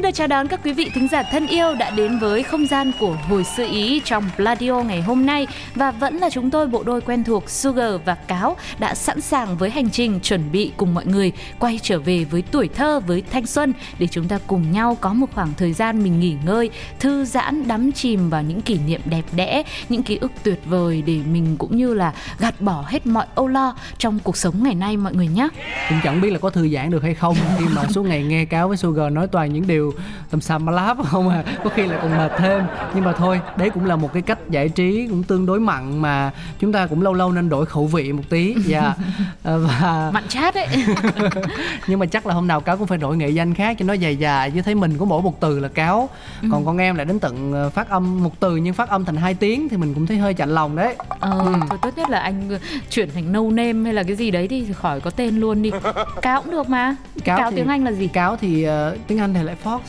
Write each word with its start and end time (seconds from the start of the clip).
Xin 0.00 0.04
được 0.04 0.14
chào 0.14 0.26
đón 0.26 0.48
các 0.48 0.60
quý 0.64 0.72
vị 0.72 0.90
thính 0.94 1.08
giả 1.08 1.22
thân 1.22 1.46
yêu 1.46 1.74
đã 1.74 1.90
đến 1.90 2.18
với 2.18 2.42
không 2.42 2.66
gian 2.66 2.92
của 3.00 3.16
hồi 3.28 3.44
xưa 3.44 3.66
ý 3.72 4.00
trong 4.04 4.24
Pladio 4.36 4.82
ngày 4.82 5.02
hôm 5.02 5.26
nay 5.26 5.46
và 5.74 5.90
vẫn 5.90 6.16
là 6.16 6.30
chúng 6.30 6.50
tôi 6.50 6.66
bộ 6.66 6.82
đôi 6.82 7.00
quen 7.00 7.24
thuộc 7.24 7.50
Sugar 7.50 7.94
và 8.04 8.14
Cáo 8.14 8.56
đã 8.78 8.94
sẵn 8.94 9.20
sàng 9.20 9.56
với 9.56 9.70
hành 9.70 9.90
trình 9.90 10.20
chuẩn 10.20 10.52
bị 10.52 10.72
cùng 10.76 10.94
mọi 10.94 11.06
người 11.06 11.32
quay 11.58 11.80
trở 11.82 11.98
về 11.98 12.24
với 12.24 12.42
tuổi 12.42 12.68
thơ 12.68 13.00
với 13.00 13.22
thanh 13.30 13.46
xuân 13.46 13.72
để 13.98 14.06
chúng 14.06 14.28
ta 14.28 14.38
cùng 14.46 14.72
nhau 14.72 14.96
có 15.00 15.12
một 15.12 15.26
khoảng 15.34 15.52
thời 15.56 15.72
gian 15.72 16.02
mình 16.02 16.20
nghỉ 16.20 16.36
ngơi, 16.44 16.70
thư 17.00 17.24
giãn, 17.24 17.68
đắm 17.68 17.92
chìm 17.92 18.30
vào 18.30 18.42
những 18.42 18.60
kỷ 18.60 18.78
niệm 18.86 19.00
đẹp 19.04 19.24
đẽ, 19.32 19.62
những 19.88 20.02
ký 20.02 20.16
ức 20.16 20.32
tuyệt 20.42 20.60
vời 20.64 21.02
để 21.06 21.20
mình 21.32 21.56
cũng 21.58 21.76
như 21.76 21.94
là 21.94 22.14
gạt 22.38 22.60
bỏ 22.60 22.84
hết 22.86 23.06
mọi 23.06 23.26
âu 23.34 23.48
lo 23.48 23.76
trong 23.98 24.18
cuộc 24.24 24.36
sống 24.36 24.62
ngày 24.62 24.74
nay 24.74 24.96
mọi 24.96 25.14
người 25.14 25.26
nhé. 25.26 25.48
cũng 25.88 25.98
chẳng 26.04 26.20
biết 26.20 26.30
là 26.30 26.38
có 26.38 26.50
thư 26.50 26.68
giãn 26.68 26.90
được 26.90 27.02
hay 27.02 27.14
không 27.14 27.36
khi 27.58 27.64
mà 27.74 27.82
suốt 27.88 28.02
ngày 28.02 28.22
nghe 28.22 28.44
cáo 28.44 28.68
với 28.68 28.76
sugar 28.76 29.12
nói 29.12 29.26
toàn 29.26 29.52
những 29.52 29.66
điều 29.66 29.89
tầm 30.30 30.40
xăm 30.40 30.64
mà 30.64 30.72
láp 30.72 30.96
không 31.10 31.28
à 31.28 31.42
có 31.64 31.70
khi 31.70 31.86
là 31.86 31.98
còn 32.02 32.16
mệt 32.18 32.32
thêm 32.38 32.62
nhưng 32.94 33.04
mà 33.04 33.12
thôi 33.12 33.40
đấy 33.56 33.70
cũng 33.70 33.84
là 33.86 33.96
một 33.96 34.12
cái 34.12 34.22
cách 34.22 34.38
giải 34.50 34.68
trí 34.68 35.06
cũng 35.10 35.22
tương 35.22 35.46
đối 35.46 35.60
mặn 35.60 36.02
mà 36.02 36.30
chúng 36.60 36.72
ta 36.72 36.86
cũng 36.86 37.02
lâu 37.02 37.14
lâu 37.14 37.32
nên 37.32 37.48
đổi 37.48 37.66
khẩu 37.66 37.86
vị 37.86 38.12
một 38.12 38.22
tí 38.28 38.54
dạ 38.66 38.94
Ờ, 39.42 39.58
và 39.58 40.10
Mặn 40.14 40.28
chát 40.28 40.54
ấy. 40.54 40.66
nhưng 41.86 41.98
mà 41.98 42.06
chắc 42.06 42.26
là 42.26 42.34
hôm 42.34 42.46
nào 42.46 42.60
cáo 42.60 42.76
cũng 42.76 42.86
phải 42.86 42.98
đổi 42.98 43.16
nghệ 43.16 43.28
danh 43.30 43.54
khác 43.54 43.76
cho 43.78 43.84
nó 43.84 43.92
dài 43.92 44.16
dài 44.16 44.50
chứ 44.50 44.62
thấy 44.62 44.74
mình 44.74 44.98
có 44.98 45.04
mỗi 45.04 45.22
một 45.22 45.40
từ 45.40 45.58
là 45.58 45.68
cáo 45.68 46.08
còn 46.50 46.64
con 46.66 46.78
em 46.78 46.96
lại 46.96 47.04
đến 47.06 47.18
tận 47.18 47.52
ờ, 47.52 47.70
phát 47.70 47.88
âm 47.88 48.22
một 48.24 48.40
từ 48.40 48.56
nhưng 48.56 48.74
phát 48.74 48.88
âm 48.88 49.04
thành 49.04 49.16
hai 49.16 49.34
tiếng 49.34 49.68
thì 49.68 49.76
mình 49.76 49.94
cũng 49.94 50.06
thấy 50.06 50.18
hơi 50.18 50.34
chạnh 50.34 50.50
lòng 50.54 50.76
đấy 50.76 50.94
Ờ, 51.20 51.30
Ừ. 51.44 51.52
thôi 51.68 51.78
tốt 51.82 51.90
nhất 51.96 52.10
là 52.10 52.18
anh 52.20 52.58
chuyển 52.90 53.08
thành 53.14 53.32
no 53.32 53.40
name 53.42 53.72
hay 53.84 53.92
là 53.94 54.02
cái 54.02 54.16
gì 54.16 54.30
đấy 54.30 54.48
thì 54.48 54.66
khỏi 54.72 55.00
có 55.00 55.10
tên 55.10 55.40
luôn 55.40 55.62
đi. 55.62 55.70
Cáo 56.22 56.42
cũng 56.42 56.50
được 56.52 56.68
mà. 56.68 56.96
Cáo, 57.24 57.38
Cáo 57.38 57.50
thì- 57.50 57.56
tiếng 57.56 57.68
Anh 57.68 57.84
là 57.84 57.92
gì? 57.92 58.06
cáo 58.06 58.36
thì 58.36 58.62
ờ, 58.62 58.96
tiếng 59.06 59.18
anh 59.18 59.34
thì 59.34 59.42
lại 59.42 59.56
fox 59.64 59.79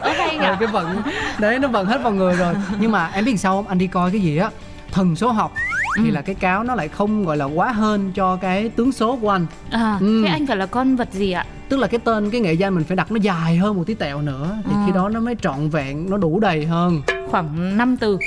Ơ 0.00 0.12
hay 0.18 0.38
nhỉ? 0.38 0.44
Ờ, 0.44 0.56
cái 0.60 0.68
vận 0.68 1.02
đấy 1.38 1.58
nó 1.58 1.68
vận 1.68 1.86
hết 1.86 2.02
vào 2.02 2.12
người 2.12 2.34
rồi 2.36 2.54
nhưng 2.80 2.92
mà 2.92 3.10
em 3.14 3.24
biết 3.24 3.36
sao 3.36 3.56
không 3.56 3.68
anh 3.68 3.78
đi 3.78 3.86
coi 3.86 4.10
cái 4.10 4.20
gì 4.20 4.36
á 4.36 4.50
thần 4.92 5.16
số 5.16 5.30
học 5.32 5.52
thì 5.96 6.08
Ừ. 6.08 6.14
là 6.14 6.22
cái 6.22 6.34
cáo 6.34 6.64
nó 6.64 6.74
lại 6.74 6.88
không 6.88 7.24
gọi 7.24 7.36
là 7.36 7.44
quá 7.44 7.72
hơn 7.72 8.12
cho 8.14 8.36
cái 8.36 8.68
tướng 8.68 8.92
số 8.92 9.16
của 9.16 9.30
anh 9.30 9.46
À, 9.70 9.96
Ừ. 10.00 10.22
thế 10.24 10.30
anh 10.32 10.46
phải 10.46 10.56
là 10.56 10.66
con 10.66 10.96
vật 10.96 11.08
gì 11.12 11.32
ạ? 11.32 11.46
tức 11.68 11.76
là 11.76 11.86
cái 11.86 12.00
tên 12.04 12.30
cái 12.30 12.40
nghệ 12.40 12.52
danh 12.52 12.74
mình 12.74 12.84
phải 12.84 12.96
đặt 12.96 13.12
nó 13.12 13.16
dài 13.22 13.56
hơn 13.56 13.76
một 13.76 13.84
tí 13.86 13.94
tẹo 13.94 14.22
nữa 14.22 14.58
thì 14.64 14.70
À. 14.74 14.82
khi 14.86 14.92
đó 14.92 15.08
nó 15.08 15.20
mới 15.20 15.36
trọn 15.42 15.68
vẹn 15.68 16.10
nó 16.10 16.16
đủ 16.16 16.40
đầy 16.40 16.66
hơn 16.66 17.02
Khoảng 17.30 17.76
5 17.76 17.96
từ. 17.96 18.18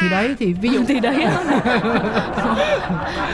Thì 0.00 0.08
đấy 0.10 0.34
thì 0.38 0.52
ví 0.52 0.68
dụ 0.68 0.84
thì 0.88 1.00
đấy. 1.00 1.16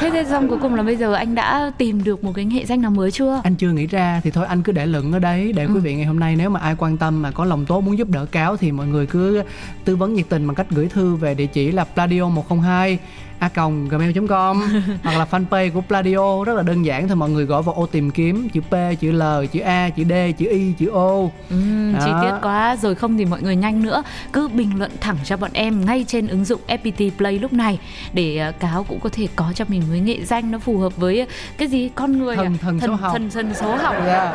thế 0.00 0.10
thế 0.10 0.24
xong 0.30 0.48
cuối 0.48 0.58
cùng 0.62 0.74
là 0.74 0.82
bây 0.82 0.96
giờ 0.96 1.14
anh 1.14 1.34
đã 1.34 1.72
tìm 1.78 2.04
được 2.04 2.24
một 2.24 2.32
cái 2.34 2.44
nghệ 2.44 2.64
danh 2.66 2.82
nào 2.82 2.90
mới 2.90 3.10
chưa? 3.10 3.40
anh 3.44 3.54
chưa 3.54 3.70
nghĩ 3.70 3.86
ra 3.86 4.20
thì 4.24 4.30
thôi 4.30 4.46
anh 4.48 4.62
cứ 4.62 4.72
để 4.72 4.86
lửng 4.86 5.12
ở 5.12 5.18
đấy 5.18 5.52
để 5.56 5.62
Ừ. 5.64 5.70
quý 5.74 5.80
vị 5.80 5.94
ngày 5.94 6.06
hôm 6.06 6.20
nay 6.20 6.36
nếu 6.36 6.50
mà 6.50 6.60
ai 6.60 6.74
quan 6.78 6.96
tâm 6.96 7.22
mà 7.22 7.30
có 7.30 7.44
lòng 7.44 7.64
tốt 7.66 7.80
muốn 7.80 7.98
giúp 7.98 8.08
đỡ 8.10 8.26
cáo 8.26 8.56
thì 8.56 8.72
mọi 8.72 8.86
người 8.86 9.06
cứ 9.06 9.42
tư 9.84 9.96
vấn 9.96 10.14
nhiệt 10.14 10.26
tình 10.28 10.46
bằng 10.46 10.54
cách 10.54 10.66
gửi 10.70 10.88
thư 10.88 11.14
về 11.14 11.34
địa 11.34 11.46
chỉ 11.46 11.70
là 11.72 11.84
pladio 11.84 12.28
102 12.28 12.98
a 13.42 13.50
gmail.com 13.90 14.62
hoặc 15.04 15.18
là 15.18 15.26
fanpage 15.30 15.70
của 15.72 15.80
Pladio 15.80 16.44
rất 16.44 16.54
là 16.54 16.62
đơn 16.62 16.82
giản 16.84 17.08
thôi 17.08 17.16
mọi 17.16 17.30
người 17.30 17.44
gõ 17.44 17.62
vào 17.62 17.74
ô 17.74 17.86
tìm 17.86 18.10
kiếm 18.10 18.48
chữ 18.48 18.60
P 18.60 18.74
chữ 19.00 19.12
L 19.12 19.22
chữ 19.52 19.60
A 19.60 19.90
chữ 19.90 20.04
D 20.04 20.12
chữ 20.38 20.46
Y 20.50 20.72
chữ 20.72 20.90
O 20.90 21.08
Ừm, 21.50 21.94
chi 22.04 22.10
tiết 22.22 22.30
quá 22.42 22.76
rồi 22.82 22.94
không 22.94 23.16
thì 23.18 23.24
mọi 23.24 23.42
người 23.42 23.56
nhanh 23.56 23.82
nữa 23.82 24.02
cứ 24.32 24.48
bình 24.48 24.70
luận 24.78 24.90
thẳng 25.00 25.16
cho 25.24 25.36
bọn 25.36 25.50
em 25.52 25.84
ngay 25.86 26.04
trên 26.08 26.26
ứng 26.28 26.44
dụng 26.44 26.60
FPT 26.68 27.10
Play 27.18 27.38
lúc 27.38 27.52
này 27.52 27.78
để 28.12 28.36
ờ, 28.38 28.52
cáo 28.52 28.84
cũng 28.88 29.00
có 29.00 29.08
thể 29.12 29.26
có 29.36 29.52
cho 29.54 29.64
mình 29.68 29.82
với 29.90 30.00
nghệ 30.00 30.24
danh 30.24 30.50
nó 30.50 30.58
phù 30.58 30.78
hợp 30.78 30.96
với 30.96 31.26
cái 31.58 31.68
gì 31.68 31.90
con 31.94 32.18
người 32.18 32.36
Thần- 32.36 32.46
à? 32.46 32.58
thần 32.62 32.80
số 32.80 32.94
học. 32.94 33.12
thần 33.12 33.30
thần 33.30 33.54
số 33.54 33.76
học 33.76 33.94
Dạ. 34.06 34.32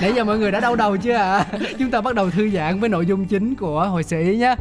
Nãy 0.00 0.12
giờ 0.16 0.24
mọi 0.24 0.38
người 0.38 0.50
đã 0.50 0.60
đau 0.60 0.76
đầu 0.76 0.96
chưa 0.96 1.14
ạ? 1.14 1.44
Chúng 1.78 1.90
ta 1.90 2.00
bắt 2.00 2.14
đầu 2.14 2.30
thư 2.30 2.50
giãn 2.50 2.80
với 2.80 2.88
nội 2.88 3.06
dung 3.06 3.24
chính 3.26 3.54
của 3.54 3.84
hồi 3.88 4.02
sự 4.02 4.20
ý 4.20 4.36
nhé. 4.36 4.54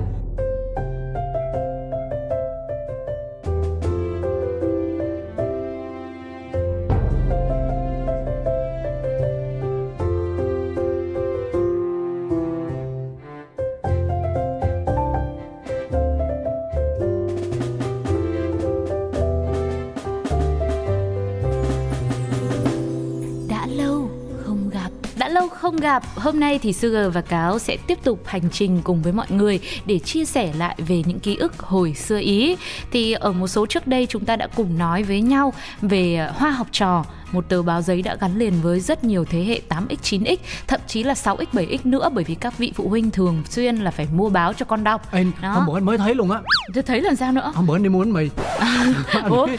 Gặp, 25.85 26.03
hôm 26.15 26.39
nay 26.39 26.59
thì 26.59 26.73
Sugar 26.73 27.13
và 27.13 27.21
Cáo 27.21 27.59
sẽ 27.59 27.77
tiếp 27.87 27.97
tục 28.03 28.19
hành 28.25 28.49
trình 28.51 28.81
cùng 28.83 29.01
với 29.01 29.13
mọi 29.13 29.25
người 29.29 29.59
để 29.85 29.99
chia 29.99 30.25
sẻ 30.25 30.53
lại 30.57 30.75
về 30.77 31.03
những 31.05 31.19
ký 31.19 31.35
ức 31.35 31.59
hồi 31.59 31.93
xưa 31.93 32.19
ý. 32.19 32.57
Thì 32.91 33.13
ở 33.13 33.31
một 33.31 33.47
số 33.47 33.65
trước 33.65 33.87
đây 33.87 34.07
chúng 34.09 34.25
ta 34.25 34.35
đã 34.35 34.47
cùng 34.55 34.77
nói 34.77 35.03
với 35.03 35.21
nhau 35.21 35.53
về 35.81 36.15
ờ, 36.15 36.31
hoa 36.35 36.51
học 36.51 36.67
trò 36.71 37.05
một 37.31 37.49
tờ 37.49 37.61
báo 37.61 37.81
giấy 37.81 38.01
đã 38.01 38.15
gắn 38.21 38.37
liền 38.37 38.53
với 38.61 38.79
rất 38.79 39.03
nhiều 39.03 39.25
thế 39.25 39.43
hệ 39.43 39.61
8x, 39.69 39.95
9x, 40.03 40.37
thậm 40.67 40.79
chí 40.87 41.03
là 41.03 41.13
6x, 41.13 41.45
7x 41.53 41.77
nữa 41.83 42.09
bởi 42.13 42.23
vì 42.23 42.35
các 42.35 42.57
vị 42.57 42.73
phụ 42.75 42.89
huynh 42.89 43.11
thường 43.11 43.43
xuyên 43.49 43.75
là 43.75 43.91
phải 43.91 44.07
mua 44.13 44.29
báo 44.29 44.53
cho 44.53 44.65
con 44.65 44.83
đọc. 44.83 45.01
Đó. 45.41 45.51
hôm 45.51 45.65
bữa 45.65 45.77
anh 45.77 45.85
mới 45.85 45.97
thấy 45.97 46.15
luôn 46.15 46.31
á. 46.31 46.39
Tôi 46.73 46.83
thấy 46.83 47.01
lần 47.01 47.15
sao 47.15 47.31
nữa? 47.31 47.51
Hôm 47.55 47.67
bữa 47.67 47.75
anh 47.75 47.83
đi 47.83 47.89
mua 47.89 47.99
bánh 47.99 48.13
mì. 48.13 48.29
anh, 48.59 48.93
Ủa? 49.29 49.47
thấy, 49.47 49.57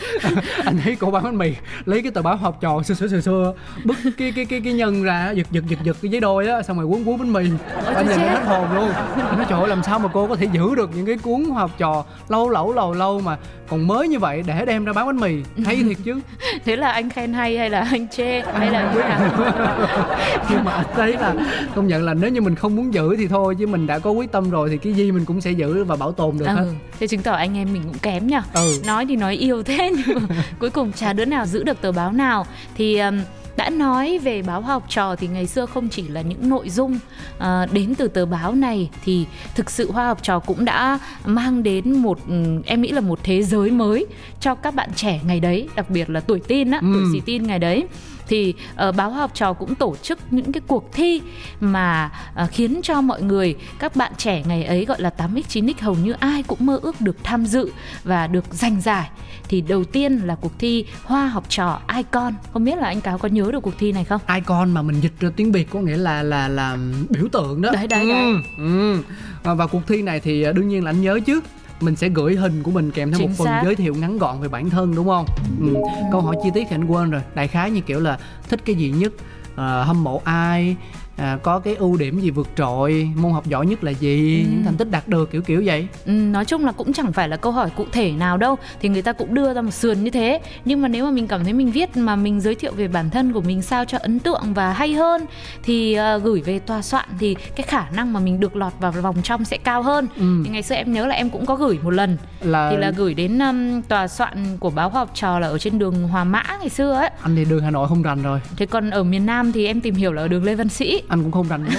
anh 0.65 0.78
thấy 0.84 0.97
cô 0.97 1.10
bán 1.10 1.22
bánh 1.25 1.38
mì 1.38 1.54
lấy 1.84 2.03
cái 2.03 2.12
tờ 2.12 2.22
báo 2.22 2.37
học 2.37 2.59
trò 2.60 2.82
xưa 2.82 2.94
xưa 2.94 3.09
xưa 3.09 3.21
xưa 3.21 3.54
bứt 3.84 3.97
cái 4.19 4.33
cái 4.37 4.44
cái 4.44 4.60
cái 4.60 4.72
nhân 4.72 5.03
ra 5.03 5.31
giật 5.31 5.47
giật 5.50 5.65
giật 5.69 5.78
giật 5.84 5.97
cái 6.03 6.10
giấy 6.10 6.21
đôi 6.21 6.48
á 6.48 6.62
xong 6.62 6.77
rồi 6.78 6.87
cuốn 6.87 7.04
cuốn 7.04 7.19
bánh 7.19 7.33
mì 7.33 7.50
anh 7.94 8.09
nhìn 8.09 8.19
hết 8.19 8.43
hồn 8.47 8.75
luôn 8.75 8.91
anh 9.16 9.37
nói 9.37 9.47
trời 9.48 9.60
ơi 9.60 9.69
làm 9.69 9.83
sao 9.83 9.98
mà 9.98 10.09
cô 10.12 10.27
có 10.27 10.37
thể 10.37 10.48
giữ 10.53 10.75
được 10.75 10.91
những 10.97 11.06
cái 11.06 11.19
cuốn 11.19 11.44
học 11.54 11.71
trò 11.78 12.04
lâu 12.28 12.50
lẩu 12.50 12.72
lâu 12.72 12.93
lâu 12.93 13.21
mà 13.21 13.37
còn 13.69 13.87
mới 13.87 14.09
như 14.09 14.19
vậy 14.19 14.43
để 14.47 14.65
đem 14.65 14.84
ra 14.84 14.93
bán 14.93 15.06
bánh 15.06 15.16
mì 15.16 15.65
hay 15.65 15.77
thiệt 15.77 15.97
chứ 16.04 16.21
Thế 16.65 16.77
là 16.77 16.93
anh 16.93 17.10
khen 17.10 17.33
hay 17.33 17.56
hay 17.56 17.71
là 17.71 17.81
anh 17.91 18.09
chê 18.09 18.41
hay 18.41 18.71
là 18.71 18.93
như 18.94 18.99
nào? 19.00 19.21
nhưng 20.50 20.65
mà 20.65 20.72
anh 20.72 20.87
thấy 20.94 21.12
là 21.12 21.34
công 21.75 21.87
nhận 21.87 22.05
là 22.05 22.15
nếu 22.15 22.31
như 22.31 22.41
mình 22.41 22.55
không 22.55 22.77
muốn 22.77 22.94
giữ 22.94 23.17
thì 23.17 23.28
thôi 23.28 23.55
chứ 23.59 23.67
mình 23.67 23.87
đã 23.87 23.99
có 23.99 24.11
quyết 24.11 24.33
tâm 24.33 24.50
rồi 24.50 24.69
thì 24.71 24.77
cái 24.78 24.93
gì 24.93 25.12
mình 25.12 25.25
cũng 25.25 25.41
sẽ 25.41 25.50
giữ 25.50 25.84
và 25.84 25.97
bảo 25.97 26.12
tồn 26.12 26.39
được 26.39 26.47
hết 26.47 26.55
Ừ, 26.59 26.72
thế 27.00 27.06
chứng 27.06 27.22
tỏ 27.22 27.33
anh 27.33 27.56
em 27.56 27.72
mình 27.72 27.83
cũng 27.87 27.99
kém 27.99 28.27
nhở 28.27 28.41
Ừ. 28.55 28.72
Nói 28.87 29.06
thì 29.06 29.16
nói 29.16 29.34
yêu 29.34 29.62
thế 29.62 29.93
nhưng 30.06 30.19
mà 30.28 30.37
cuối 30.59 30.71
cùng 30.71 30.93
chả 30.93 31.12
đứa 31.12 31.25
nào 31.25 31.47
giữ 31.47 31.62
được 31.65 31.81
tờ 31.81 31.93
báo 31.93 32.12
nào 32.12 32.47
Thì 32.77 32.99
um, 32.99 33.19
đã 33.56 33.71
nói 33.71 34.19
về 34.19 34.43
báo 34.43 34.61
học 34.61 34.84
trò 34.89 35.17
thì 35.17 35.27
ngày 35.28 35.47
xưa 35.47 35.67
không 35.67 35.89
chỉ 35.89 36.09
là 36.09 36.21
những 36.22 36.49
nội 36.49 36.71
dung 36.71 36.99
à, 37.39 37.67
đến 37.72 37.94
từ 37.94 38.09
tờ 38.09 38.27
báo 38.27 38.55
này 38.55 38.91
thì 39.05 39.27
thực 39.55 39.71
sự 39.71 39.93
hoa 39.93 40.06
học 40.06 40.19
trò 40.22 40.39
cũng 40.39 40.65
đã 40.65 40.99
mang 41.25 41.62
đến 41.62 41.93
một 42.03 42.19
ừm, 42.28 42.62
em 42.62 42.83
nghĩ 42.83 42.93
là 42.93 43.00
một 43.00 43.19
thế 43.22 43.43
giới 43.43 43.71
mới 43.71 44.06
cho 44.41 44.55
các 44.55 44.75
bạn 44.75 44.91
trẻ 44.97 45.21
ngày 45.27 45.41
đấy 45.41 45.69
đặc 45.77 45.91
biệt 45.91 46.11
là 46.11 46.21
tuổi 46.21 46.41
teen 46.49 46.71
á 46.71 46.78
Ừ. 46.83 46.87
tuổi 46.95 47.05
xì 47.12 47.21
teen 47.21 47.47
ngày 47.47 47.59
đấy 47.59 47.84
thì 48.29 48.55
uh, 48.89 48.97
báo 48.97 49.11
học 49.11 49.31
trò 49.35 49.53
cũng 49.53 49.75
tổ 49.75 49.97
chức 49.97 50.19
những 50.31 50.53
cái 50.53 50.61
cuộc 50.67 50.93
thi 50.93 51.23
mà 51.61 52.11
uh, 52.43 52.51
khiến 52.51 52.81
cho 52.83 53.01
mọi 53.01 53.23
người 53.23 53.55
các 53.78 53.97
bạn 53.97 54.13
trẻ 54.19 54.43
ngày 54.47 54.65
ấy 54.65 54.84
gọi 54.84 55.01
là 55.01 55.11
8x 55.19 55.43
9x 55.43 55.75
hầu 55.81 55.95
như 55.95 56.13
ai 56.13 56.43
cũng 56.43 56.67
mơ 56.67 56.78
ước 56.83 57.01
được 57.01 57.17
tham 57.23 57.47
dự 57.47 57.71
và 58.05 58.27
được 58.27 58.45
giành 58.51 58.81
giải. 58.81 59.11
Thì 59.49 59.61
đầu 59.61 59.84
tiên 59.84 60.17
là 60.25 60.34
cuộc 60.34 60.59
thi 60.59 60.84
hoa 61.05 61.27
học 61.27 61.45
trò 61.49 61.81
icon 61.97 62.34
không 62.53 62.65
biết 62.65 62.78
là 62.78 62.89
anh 62.89 63.01
cáo 63.01 63.19
có 63.19 63.28
nhớ 63.28 63.51
được 63.53 63.61
cuộc 63.61 63.75
thi 63.78 63.93
này 63.93 64.05
không? 64.05 64.21
Icon 64.34 64.71
mà 64.71 64.83
mình 64.83 65.01
dịch 65.01 65.21
ra 65.21 65.31
tiếng 65.37 65.53
việt 65.53 65.71
có 65.71 65.81
nghĩa 65.81 65.97
là 65.97 66.22
là 66.22 66.49
là 66.49 66.77
biểu 67.09 67.29
tượng 67.33 67.63
đó. 67.63 67.71
Đấy, 67.72 67.87
đấy, 67.87 68.01
ừ, 68.01 68.09
đấy. 68.09 68.34
ừ. 68.59 69.03
Và, 69.43 69.55
và 69.55 69.67
cuộc 69.67 69.83
thi 69.87 70.03
này 70.03 70.21
thì 70.21 70.43
à, 70.43 70.53
đương 70.53 70.69
nhiên 70.69 70.84
là 70.84 70.91
anh 70.91 71.01
nhớ 71.01 71.21
chứ 71.27 71.41
mình 71.81 71.97
sẽ 71.97 72.09
gửi 72.09 72.37
hình 72.37 72.63
của 72.63 72.71
mình 72.71 72.91
kèm 72.91 73.11
theo 73.11 73.19
Chính 73.19 73.28
một 73.28 73.34
phần 73.39 73.47
xác. 73.47 73.63
giới 73.65 73.75
thiệu 73.77 73.95
ngắn 73.95 74.19
gọn 74.19 74.41
về 74.41 74.49
bản 74.49 74.71
thân 74.71 74.95
đúng 74.95 75.07
không? 75.09 75.27
Ừ. 75.61 75.75
câu 76.13 76.21
hỏi 76.21 76.37
chi 76.43 76.49
tiết 76.55 76.65
thì 76.71 76.77
anh 76.77 76.84
quên 76.84 77.11
rồi. 77.11 77.23
Đại 77.34 77.49
khái 77.49 77.71
như 77.71 77.81
kiểu 77.81 78.01
là 78.01 78.19
thích 78.49 78.61
cái 78.65 78.77
gì 78.77 78.91
nhất? 78.91 79.13
Ờ, 79.57 79.83
hâm 79.83 80.05
mộ 80.05 80.21
ai 80.25 80.77
à, 81.16 81.39
có 81.42 81.59
cái 81.59 81.74
ưu 81.74 81.97
điểm 81.97 82.21
gì 82.21 82.30
vượt 82.30 82.48
trội 82.57 83.10
môn 83.16 83.33
học 83.33 83.47
giỏi 83.47 83.66
nhất 83.66 83.84
là 83.84 83.91
gì 83.91 84.42
Ừ. 84.45 84.48
những 84.51 84.65
thành 84.65 84.77
tích 84.77 84.91
đạt 84.91 85.09
được 85.09 85.30
kiểu 85.30 85.42
kiểu 85.42 85.63
vậy? 85.66 85.86
Ừ, 86.07 86.13
nói 86.13 86.45
chung 86.45 86.65
là 86.66 86.72
cũng 86.72 86.92
chẳng 86.92 87.13
phải 87.13 87.28
là 87.28 87.36
câu 87.36 87.53
hỏi 87.53 87.71
cụ 87.77 87.84
thể 87.92 88.10
nào 88.13 88.36
đâu 88.36 88.57
thì 88.80 88.89
người 88.89 89.03
ta 89.03 89.13
cũng 89.13 89.34
đưa 89.34 89.54
ra 89.54 89.63
một 89.63 89.71
sườn 89.71 90.04
như 90.04 90.10
thế. 90.10 90.41
Nhưng 90.65 90.83
mà 90.83 90.89
nếu 90.89 91.04
mà 91.04 91.10
mình 91.10 91.27
cảm 91.28 91.45
thấy 91.45 91.53
mình 91.53 91.71
viết 91.71 91.97
mà 91.97 92.16
mình 92.16 92.41
giới 92.41 92.54
thiệu 92.54 92.72
về 92.72 92.89
bản 92.89 93.10
thân 93.10 93.33
của 93.33 93.41
mình 93.41 93.63
sao 93.63 93.84
cho 93.84 93.98
ấn 94.01 94.18
tượng 94.18 94.54
và 94.54 94.72
hay 94.72 94.92
hơn 94.95 95.27
thì 95.63 95.95
ờ, 95.95 96.18
gửi 96.18 96.41
về 96.41 96.59
tòa 96.59 96.83
soạn 96.83 97.04
thì 97.19 97.34
cái 97.57 97.66
khả 97.69 97.91
năng 97.91 98.12
mà 98.12 98.21
mình 98.21 98.41
được 98.41 98.57
lọt 98.57 98.72
vào 98.80 98.92
vòng 98.92 99.16
trong 99.22 99.45
sẽ 99.45 99.57
cao 99.57 99.83
hơn. 99.83 100.09
Ừ. 100.16 100.42
thì 100.45 100.51
ngày 100.51 100.62
xưa 100.62 100.74
em 100.74 100.92
nhớ 100.92 101.07
là 101.07 101.15
em 101.15 101.30
cũng 101.30 101.47
có 101.47 101.54
gửi 101.57 101.78
một 101.83 101.91
lần. 101.91 102.16
Là, 102.41 102.71
thì 102.71 102.77
là 102.77 102.91
gửi 102.91 103.15
đến 103.15 103.39
um, 103.39 103.83
tòa 103.83 104.09
soạn 104.09 104.57
của 104.60 104.71
báo 104.71 104.91
khoa 104.91 105.01
học 105.01 105.10
trò 105.15 105.39
là 105.39 105.47
ở 105.48 105.59
trên 105.59 105.78
đường 105.78 106.09
Hòa 106.09 106.24
Mã 106.24 106.42
ngày 106.60 106.69
xưa 106.69 106.92
ấy. 106.92 107.10
Anh 107.22 107.36
thì 107.36 107.45
đường 107.45 107.62
hà 107.65 107.71
nội 107.71 107.89
không 107.89 108.03
rành 108.03 108.22
rồi. 108.22 108.41
Thế 108.57 108.66
còn 108.66 108.91
ở 108.91 109.03
miền 109.04 109.27
Nam 109.27 109.53
thì 109.53 109.66
em 109.66 109.80
tìm 109.80 109.95
hiểu 109.95 110.12
là 110.12 110.22
ở 110.22 110.28
đường 110.28 110.45
Lê 110.45 110.54
Văn 110.54 110.69
Sĩ 110.69 111.03
anh 111.09 111.23
cũng 111.23 111.33
không 111.33 111.49
rành. 111.49 111.65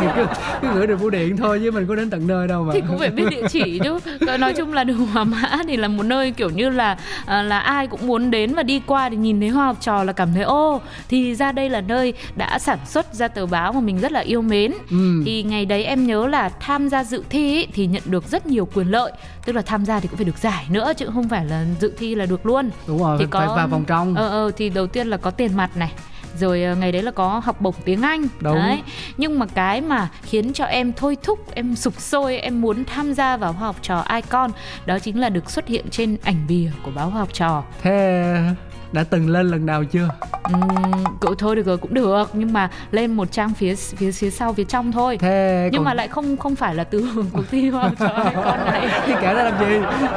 Thì 0.00 0.06
cứ, 0.16 0.26
cứ 0.62 0.68
gửi 0.74 0.86
được 0.86 1.00
bưu 1.00 1.10
điện 1.10 1.36
thôi 1.36 1.60
chứ 1.64 1.70
mình 1.70 1.86
có 1.86 1.94
đến 1.94 2.10
tận 2.10 2.26
nơi 2.26 2.48
đâu 2.48 2.64
mà. 2.64 2.72
Thì 2.74 2.80
cũng 2.88 2.98
phải 2.98 3.10
biết 3.10 3.24
địa 3.30 3.42
chỉ 3.50 3.78
chứ. 3.84 3.98
Ờ, 4.26 4.36
nói 4.36 4.52
chung 4.52 4.72
là 4.72 4.84
đường 4.84 5.06
Hòa 5.06 5.24
Mã 5.24 5.50
thì 5.66 5.76
là 5.76 5.88
một 5.88 6.02
nơi 6.02 6.30
kiểu 6.30 6.50
như 6.50 6.70
là 6.70 6.96
à, 7.26 7.42
là 7.42 7.58
ai 7.58 7.86
cũng 7.86 8.06
muốn 8.06 8.30
đến 8.30 8.54
và 8.54 8.62
đi 8.62 8.82
qua 8.86 9.08
thì 9.08 9.16
nhìn 9.16 9.40
thấy 9.40 9.48
hoa 9.48 9.66
học 9.66 9.76
trò 9.80 10.04
là 10.04 10.12
cảm 10.12 10.34
thấy 10.34 10.42
ô 10.42 10.80
thì 11.08 11.34
ra 11.34 11.52
đây 11.52 11.70
là 11.70 11.80
nơi 11.80 12.12
đã 12.36 12.58
sản 12.58 12.78
xuất 12.86 13.14
ra 13.14 13.28
tờ 13.28 13.46
báo 13.46 13.72
mà 13.72 13.80
mình 13.80 13.98
rất 14.00 14.12
là 14.12 14.20
yêu 14.20 14.42
mến. 14.42 14.72
Ừ. 14.90 15.22
thì 15.26 15.42
ngày 15.42 15.66
đấy 15.66 15.84
em 15.84 16.06
nhớ 16.06 16.26
là 16.26 16.48
tham 16.60 16.88
gia 16.88 17.04
dự 17.04 17.22
thi 17.30 17.52
ý, 17.54 17.66
thì 17.74 17.86
nhận 17.86 18.02
được 18.06 18.24
rất 18.28 18.46
nhiều 18.46 18.68
quyền 18.74 18.86
lợi. 18.90 19.12
Tức 19.46 19.52
là 19.56 19.62
tham 19.62 19.84
gia 19.84 20.00
thì 20.00 20.08
cũng 20.08 20.16
phải 20.16 20.24
được 20.24 20.38
giải 20.38 20.66
nữa 20.70 20.92
chứ 20.96 21.06
không 21.14 21.28
phải 21.28 21.44
là 21.44 21.64
dự 21.80 21.92
thi 21.98 22.14
là 22.14 22.26
được 22.26 22.46
luôn. 22.46 22.70
Đúng 22.86 22.98
rồi 22.98 23.16
thì 23.20 23.26
phải 23.30 23.46
có- 23.46 23.54
vào 23.56 23.68
vòng 23.68 23.84
trong. 23.84 24.14
Ờ 24.14 24.28
ờ 24.28 24.50
thì 24.56 24.68
đầu 24.70 24.86
tiên 24.86 25.06
là 25.06 25.16
có 25.16 25.30
tiền 25.30 25.56
mặt 25.56 25.76
này 25.76 25.92
rồi 26.38 26.62
ờ, 26.62 26.74
ngày 26.76 26.92
đấy 26.92 27.02
là 27.02 27.10
có 27.10 27.40
học 27.44 27.60
bổng 27.60 27.74
tiếng 27.84 28.02
Anh. 28.02 28.26
Đúng. 28.40 28.54
đấy. 28.54 28.82
Nhưng 29.16 29.38
mà 29.38 29.46
cái 29.46 29.80
mà 29.80 30.08
khiến 30.22 30.52
cho 30.52 30.64
em 30.64 30.92
thôi 30.92 31.16
thúc 31.22 31.54
em 31.54 31.76
sục 31.76 32.00
sôi 32.00 32.36
em 32.36 32.60
muốn 32.60 32.84
tham 32.84 33.14
gia 33.14 33.36
vào 33.36 33.52
khoa 33.52 33.66
học 33.66 33.76
trò 33.82 34.04
icon 34.14 34.50
đó 34.86 34.98
chính 34.98 35.20
là 35.20 35.28
được 35.28 35.50
xuất 35.50 35.66
hiện 35.68 35.84
trên 35.90 36.16
ảnh 36.22 36.46
bìa 36.48 36.70
của 36.82 36.90
báo 36.90 37.10
khoa 37.10 37.18
học 37.18 37.28
trò. 37.32 37.62
Thế 37.82 38.34
đã 38.92 39.04
từng 39.04 39.28
lên 39.28 39.48
lần 39.48 39.66
nào 39.66 39.84
chưa? 39.84 40.08
Ừm, 40.42 41.04
cậu 41.20 41.34
thôi 41.34 41.56
được 41.56 41.66
rồi 41.66 41.76
cũng 41.78 41.94
được. 41.94 42.30
Nhưng 42.32 42.52
mà 42.52 42.70
lên 42.90 43.12
một 43.12 43.32
trang 43.32 43.54
phía 43.54 43.74
phía 43.74 44.12
phía 44.12 44.30
sau 44.30 44.52
phía 44.52 44.64
trong 44.64 44.92
thôi. 44.92 45.18
Thế 45.20 45.68
nhưng 45.72 45.78
còn... 45.78 45.84
mà 45.84 45.94
lại 45.94 46.08
không 46.08 46.36
không 46.36 46.56
phải 46.56 46.74
là 46.74 46.84
từ 46.84 47.04
cuộc 47.32 47.44
thi 47.50 47.68
hoa 47.68 47.82
học 47.88 47.92
trò 47.98 48.24
icon 48.30 48.58
này. 48.64 48.88
Thì 49.06 49.12
kể 49.20 49.34
ra 49.34 49.44
làm 49.44 49.58
gì? 49.60 49.76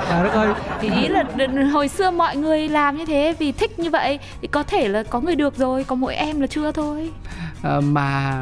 Trời 0.09 0.23
đất 0.23 0.33
ơi. 0.33 0.53
Thì 0.81 0.89
ý 1.01 1.07
là 1.07 1.23
hồi 1.71 1.87
xưa 1.87 2.11
mọi 2.11 2.37
người 2.37 2.69
làm 2.69 2.97
như 2.97 3.05
thế 3.05 3.35
vì 3.39 3.51
thích 3.51 3.79
như 3.79 3.89
vậy 3.89 4.19
thì 4.41 4.47
có 4.47 4.63
thể 4.63 4.87
là 4.87 5.03
có 5.03 5.19
người 5.19 5.35
được 5.35 5.57
rồi 5.57 5.83
có 5.83 5.95
mỗi 5.95 6.15
em 6.15 6.41
là 6.41 6.47
chưa 6.47 6.71
thôi. 6.71 7.11
Ờ, 7.61 7.81
mà 7.81 8.35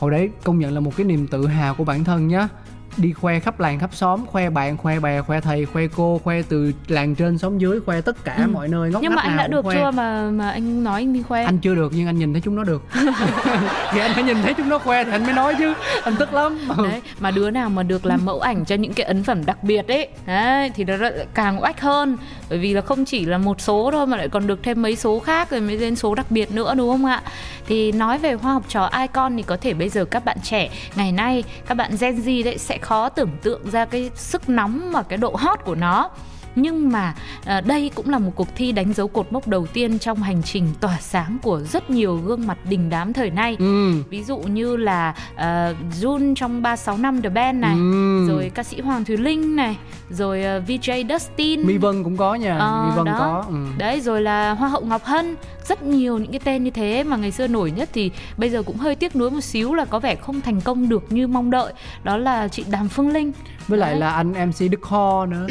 hồi 0.00 0.10
đấy 0.10 0.30
công 0.44 0.58
nhận 0.58 0.74
là 0.74 0.80
một 0.80 0.92
cái 0.96 1.04
niềm 1.04 1.26
tự 1.26 1.46
hào 1.46 1.74
của 1.74 1.84
bản 1.84 2.04
thân 2.04 2.28
nhá 2.28 2.48
đi 2.96 3.12
khoe 3.12 3.40
khắp 3.40 3.60
làng 3.60 3.78
khắp 3.78 3.90
xóm 3.94 4.26
khoe 4.26 4.50
bạn 4.50 4.76
khoe 4.76 5.00
bè 5.00 5.22
khoe 5.22 5.40
thầy 5.40 5.64
khoe 5.66 5.82
cô 5.96 6.20
khoe 6.24 6.42
từ 6.48 6.72
làng 6.88 7.14
trên 7.14 7.38
xóm 7.38 7.58
dưới 7.58 7.80
khoe 7.80 8.00
tất 8.00 8.24
cả 8.24 8.34
Ừ. 8.38 8.46
mọi 8.52 8.68
nơi 8.68 8.90
ngóc 8.90 9.02
nhưng 9.02 9.14
mà 9.14 9.22
anh 9.22 9.36
đã 9.36 9.46
được 9.46 9.64
khoe. 9.64 9.74
chưa 9.74 9.90
mà 9.90 10.30
mà 10.30 10.50
anh 10.50 10.84
nói 10.84 11.00
anh 11.00 11.12
đi 11.12 11.22
khoe? 11.22 11.44
Anh 11.44 11.58
chưa 11.58 11.74
được 11.74 11.92
nhưng 11.94 12.06
anh 12.06 12.18
nhìn 12.18 12.32
thấy 12.32 12.40
chúng 12.44 12.54
nó 12.56 12.64
được. 12.64 12.82
Thì 13.92 14.00
anh 14.00 14.10
phải 14.14 14.22
nhìn 14.22 14.36
thấy 14.42 14.54
chúng 14.54 14.68
nó 14.68 14.78
khoe 14.78 15.04
thì 15.04 15.10
anh 15.10 15.24
mới 15.24 15.32
nói 15.32 15.54
chứ. 15.58 15.74
Anh 16.04 16.16
tức 16.18 16.32
lắm. 16.34 16.58
Đấy 16.78 17.02
mà 17.20 17.30
đứa 17.30 17.50
nào 17.50 17.70
mà 17.70 17.82
được 17.82 18.06
làm 18.06 18.24
mẫu 18.24 18.40
ảnh 18.40 18.64
cho 18.64 18.74
những 18.74 18.94
cái 18.94 19.06
ấn 19.06 19.22
phẩm 19.24 19.46
đặc 19.46 19.64
biệt 19.64 19.88
ấy 19.88 20.08
đấy 20.26 20.70
thì 20.74 20.84
nó 20.84 20.94
càng 21.34 21.62
oách 21.62 21.80
hơn. 21.80 22.16
Bởi 22.50 22.58
vì 22.58 22.74
là 22.74 22.80
không 22.80 23.04
chỉ 23.04 23.24
là 23.24 23.38
một 23.38 23.60
số 23.60 23.90
thôi 23.92 24.06
mà 24.06 24.16
lại 24.16 24.28
còn 24.28 24.46
được 24.46 24.62
thêm 24.62 24.82
mấy 24.82 24.96
số 24.96 25.20
khác 25.20 25.50
rồi 25.50 25.60
mới 25.60 25.76
lên 25.78 25.96
số 25.96 26.14
đặc 26.14 26.26
biệt 26.30 26.52
nữa 26.52 26.74
đúng 26.76 26.90
không 26.90 27.06
ạ? 27.06 27.22
Thì 27.66 27.92
nói 27.92 28.18
về 28.18 28.32
hoa 28.32 28.52
học 28.52 28.62
trò 28.68 28.90
icon 29.00 29.36
thì 29.36 29.42
có 29.42 29.56
thể 29.56 29.74
bây 29.74 29.88
giờ 29.88 30.04
các 30.04 30.24
bạn 30.24 30.36
trẻ 30.42 30.70
ngày 30.96 31.12
nay 31.12 31.44
các 31.66 31.74
bạn 31.74 31.90
Gen 32.00 32.16
Z 32.16 32.44
đấy 32.44 32.58
sẽ 32.58 32.78
khó 32.84 33.08
tưởng 33.08 33.30
tượng 33.42 33.70
ra 33.70 33.84
cái 33.84 34.10
sức 34.14 34.48
nóng 34.48 34.90
và 34.92 35.02
cái 35.02 35.18
độ 35.18 35.36
hot 35.38 35.58
của 35.64 35.74
nó 35.74 36.10
nhưng 36.56 36.88
mà 36.92 37.14
à, 37.44 37.60
đây 37.60 37.90
cũng 37.94 38.10
là 38.10 38.18
một 38.18 38.30
cuộc 38.34 38.48
thi 38.56 38.72
đánh 38.72 38.92
dấu 38.92 39.08
cột 39.08 39.32
mốc 39.32 39.48
đầu 39.48 39.66
tiên 39.66 39.98
trong 39.98 40.22
hành 40.22 40.42
trình 40.42 40.66
tỏa 40.80 40.96
sáng 41.00 41.38
của 41.42 41.60
rất 41.60 41.90
nhiều 41.90 42.16
gương 42.16 42.46
mặt 42.46 42.58
đình 42.68 42.90
đám 42.90 43.12
thời 43.12 43.30
nay 43.30 43.56
ừ 43.58 43.92
ví 44.10 44.22
dụ 44.24 44.38
như 44.38 44.76
là 44.76 45.14
uh, 45.34 45.40
Jun 46.00 46.34
trong 46.34 46.62
36 46.62 46.96
năm 46.98 47.22
The 47.22 47.28
Band 47.28 47.58
này 47.60 47.74
Ừ. 47.74 48.26
rồi 48.28 48.50
ca 48.54 48.62
sĩ 48.62 48.80
Hoàng 48.80 49.04
Thùy 49.04 49.16
Linh 49.16 49.56
này 49.56 49.76
rồi 50.10 50.38
uh, 50.58 50.68
VJ 50.68 51.08
Dustin 51.08 51.66
mi 51.66 51.76
vân 51.76 52.04
cũng 52.04 52.16
có 52.16 52.34
nha 52.34 52.58
Ờ, 52.58 52.84
mi 52.90 52.96
vân 52.96 53.04
đó. 53.04 53.14
có 53.18 53.44
ừ. 53.48 53.54
đấy 53.78 54.00
rồi 54.00 54.22
là 54.22 54.52
Hoa 54.54 54.68
hậu 54.68 54.80
Ngọc 54.84 55.04
Hân 55.04 55.36
rất 55.68 55.82
nhiều 55.82 56.18
những 56.18 56.30
cái 56.30 56.40
tên 56.44 56.64
như 56.64 56.70
thế 56.70 57.02
mà 57.04 57.16
ngày 57.16 57.30
xưa 57.30 57.46
nổi 57.46 57.70
nhất 57.70 57.88
thì 57.92 58.10
bây 58.36 58.50
giờ 58.50 58.62
cũng 58.62 58.76
hơi 58.76 58.94
tiếc 58.94 59.16
nuối 59.16 59.30
một 59.30 59.40
xíu 59.40 59.74
là 59.74 59.84
có 59.84 59.98
vẻ 59.98 60.14
không 60.16 60.40
thành 60.40 60.60
công 60.60 60.88
được 60.88 61.12
như 61.12 61.26
mong 61.26 61.50
đợi 61.50 61.72
đó 62.04 62.16
là 62.16 62.48
chị 62.48 62.64
Đàm 62.70 62.88
Phương 62.88 63.08
Linh 63.12 63.32
với 63.68 63.78
lại 63.78 63.96
là 63.96 64.10
anh 64.10 64.32
mc 64.32 64.70
đức 64.70 64.82
kho 64.82 65.26
nữa. 65.26 65.46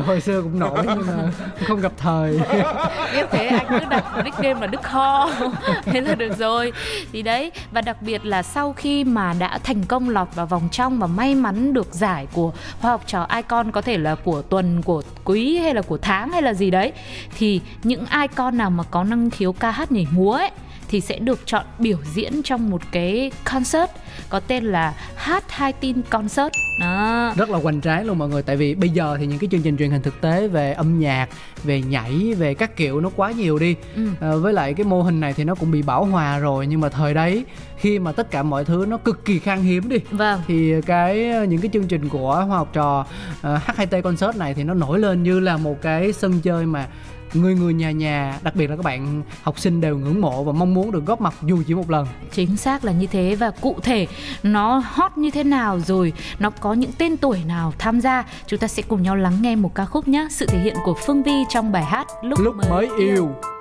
Hồi 0.06 0.20
xưa 0.20 0.42
cũng 0.42 0.58
nổi 0.58 0.78
nhưng 0.86 1.06
mà 1.06 1.30
không 1.66 1.80
gặp 1.80 1.92
thời. 1.96 2.32
Biết 3.12 3.26
thế 3.30 3.46
anh 3.46 3.66
cứ 3.68 3.86
đặt 3.90 4.04
nickname 4.24 4.60
là 4.60 4.66
Đức 4.66 4.82
Kho 4.82 5.30
thế 5.84 6.00
là 6.00 6.14
được 6.14 6.38
rồi. 6.38 6.72
Thì 7.12 7.22
đấy 7.22 7.52
và 7.72 7.80
đặc 7.80 8.02
biệt 8.02 8.24
là 8.24 8.42
sau 8.42 8.72
khi 8.72 9.04
mà 9.04 9.34
đã 9.38 9.58
thành 9.58 9.84
công 9.84 10.08
lọt 10.08 10.28
vào 10.34 10.46
vòng 10.46 10.68
trong 10.72 10.98
và 10.98 11.06
may 11.06 11.34
mắn 11.34 11.72
được 11.72 11.94
giải 11.94 12.26
của 12.32 12.52
hoa 12.80 12.90
học 12.90 13.02
trò 13.06 13.26
icon 13.36 13.70
có 13.70 13.80
thể 13.80 13.98
là 13.98 14.14
của 14.14 14.42
tuần 14.42 14.82
của 14.82 15.02
quý 15.24 15.58
hay 15.58 15.74
là 15.74 15.82
của 15.82 15.98
tháng 15.98 16.30
hay 16.32 16.42
là 16.42 16.54
gì 16.54 16.70
đấy 16.70 16.92
thì 17.38 17.60
những 17.82 18.04
icon 18.20 18.58
nào 18.58 18.70
mà 18.70 18.84
có 18.90 19.04
năng 19.04 19.30
khiếu 19.30 19.52
ca 19.52 19.70
hát 19.70 19.92
nhảy 19.92 20.06
múa 20.10 20.32
ấy 20.32 20.50
thì 20.88 21.00
sẽ 21.00 21.18
được 21.18 21.40
chọn 21.46 21.66
biểu 21.78 21.98
diễn 22.14 22.42
trong 22.42 22.70
một 22.70 22.82
cái 22.92 23.30
concert 23.44 23.90
có 24.28 24.40
tên 24.40 24.64
là 24.64 24.94
hát 25.16 25.44
hai 25.48 25.72
tin 25.72 26.02
concert. 26.02 26.52
Đó. 26.80 27.32
Rất 27.36 27.50
là 27.50 27.58
hoành 27.58 27.80
tráng 27.80 28.06
luôn 28.06 28.18
mọi 28.18 28.28
người 28.28 28.42
tại 28.42 28.56
vì 28.56 28.74
bây 28.74 28.88
giờ 28.88 29.16
thì 29.20 29.26
những 29.26 29.38
cái 29.38 29.48
chương 29.52 29.62
trình 29.62 29.76
truyền 29.76 29.90
hình 29.90 30.02
thực 30.02 30.20
tế 30.20 30.48
về 30.48 30.72
âm 30.72 30.98
nhạc 30.98 31.28
về 31.64 31.82
nhảy 31.82 32.34
về 32.38 32.54
các 32.54 32.76
kiểu 32.76 33.00
nó 33.00 33.10
quá 33.16 33.30
nhiều 33.30 33.58
đi. 33.58 33.74
Ừ. 33.96 34.08
Ờ, 34.20 34.38
với 34.38 34.52
lại 34.52 34.74
cái 34.74 34.84
mô 34.84 35.02
hình 35.02 35.20
này 35.20 35.32
thì 35.32 35.44
nó 35.44 35.54
cũng 35.54 35.70
bị 35.70 35.82
bảo 35.82 36.04
hòa 36.04 36.38
rồi 36.38 36.66
nhưng 36.66 36.80
mà 36.80 36.88
thời 36.88 37.14
đấy 37.14 37.44
khi 37.76 37.98
mà 37.98 38.12
tất 38.12 38.30
cả 38.30 38.42
mọi 38.42 38.64
thứ 38.64 38.86
nó 38.88 38.96
cực 38.96 39.24
kỳ 39.24 39.38
khan 39.38 39.62
hiếm 39.62 39.88
đi 39.88 39.98
vâng. 40.10 40.40
thì 40.46 40.80
cái 40.80 41.32
những 41.48 41.60
cái 41.60 41.70
chương 41.72 41.86
trình 41.86 42.08
của 42.08 42.34
hoa 42.34 42.56
học 42.56 42.70
trò 42.72 43.00
uh, 43.00 43.44
H2T 43.44 44.02
concert 44.02 44.36
này 44.36 44.54
thì 44.54 44.64
nó 44.64 44.74
nổi 44.74 44.98
lên 44.98 45.22
như 45.22 45.40
là 45.40 45.56
một 45.56 45.82
cái 45.82 46.12
sân 46.12 46.40
chơi 46.40 46.66
mà 46.66 46.86
người 47.34 47.54
người 47.54 47.74
nhà 47.74 47.90
nhà 47.90 48.38
đặc 48.42 48.56
biệt 48.56 48.70
là 48.70 48.76
các 48.76 48.84
bạn 48.84 49.22
học 49.42 49.58
sinh 49.58 49.80
đều 49.80 49.98
ngưỡng 49.98 50.20
mộ 50.20 50.44
và 50.44 50.52
mong 50.52 50.74
muốn 50.74 50.92
được 50.92 51.06
góp 51.06 51.20
mặt 51.20 51.34
dù 51.42 51.62
chỉ 51.66 51.74
một 51.74 51.90
lần. 51.90 52.06
Chính 52.32 52.56
xác 52.56 52.84
là 52.84 52.92
như 52.92 53.06
thế 53.06 53.34
và 53.34 53.50
cụ 53.50 53.76
thể 53.82 54.06
nó 54.42 54.82
hot 54.84 55.18
như 55.18 55.30
thế 55.30 55.44
nào 55.44 55.80
rồi 55.80 56.12
nó 56.38 56.50
có 56.50 56.74
những 56.74 56.90
tên 56.98 57.16
tuổi 57.16 57.38
nào 57.46 57.72
tham 57.78 58.00
gia 58.00 58.24
chúng 58.46 58.58
ta 58.58 58.68
sẽ 58.68 58.82
cùng 58.88 59.02
nhau 59.02 59.16
lắng 59.16 59.42
nghe 59.42 59.56
một 59.56 59.74
ca 59.74 59.84
khúc 59.84 60.08
nhé 60.08 60.28
sự 60.30 60.46
thể 60.46 60.58
hiện 60.58 60.76
của 60.84 60.94
phương 61.06 61.22
vi 61.22 61.44
trong 61.48 61.72
bài 61.72 61.84
hát 61.84 62.06
lúc, 62.22 62.40
lúc 62.40 62.54
mới 62.70 62.88
yêu. 62.98 63.28
có 63.42 63.55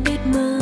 biết 0.00 0.18
mơ 0.24 0.61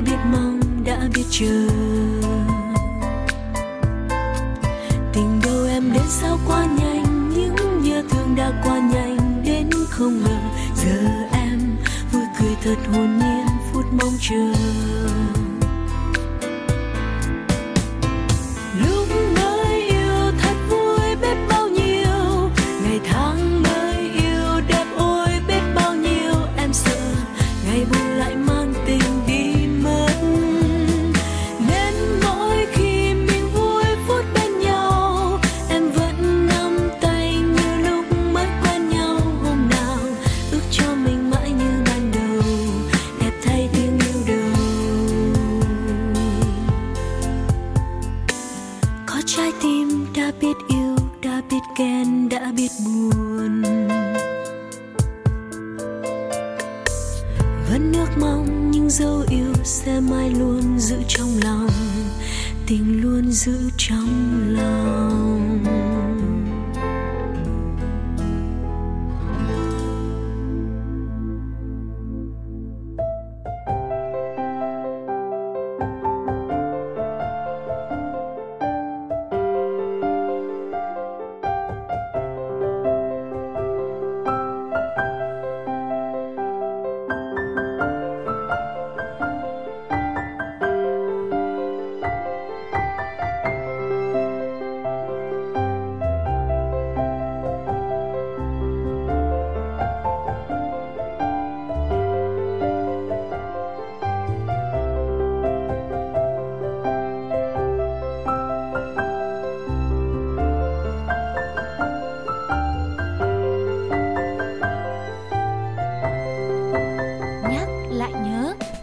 biết 0.00 0.18
mong, 0.32 0.60
đã 0.84 0.98
biết 1.14 1.24
chờ 1.30 1.68
tình 5.12 5.40
đầu 5.44 5.66
em 5.66 5.92
đến 5.92 6.02
sao 6.08 6.38
quá 6.46 6.64
nhanh, 6.64 7.30
những 7.34 7.82
nhớ 7.82 8.02
thương 8.10 8.34
đã 8.36 8.52
qua 8.64 8.78
nhanh, 8.78 9.42
đến 9.44 9.70
không 9.90 10.20
ngờ 10.24 10.38
giờ 10.76 11.08
em 11.32 11.58
vui 12.12 12.22
cười 12.40 12.56
thật 12.64 12.76
hồn 12.92 13.18
nhiên 13.18 13.46
phút 13.72 13.84
mong 13.92 14.14
chờ. 14.20 14.52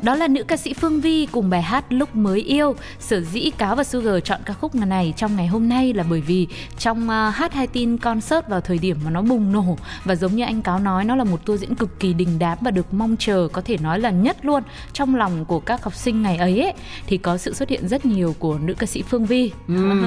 Đó 0.09 0.15
là 0.15 0.27
nữ 0.27 0.43
ca 0.43 0.57
sĩ 0.57 0.73
Phương 0.73 1.01
Vi 1.01 1.27
cùng 1.31 1.49
bài 1.49 1.61
hát 1.61 1.85
Lúc 1.89 2.15
mới 2.15 2.39
yêu. 2.39 2.75
Sở 2.99 3.21
dĩ 3.21 3.51
Cáo 3.57 3.75
và 3.75 3.83
Sugar 3.83 4.23
chọn 4.23 4.39
ca 4.45 4.53
khúc 4.53 4.75
này 4.75 5.13
trong 5.17 5.35
ngày 5.35 5.47
hôm 5.47 5.69
nay 5.69 5.93
là 5.93 6.03
bởi 6.09 6.21
vì 6.21 6.47
trong 6.77 7.03
uh, 7.03 7.35
hát 7.35 7.53
hai 7.53 7.67
tin 7.67 7.97
concert 7.97 8.47
vào 8.47 8.61
thời 8.61 8.77
điểm 8.77 8.97
mà 9.05 9.11
nó 9.11 9.21
bùng 9.21 9.51
nổ 9.51 9.77
và 10.03 10.15
giống 10.15 10.35
như 10.35 10.43
anh 10.43 10.61
Cáo 10.61 10.79
nói 10.79 11.05
nó 11.05 11.15
là 11.15 11.23
một 11.23 11.45
tour 11.45 11.61
diễn 11.61 11.75
cực 11.75 11.99
kỳ 11.99 12.13
đình 12.13 12.39
đám 12.39 12.57
và 12.61 12.71
được 12.71 12.93
mong 12.93 13.15
chờ 13.19 13.47
có 13.53 13.61
thể 13.61 13.77
nói 13.77 13.99
là 13.99 14.09
nhất 14.09 14.45
luôn 14.45 14.63
trong 14.93 15.15
lòng 15.15 15.45
của 15.45 15.59
các 15.59 15.83
học 15.83 15.95
sinh 15.95 16.21
ngày 16.21 16.37
ấy, 16.37 16.61
ấy 16.61 16.73
thì 17.07 17.17
có 17.17 17.37
sự 17.37 17.53
xuất 17.53 17.69
hiện 17.69 17.87
rất 17.87 18.05
nhiều 18.05 18.35
của 18.39 18.57
nữ 18.57 18.73
ca 18.73 18.87
sĩ 18.87 19.01
Phương 19.01 19.25
Vi. 19.25 19.51
Ừ. 19.67 20.01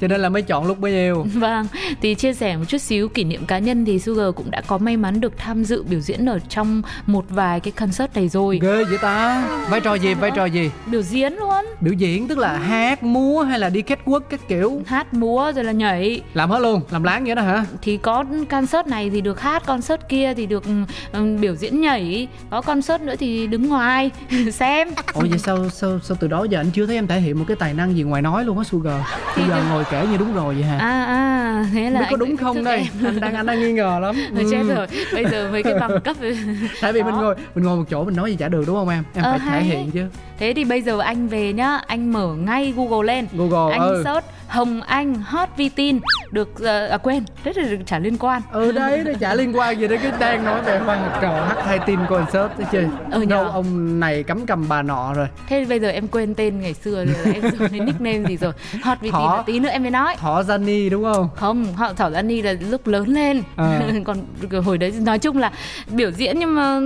cho 0.00 0.08
nên 0.08 0.20
là 0.20 0.28
mới 0.28 0.42
chọn 0.42 0.66
lúc 0.66 0.78
bấy 0.78 0.92
nhiêu 0.92 1.26
Vâng, 1.34 1.66
thì 2.02 2.14
chia 2.14 2.34
sẻ 2.34 2.56
một 2.56 2.64
chút 2.68 2.78
xíu 2.78 3.08
kỷ 3.08 3.24
niệm 3.24 3.46
cá 3.46 3.58
nhân 3.58 3.84
thì 3.84 3.98
Sugar 3.98 4.34
cũng 4.34 4.50
đã 4.50 4.60
có 4.66 4.78
may 4.78 4.96
mắn 4.96 5.20
được 5.20 5.32
tham 5.36 5.64
dự 5.64 5.82
biểu 5.82 6.00
diễn 6.00 6.26
ở 6.26 6.38
trong 6.48 6.82
một 7.06 7.24
vài 7.28 7.60
cái 7.60 7.72
concert 7.72 8.14
này 8.14 8.28
rồi. 8.28 8.58
ghê 8.62 8.84
vậy 8.84 8.98
ta 9.02 9.35
vai 9.70 9.80
trò 9.80 9.94
gì 9.94 10.14
vai 10.14 10.30
trò 10.30 10.44
gì? 10.44 10.70
Biểu 10.86 11.02
diễn 11.02 11.34
luôn, 11.36 11.64
biểu 11.80 11.92
diễn 11.92 12.28
tức 12.28 12.38
là 12.38 12.58
hát 12.58 13.02
múa 13.02 13.42
hay 13.42 13.58
là 13.58 13.68
đi 13.68 13.82
kết 13.82 13.98
quốc 14.04 14.22
các 14.28 14.40
kiểu? 14.48 14.82
Hát 14.86 15.14
múa 15.14 15.52
rồi 15.54 15.64
là 15.64 15.72
nhảy. 15.72 16.20
làm 16.34 16.50
hết 16.50 16.58
luôn 16.58 16.80
làm 16.90 17.02
láng 17.02 17.24
vậy 17.24 17.34
đó 17.34 17.42
hả? 17.42 17.64
Thì 17.82 17.96
có 17.96 18.24
concert 18.50 18.86
này 18.86 19.10
thì 19.10 19.20
được 19.20 19.40
hát, 19.40 19.66
concert 19.66 20.00
kia 20.08 20.34
thì 20.34 20.46
được 20.46 20.64
ừ, 21.12 21.36
biểu 21.40 21.54
diễn 21.54 21.80
nhảy, 21.80 22.28
có 22.50 22.60
concert 22.62 23.00
nữa 23.02 23.14
thì 23.18 23.46
đứng 23.46 23.68
ngoài 23.68 24.10
xem. 24.52 24.88
ủa 25.14 25.20
vậy 25.30 25.38
sao 25.38 25.68
sao 25.70 25.98
sao 26.02 26.16
từ 26.20 26.28
đó 26.28 26.44
giờ 26.50 26.60
anh 26.60 26.70
chưa 26.70 26.86
thấy 26.86 26.94
em 26.96 27.06
thể 27.06 27.20
hiện 27.20 27.38
một 27.38 27.44
cái 27.48 27.56
tài 27.56 27.74
năng 27.74 27.96
gì 27.96 28.02
ngoài 28.02 28.22
nói 28.22 28.44
luôn 28.44 28.58
á 28.58 28.64
sugar? 28.64 29.00
Bây 29.36 29.48
giờ 29.48 29.62
ngồi 29.70 29.84
kể 29.90 30.06
như 30.10 30.16
đúng 30.16 30.34
rồi 30.34 30.54
vậy 30.54 30.64
hả? 30.64 30.78
À 30.78 31.04
à, 31.04 31.66
thế 31.72 31.90
là 31.90 32.00
biết 32.00 32.06
có 32.10 32.16
đúng 32.16 32.36
không 32.36 32.64
đây? 32.64 32.88
anh 33.04 33.20
đang 33.20 33.34
anh 33.34 33.46
đang 33.46 33.60
nghi 33.60 33.72
ngờ 33.72 33.98
lắm. 34.02 34.16
Thôi 34.34 34.44
chết 34.50 34.56
Ừ. 34.66 34.74
rồi, 34.74 34.86
bây 35.14 35.24
giờ 35.24 35.48
với 35.52 35.62
cái 35.62 35.74
bằng 35.80 36.00
cấp 36.00 36.16
tại 36.80 36.92
vì 36.92 37.02
mình 37.02 37.14
Đó. 37.14 37.20
ngồi 37.20 37.34
mình 37.54 37.64
ngồi 37.64 37.76
một 37.76 37.84
chỗ 37.90 38.04
mình 38.04 38.16
nói 38.16 38.30
gì 38.30 38.36
chả 38.36 38.48
được 38.48 38.64
đúng 38.66 38.76
không 38.76 38.88
em? 38.88 39.04
Em 39.14 39.24
phải 39.30 39.38
thể 39.38 39.44
hay. 39.44 39.64
hiện 39.64 39.90
chứ 39.90 40.08
Thế 40.38 40.52
thì 40.56 40.64
bây 40.64 40.82
giờ 40.82 40.98
anh 40.98 41.28
về 41.28 41.52
nhá, 41.52 41.80
anh 41.86 42.12
mở 42.12 42.34
ngay 42.34 42.72
Google 42.76 43.14
lên. 43.14 43.26
Google, 43.32 43.72
Anh 43.72 43.80
ừ. 43.88 44.02
search 44.04 44.24
Hồng 44.48 44.80
Anh 44.82 45.14
Hot 45.14 45.48
Vi 45.56 45.68
tin 45.68 45.98
Được, 46.30 46.60
ờ, 46.60 46.86
à 46.86 46.96
quên, 46.98 47.24
rất 47.44 47.58
là 47.58 47.68
được 47.68 47.76
chả 47.86 47.98
liên 47.98 48.18
quan. 48.18 48.42
Ừ 48.52 48.72
đấy 48.72 49.02
nó 49.06 49.12
chả 49.20 49.34
liên 49.34 49.56
quan 49.56 49.80
gì 49.80 49.88
đến 49.88 50.00
cái 50.02 50.12
đang 50.20 50.44
nói 50.44 50.62
về 50.62 50.78
hoa 50.78 50.96
học 50.96 51.18
trò 51.22 51.28
hát 51.28 51.56
hai 51.64 51.78
tin 51.86 51.98
concert 52.08 52.50
thế 52.58 52.64
chứ. 52.72 52.86
Ừ 53.10 53.20
nhờ. 53.20 53.26
đâu 53.26 53.44
ông 53.44 54.00
này 54.00 54.22
cắm 54.22 54.46
cầm 54.46 54.68
bà 54.68 54.82
nọ 54.82 55.14
rồi. 55.14 55.26
Thế 55.48 55.64
bây 55.68 55.80
giờ 55.80 55.88
em 55.88 56.08
quên 56.08 56.34
tên 56.34 56.60
ngày 56.60 56.74
xưa 56.74 57.04
rồi 57.04 57.34
em 57.34 57.42
dùng 57.42 57.68
cái 57.70 57.80
nickname 57.80 58.28
gì 58.28 58.36
rồi. 58.36 58.52
Hot 58.82 58.98
Vi 59.00 59.08
tin 59.08 59.12
Thỏ. 59.12 59.42
tí 59.46 59.58
nữa 59.60 59.68
em 59.68 59.82
mới 59.82 59.90
nói. 59.90 60.16
Thỏ 60.18 60.42
Gianni 60.42 60.90
đúng 60.90 61.04
không? 61.04 61.28
Không 61.36 61.74
họ 61.74 61.92
thảo 61.92 62.10
Giang 62.10 62.28
Ni 62.28 62.42
là 62.42 62.54
lúc 62.70 62.86
lớn 62.86 63.08
lên. 63.08 63.42
Ờ. 63.56 63.80
còn 64.04 64.18
hồi 64.64 64.78
đấy 64.78 64.92
nói 65.00 65.18
chung 65.18 65.38
là 65.38 65.52
biểu 65.90 66.10
diễn 66.10 66.38
nhưng 66.38 66.54
mà 66.54 66.80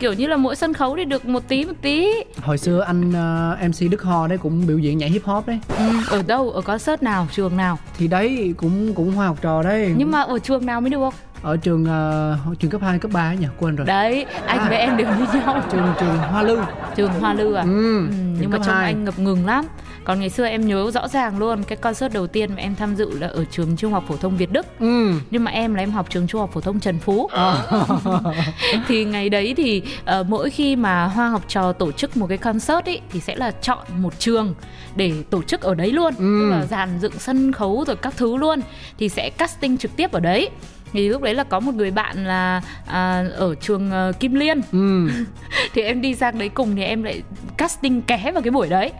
kiểu 0.00 0.12
như 0.12 0.26
là 0.26 0.36
mỗi 0.36 0.56
sân 0.56 0.74
khấu 0.74 0.96
thì 0.96 1.04
được 1.04 1.26
một 1.26 1.48
tí 1.48 1.64
một 1.64 1.72
tí. 1.82 2.08
Hồi 2.42 2.58
xưa 2.58 2.73
anh 2.78 3.12
ờ, 3.12 3.56
MC 3.68 3.90
Đức 3.90 4.02
Ho 4.02 4.26
đấy 4.26 4.38
cũng 4.38 4.66
biểu 4.66 4.78
diễn 4.78 4.98
nhảy 4.98 5.10
hip 5.10 5.24
hop 5.24 5.46
đấy. 5.46 5.58
Ừ, 5.78 5.84
ở 6.10 6.22
đâu 6.22 6.50
ở 6.50 6.60
concert 6.60 7.02
nào 7.02 7.26
trường 7.32 7.56
nào? 7.56 7.78
Thì 7.98 8.08
đấy 8.08 8.54
cũng 8.56 8.94
cũng 8.94 9.12
hoa 9.12 9.26
học 9.26 9.36
trò 9.42 9.62
đấy. 9.62 9.94
Nhưng 9.96 10.10
mà 10.10 10.20
ở 10.20 10.38
trường 10.38 10.66
nào 10.66 10.80
mới 10.80 10.90
được? 10.90 11.08
Ở 11.42 11.56
trường 11.56 11.84
ờ, 11.84 12.36
trường 12.58 12.70
cấp 12.70 12.80
2, 12.84 12.98
cấp 12.98 13.10
3 13.14 13.20
ấy 13.30 13.36
nhỉ? 13.36 13.46
Quên 13.58 13.76
rồi. 13.76 13.86
Đấy 13.86 14.26
anh 14.46 14.68
với 14.68 14.78
em 14.78 14.96
đều 14.96 15.06
như 15.06 15.40
nhau. 15.40 15.62
Trường 15.72 15.94
trường 16.00 16.16
Hoa 16.18 16.42
Lư. 16.42 16.58
Trường 16.96 17.10
Hoa 17.20 17.34
Lư 17.34 17.54
à? 17.54 17.62
Ừ, 17.62 18.06
Ừ, 18.08 18.14
nhưng 18.40 18.50
mà 18.50 18.58
trông 18.58 18.74
anh 18.74 19.04
ngập 19.04 19.18
ngừng 19.18 19.46
lắm 19.46 19.64
còn 20.04 20.20
ngày 20.20 20.30
xưa 20.30 20.46
em 20.46 20.66
nhớ 20.66 20.90
rõ 20.90 21.08
ràng 21.08 21.38
luôn 21.38 21.62
cái 21.62 21.76
concert 21.76 22.12
đầu 22.14 22.26
tiên 22.26 22.50
mà 22.50 22.62
em 22.62 22.74
tham 22.74 22.94
dự 22.96 23.18
là 23.18 23.26
ở 23.26 23.44
trường 23.50 23.76
trung 23.76 23.92
học 23.92 24.04
phổ 24.08 24.16
thông 24.16 24.36
Việt 24.36 24.52
Đức. 24.52 24.66
Ừ. 24.80 25.12
Nhưng 25.30 25.44
mà 25.44 25.50
em 25.50 25.74
là 25.74 25.82
em 25.82 25.90
học 25.90 26.06
trường 26.10 26.26
trung 26.26 26.40
học 26.40 26.50
phổ 26.52 26.60
thông 26.60 26.80
Trần 26.80 26.98
Phú. 26.98 27.28
Ờ. 27.32 27.66
thì 28.88 29.04
ngày 29.04 29.28
đấy 29.28 29.54
thì 29.56 29.82
ờ, 30.04 30.22
mỗi 30.28 30.50
khi 30.50 30.76
mà 30.76 31.04
hoa 31.04 31.28
học 31.28 31.42
trò 31.48 31.72
tổ 31.72 31.92
chức 31.92 32.16
một 32.16 32.26
cái 32.26 32.38
concert 32.38 32.84
ý 32.84 33.00
thì 33.10 33.20
sẽ 33.20 33.36
là 33.36 33.50
chọn 33.50 33.86
một 33.98 34.18
trường 34.18 34.54
để 34.96 35.12
tổ 35.30 35.42
chức 35.42 35.60
ở 35.60 35.74
đấy 35.74 35.92
luôn. 35.92 36.14
Ừ. 36.18 36.38
tức 36.40 36.50
là 36.50 36.66
dàn 36.66 36.98
dựng 37.00 37.18
sân 37.18 37.52
khấu 37.52 37.84
rồi 37.86 37.96
các 37.96 38.14
thứ 38.16 38.36
luôn. 38.36 38.60
Thì 38.98 39.08
sẽ 39.08 39.30
casting 39.30 39.78
trực 39.78 39.96
tiếp 39.96 40.12
ở 40.12 40.20
đấy. 40.20 40.50
Thì 40.92 41.08
lúc 41.08 41.22
đấy 41.22 41.34
là 41.34 41.44
có 41.44 41.60
một 41.60 41.74
người 41.74 41.90
bạn 41.90 42.26
là 42.26 42.62
à, 42.86 43.24
ở 43.36 43.54
trường 43.54 43.90
ờ, 43.90 44.12
Kim 44.20 44.34
Liên. 44.34 44.60
Ừ. 44.72 45.08
Thì 45.74 45.82
em 45.82 46.00
đi 46.00 46.14
sang 46.14 46.38
đấy 46.38 46.48
cùng 46.48 46.76
thì 46.76 46.82
em 46.82 47.02
lại 47.02 47.22
casting 47.56 48.02
ké 48.02 48.30
vào 48.32 48.42
cái 48.42 48.50
buổi 48.50 48.68
đấy 48.68 48.92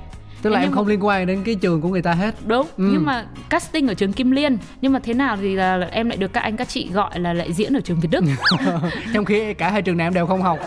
tức 0.45 0.51
là 0.51 0.59
em 0.59 0.65
nhưng 0.65 0.73
không 0.73 0.87
liên 0.87 1.05
quan 1.05 1.27
đến 1.27 1.43
cái 1.45 1.55
trường 1.55 1.81
của 1.81 1.89
người 1.89 2.03
ta 2.03 2.13
hết. 2.13 2.35
Đúng 2.47 2.67
Ừ. 2.77 2.89
nhưng 2.93 3.07
mà 3.07 3.25
casting 3.49 3.89
ở 3.89 3.95
trường 3.95 4.13
Kim 4.13 4.31
Liên 4.31 4.59
nhưng 4.81 4.93
mà 4.93 4.99
thế 4.99 5.15
nào 5.15 5.37
thì 5.41 5.55
là 5.55 5.89
em 5.91 6.09
lại 6.09 6.17
được 6.17 6.33
các 6.33 6.41
anh 6.41 6.57
các 6.57 6.69
chị 6.69 6.89
gọi 6.93 7.21
là 7.21 7.33
lại 7.33 7.53
diễn 7.53 7.77
ở 7.77 7.81
trường 7.81 8.01
Việt 8.01 8.09
Đức. 8.11 8.25
Trong 9.15 9.25
khi 9.25 9.55
cả 9.55 9.71
hai 9.71 9.83
trường 9.83 9.97
này 9.97 10.07
em 10.07 10.15
đều 10.15 10.27
không 10.27 10.43
học. 10.43 10.59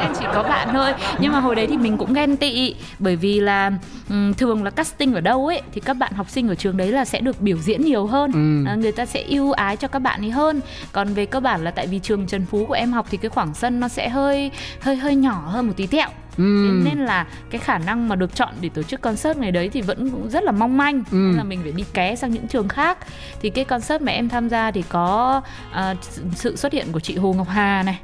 Em 0.00 0.12
chỉ 0.18 0.24
có 0.34 0.42
bạn 0.42 0.68
thôi. 0.72 0.92
Nhưng 1.18 1.32
mà 1.32 1.40
hồi 1.40 1.54
đấy 1.54 1.66
thì 1.66 1.76
mình 1.76 1.96
cũng 1.96 2.12
ghen 2.14 2.36
tị 2.36 2.74
bởi 2.98 3.16
vì 3.16 3.40
là 3.40 3.70
ừm, 4.08 4.34
thường 4.34 4.64
là 4.64 4.70
casting 4.70 5.14
ở 5.14 5.20
đâu 5.20 5.46
ấy 5.46 5.62
thì 5.72 5.80
các 5.80 5.94
bạn 5.94 6.12
học 6.12 6.30
sinh 6.30 6.48
ở 6.48 6.54
trường 6.54 6.76
đấy 6.76 6.92
là 6.92 7.04
sẽ 7.04 7.20
được 7.20 7.40
biểu 7.40 7.56
diễn 7.58 7.80
nhiều 7.82 8.06
hơn. 8.06 8.30
Ừ. 8.32 8.70
à, 8.70 8.74
người 8.74 8.92
ta 8.92 9.06
sẽ 9.06 9.22
ưu 9.28 9.52
ái 9.52 9.76
cho 9.76 9.88
các 9.88 9.98
bạn 9.98 10.20
ấy 10.20 10.30
hơn. 10.30 10.60
Còn 10.92 11.14
về 11.14 11.26
cơ 11.26 11.40
bản 11.40 11.64
là 11.64 11.70
tại 11.70 11.86
vì 11.86 11.98
trường 11.98 12.26
Trần 12.26 12.46
Phú 12.46 12.64
của 12.66 12.74
em 12.74 12.92
học 12.92 13.06
thì 13.10 13.16
cái 13.18 13.28
khoảng 13.28 13.54
sân 13.54 13.80
nó 13.80 13.88
sẽ 13.88 14.08
hơi 14.08 14.50
hơi 14.80 14.96
hơi 14.96 15.14
nhỏ 15.14 15.42
hơn 15.46 15.66
một 15.66 15.72
tí 15.76 15.86
tẹo 15.86 16.08
ừ. 16.38 16.66
Thế 16.84 16.90
nên 16.90 16.98
là 17.04 17.26
cái 17.50 17.58
khả 17.60 17.78
năng 17.78 18.08
mà 18.08 18.16
được 18.16 18.34
chọn 18.36 18.48
để 18.60 18.68
tổ 18.74 18.82
chức 18.82 19.00
concert 19.00 19.38
ngày 19.38 19.52
đấy 19.52 19.68
thì 19.72 19.80
vẫn 19.82 20.10
cũng 20.10 20.30
rất 20.30 20.44
là 20.44 20.52
mong 20.52 20.76
manh. 20.76 20.96
Ừ. 21.10 21.16
nên 21.16 21.36
là 21.36 21.44
mình 21.44 21.60
phải 21.62 21.72
đi 21.72 21.84
ké 21.94 22.16
sang 22.16 22.30
những 22.32 22.46
trường 22.48 22.68
khác. 22.68 22.98
Thì 23.42 23.50
cái 23.50 23.64
concert 23.64 24.02
mà 24.02 24.12
em 24.12 24.28
tham 24.28 24.48
gia 24.48 24.70
thì 24.70 24.82
có 24.88 25.40
à, 25.72 25.94
sự- 26.34 26.56
xuất 26.56 26.72
hiện 26.72 26.86
của 26.92 27.00
chị 27.00 27.16
Hồ 27.16 27.32
Ngọc 27.32 27.48
Hà 27.48 27.82
này 27.82 27.98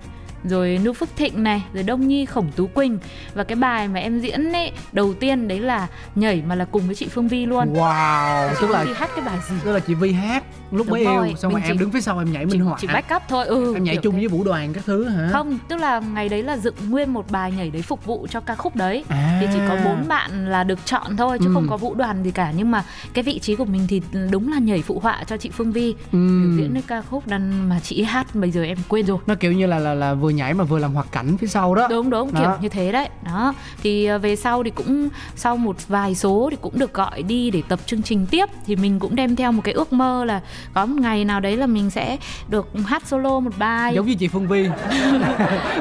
rồi 0.45 0.81
Nu 0.85 0.93
Phước 0.93 1.09
Thịnh 1.17 1.43
này 1.43 1.63
rồi 1.75 1.83
Đông 1.83 2.09
Nhi 2.09 2.25
Khổng 2.27 2.51
Tú 2.57 2.67
Quỳnh. 2.67 2.99
Và 3.35 3.45
cái 3.45 3.57
bài 3.57 3.89
mà 3.89 4.01
em 4.01 4.21
diễn 4.21 4.53
ấy 4.53 4.73
đầu 4.93 5.15
tiên 5.15 5.49
đấy 5.49 5.61
là 5.61 5.87
nhảy 6.15 6.43
mà 6.49 6.55
là 6.55 6.65
cùng 6.65 6.83
với 6.87 6.95
chị 6.95 7.09
Phương 7.09 7.29
Vi 7.29 7.47
luôn. 7.47 7.73
Wow. 7.75 8.49
Chị 8.51 8.57
tức 8.61 8.71
là 8.71 8.79
Phương 8.79 8.87
Vi 8.89 8.95
hát 8.99 9.11
cái 9.17 9.25
bài 9.25 9.39
gì? 9.49 9.55
tức 9.65 9.73
là 9.73 9.81
chị 9.81 9.95
Vi 9.95 10.13
hát 10.13 10.45
lúc 10.71 10.87
Đúng 10.87 10.93
mới 10.95 11.05
rồi, 11.05 11.29
yêu 11.29 11.37
xong 11.37 11.53
mình 11.53 11.63
rồi 11.63 11.69
em 11.69 11.77
chỉ- 11.77 11.81
đứng 11.81 11.91
phía 11.91 12.01
sau 12.01 12.19
em 12.19 12.33
nhảy 12.33 12.47
minh 12.47 12.61
họa 12.61 12.79
chị 12.81 12.87
back 12.87 13.15
up 13.17 13.23
thôi 13.29 13.47
ừ 13.47 13.75
em 13.75 13.85
nhảy 13.85 13.97
chung 13.97 14.15
thế. 14.15 14.19
với 14.19 14.29
vũ 14.29 14.45
đoàn 14.45 14.73
các 14.73 14.85
thứ 14.87 15.05
hả 15.09 15.29
không 15.33 15.59
tức 15.69 15.77
là 15.77 16.01
ngày 16.01 16.29
đấy 16.29 16.43
là 16.43 16.57
dựng 16.57 16.75
nguyên 16.89 17.13
một 17.13 17.31
bài 17.31 17.53
nhảy 17.53 17.71
đấy 17.71 17.83
phục 17.83 18.05
vụ 18.05 18.27
cho 18.31 18.41
ca 18.41 18.55
khúc 18.55 18.77
đấy 18.77 19.05
à. 19.09 19.39
thì 19.41 19.47
chỉ 19.53 19.59
có 19.69 19.77
bốn 19.85 20.09
bạn 20.09 20.47
là 20.51 20.65
được 20.65 20.79
chọn 20.87 21.17
thôi 21.17 21.39
chứ 21.41 21.47
Ừ. 21.47 21.55
không 21.55 21.67
có 21.71 21.77
vũ 21.77 21.95
đoàn 21.95 22.23
gì 22.25 22.31
cả 22.31 22.53
nhưng 22.57 22.71
mà 22.71 22.85
cái 23.15 23.25
vị 23.25 23.39
trí 23.39 23.57
của 23.57 23.65
mình 23.65 23.87
thì 23.89 24.03
đúng 24.31 24.53
là 24.53 24.59
nhảy 24.59 24.83
phụ 24.83 25.01
họa 25.03 25.25
cho 25.27 25.37
chị 25.37 25.51
Phương 25.51 25.73
Vi 25.73 25.95
ừ. 26.13 26.19
biểu 26.43 26.57
diễn 26.57 26.75
cái 26.75 26.83
ca 26.87 27.03
khúc 27.03 27.27
đàn 27.27 27.69
mà 27.69 27.81
chị 27.83 28.03
hát 28.03 28.35
bây 28.35 28.51
giờ 28.51 28.63
em 28.65 28.79
quên 28.89 29.07
rồi 29.07 29.19
nó 29.27 29.35
kiểu 29.35 29.53
như 29.53 29.67
là 29.67 29.79
là 29.79 29.95
là 29.95 30.15
vừa 30.15 30.31
nhảy 30.31 30.55
mà 30.55 30.65
vừa 30.65 30.79
làm 30.79 30.95
hoạt 30.95 31.13
cảnh 31.13 31.37
phía 31.39 31.47
sau 31.47 31.75
đó 31.75 31.87
đúng 31.91 32.11
đúng 32.11 32.33
Đó. 32.35 32.41
kiểu 32.41 32.51
như 32.63 32.69
thế 32.69 32.93
đấy 32.93 33.09
đó 33.27 33.55
thì 33.83 34.05
ờ, 34.07 34.19
về 34.19 34.37
sau 34.37 34.63
thì 34.63 34.71
cũng 34.71 35.09
sau 35.37 35.57
một 35.57 35.89
vài 35.89 36.15
số 36.15 36.49
thì 36.51 36.57
cũng 36.61 36.79
được 36.79 36.95
gọi 36.95 37.23
đi 37.23 37.51
để 37.51 37.63
tập 37.69 37.81
chương 37.87 38.03
trình 38.03 38.27
tiếp 38.31 38.47
thì 38.67 38.77
mình 38.77 38.99
cũng 38.99 39.17
đem 39.17 39.37
theo 39.37 39.53
một 39.53 39.63
cái 39.65 39.75
ước 39.75 39.93
mơ 39.93 40.25
là 40.25 40.41
có 40.75 40.87
một 40.87 40.97
ngày 41.01 41.25
nào 41.25 41.41
đấy 41.41 41.57
là 41.57 41.67
mình 41.67 41.91
sẽ 41.91 42.17
được 42.49 42.69
hát 42.87 43.03
solo 43.07 43.41
một 43.41 43.53
bài. 43.59 43.95
Giống 43.95 44.07
như 44.07 44.15
chị 44.15 44.29
Phương 44.29 44.49
Vi 44.49 44.63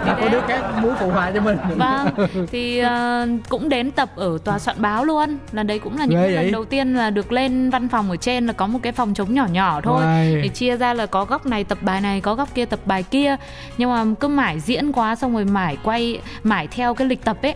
là 0.06 0.18
có 0.22 0.30
đứa 0.30 0.42
khác 0.48 0.62
muốn 0.82 0.94
phụ 1.00 1.10
họa 1.10 1.32
cho 1.32 1.42
mình. 1.42 1.58
Vâng 1.76 2.28
thì 2.52 2.80
ờ, 2.80 3.28
cũng 3.50 3.70
đến 3.70 3.92
tập 3.92 4.10
ở 4.16 4.38
tòa 4.44 4.60
soạn 4.60 4.82
báo 4.82 5.06
luôn. 5.06 5.38
Là 5.52 5.64
đấy 5.64 5.80
cũng 5.80 5.98
là 5.98 6.06
những 6.06 6.22
Ghê 6.22 6.28
lần 6.28 6.36
vậy? 6.36 6.52
đầu 6.52 6.66
tiên 6.66 6.96
là 6.96 7.10
được 7.10 7.32
lên 7.32 7.70
văn 7.70 7.90
phòng 7.90 8.10
ở 8.10 8.16
trên 8.16 8.48
là 8.48 8.54
có 8.54 8.68
một 8.68 8.80
cái 8.84 8.92
phòng 8.92 9.14
trống 9.14 9.34
nhỏ 9.34 9.48
nhỏ 9.52 9.82
thôi. 9.82 10.04
Uầy. 10.04 10.42
để 10.42 10.48
chia 10.48 10.78
ra 10.78 10.94
là 10.94 11.06
có 11.06 11.26
góc 11.26 11.46
này 11.46 11.64
tập 11.64 11.78
bài 11.82 12.02
này 12.02 12.22
có 12.22 12.36
góc 12.36 12.56
kia 12.56 12.66
tập 12.66 12.80
bài 12.86 13.04
kia. 13.04 13.36
Nhưng 13.78 13.90
mà 13.90 14.06
cứ 14.20 14.28
mãi 14.28 14.60
diễn 14.60 14.92
quá 14.92 15.16
xong 15.16 15.34
rồi 15.34 15.46
mãi 15.46 15.78
quay 15.84 16.20
mãi 16.44 16.68
theo 16.68 16.94
cái 16.94 17.08
lịch 17.08 17.24
tập 17.24 17.38
ấy 17.42 17.56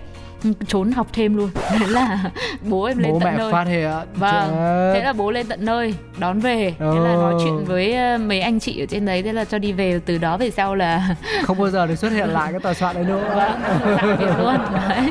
trốn 0.68 0.92
học 0.92 1.08
thêm 1.14 1.38
luôn. 1.38 1.50
Thế 1.80 1.88
là 1.88 2.32
bố 2.70 2.84
em 2.84 2.98
lên 2.98 3.12
bố 3.12 3.20
tận 3.20 3.32
mẹ 3.34 3.38
nơi. 3.38 3.52
phát 3.52 3.68
hiện 3.68 3.92
Vâng, 4.16 4.52
thế 4.94 5.02
là 5.04 5.14
bố 5.14 5.32
lên 5.32 5.46
tận 5.48 5.66
nơi 5.66 5.96
đón 6.18 6.40
về. 6.40 6.76
Thế 6.80 6.86
là 6.86 7.14
nói 7.16 7.34
Ồ. 7.34 7.40
chuyện 7.44 7.66
với 7.66 7.94
ờ, 7.96 8.18
mấy 8.18 8.40
anh 8.42 8.60
chị 8.60 8.80
ở 8.84 8.86
trên 8.86 9.06
đấy 9.06 9.24
Thế 9.24 9.34
là 9.34 9.46
cho 9.46 9.58
đi 9.60 9.72
về. 9.72 10.00
Từ 10.06 10.18
đó 10.18 10.38
về 10.38 10.50
sau 10.52 10.76
là 10.76 11.16
không 11.44 11.58
bao 11.60 11.70
giờ 11.70 11.86
được 11.88 11.96
xuất 11.96 12.12
hiện 12.12 12.30
lại 12.30 12.52
cái 12.52 12.60
tòa 12.62 12.74
soạn 12.74 12.96
đấy 12.96 13.04
nữa. 13.04 13.24
Vâng, 13.36 13.62
tạm 13.98 14.18
biệt 14.20 14.34
luôn. 14.40 14.56
Đấy. 14.90 15.10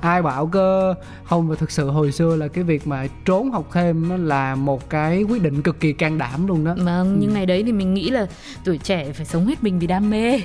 ai 0.00 0.22
bảo 0.22 0.46
cơ 0.46 0.94
không 1.24 1.48
và 1.48 1.54
thực 1.56 1.70
sự 1.70 1.90
hồi 1.90 2.12
xưa 2.12 2.36
là 2.36 2.48
cái 2.48 2.64
việc 2.64 2.86
mà 2.86 3.06
trốn 3.24 3.50
học 3.50 3.68
thêm 3.72 4.08
nó 4.08 4.16
là 4.16 4.54
một 4.54 4.90
cái 4.90 5.22
quyết 5.22 5.42
định 5.42 5.62
cực 5.62 5.80
kỳ 5.80 5.92
can 5.92 6.18
đảm 6.18 6.46
luôn 6.46 6.64
đó. 6.64 6.74
Vâng, 6.78 7.16
nhưng 7.20 7.34
ngày 7.34 7.46
đấy 7.46 7.62
thì 7.66 7.72
mình 7.72 7.94
nghĩ 7.94 8.10
là 8.10 8.26
tuổi 8.64 8.78
trẻ 8.78 9.12
phải 9.12 9.26
sống 9.26 9.46
hết 9.46 9.62
mình 9.64 9.78
vì 9.78 9.86
đam 9.86 10.10
mê. 10.10 10.40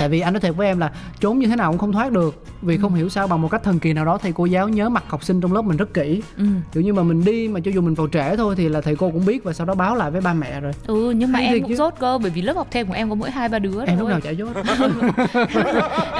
Tại 0.00 0.08
vì 0.08 0.20
anh 0.20 0.32
nói 0.32 0.40
thiệt 0.40 0.56
với 0.56 0.66
em 0.66 0.78
là 0.78 0.90
trốn 1.20 1.38
như 1.38 1.46
thế 1.46 1.56
nào 1.56 1.70
cũng 1.72 1.78
không 1.78 1.92
thoát 1.92 2.12
được 2.12 2.44
vì 2.62 2.76
không 2.78 2.94
hiểu 2.94 3.08
sao 3.08 3.26
bằng 3.26 3.42
một 3.42 3.48
cách 3.50 3.62
thần 3.64 3.78
kỳ 3.78 3.92
nào 3.92 4.04
đó 4.04 4.18
thầy 4.18 4.32
cô 4.32 4.44
giáo 4.44 4.68
nhớ 4.68 4.88
mặt 4.88 5.04
học 5.08 5.24
sinh 5.24 5.40
trong 5.40 5.52
lớp 5.52 5.62
mình 5.62 5.76
rất 5.76 5.94
kỹ 5.94 6.22
ừ. 6.38 6.44
kiểu 6.72 6.82
như 6.82 6.92
mà 6.92 7.02
mình 7.02 7.24
đi 7.24 7.48
mà 7.48 7.60
cho 7.60 7.70
dù 7.70 7.80
mình 7.80 7.94
vào 7.94 8.08
trễ 8.12 8.36
thôi 8.36 8.54
thì 8.58 8.68
là 8.68 8.80
thầy 8.80 8.96
cô 8.96 9.10
cũng 9.10 9.26
biết 9.26 9.44
và 9.44 9.52
sau 9.52 9.66
đó 9.66 9.74
báo 9.74 9.94
lại 9.96 10.10
với 10.10 10.20
ba 10.20 10.32
mẹ 10.34 10.60
rồi 10.60 10.72
ừ, 10.86 11.10
nhưng 11.10 11.32
mà 11.32 11.38
Hay 11.38 11.48
em 11.48 11.60
cũng 11.62 11.68
chứ. 11.70 11.76
dốt 11.76 11.94
cơ 12.00 12.18
Bởi 12.22 12.30
vì 12.30 12.42
lớp 12.42 12.56
học 12.56 12.66
thêm 12.70 12.86
của 12.86 12.94
em 12.94 13.08
có 13.08 13.14
mỗi 13.14 13.30
hai 13.30 13.48
ba 13.48 13.58
đứa 13.58 13.84
em 13.84 13.98
lúc 13.98 14.08
nào 14.08 14.20
chả 14.20 14.30
dốt 14.30 14.48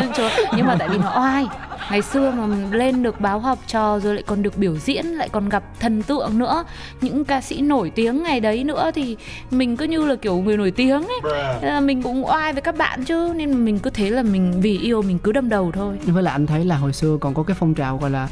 Em. 0.00 0.08
Nhưng 0.56 0.66
mà 0.66 0.76
tại 0.78 0.88
vì 0.88 0.98
nó 0.98 1.20
oai 1.20 1.46
Ngày 1.90 2.02
xưa 2.02 2.30
mà 2.30 2.56
lên 2.70 3.02
được 3.02 3.20
báo 3.20 3.40
học 3.40 3.58
trò 3.66 3.98
Rồi 3.98 4.14
lại 4.14 4.24
còn 4.26 4.42
được 4.42 4.56
biểu 4.56 4.76
diễn 4.76 5.06
Lại 5.06 5.28
còn 5.28 5.48
gặp 5.48 5.62
thần 5.80 6.02
tượng 6.02 6.38
nữa. 6.38 6.64
Những 7.00 7.24
ca 7.24 7.40
sĩ 7.40 7.60
nổi 7.60 7.90
tiếng 7.90 8.22
ngày 8.22 8.40
đấy 8.40 8.64
nữa 8.64 8.90
Thì 8.94 9.16
mình 9.50 9.76
cứ 9.76 9.84
như 9.84 10.06
là 10.06 10.14
kiểu 10.14 10.36
người 10.36 10.56
nổi 10.56 10.70
tiếng 10.70 11.02
ấy. 11.02 11.20
Thế 11.60 11.68
là 11.68 11.80
Mình 11.80 12.02
cũng 12.02 12.26
oai 12.26 12.52
với 12.52 12.62
các 12.62 12.76
bạn 12.76 13.04
chứ 13.04 13.32
Nên 13.36 13.64
mình 13.64 13.78
cứ 13.78 13.90
thế 13.90 14.10
là 14.10 14.22
mình 14.22 14.60
vì 14.60 14.78
yêu 14.78 15.02
mình 15.02 15.18
cứ 15.18 15.32
đâm 15.32 15.48
đầu 15.48 15.72
thôi. 15.72 15.98
Với 16.06 16.22
lại 16.22 16.32
anh 16.32 16.46
thấy 16.46 16.64
là 16.64 16.76
hồi 16.76 16.92
xưa 16.92 17.16
còn 17.20 17.34
có 17.34 17.42
cái 17.42 17.56
phong 17.60 17.74
trào 17.74 17.98
gọi 17.98 18.10
là 18.10 18.28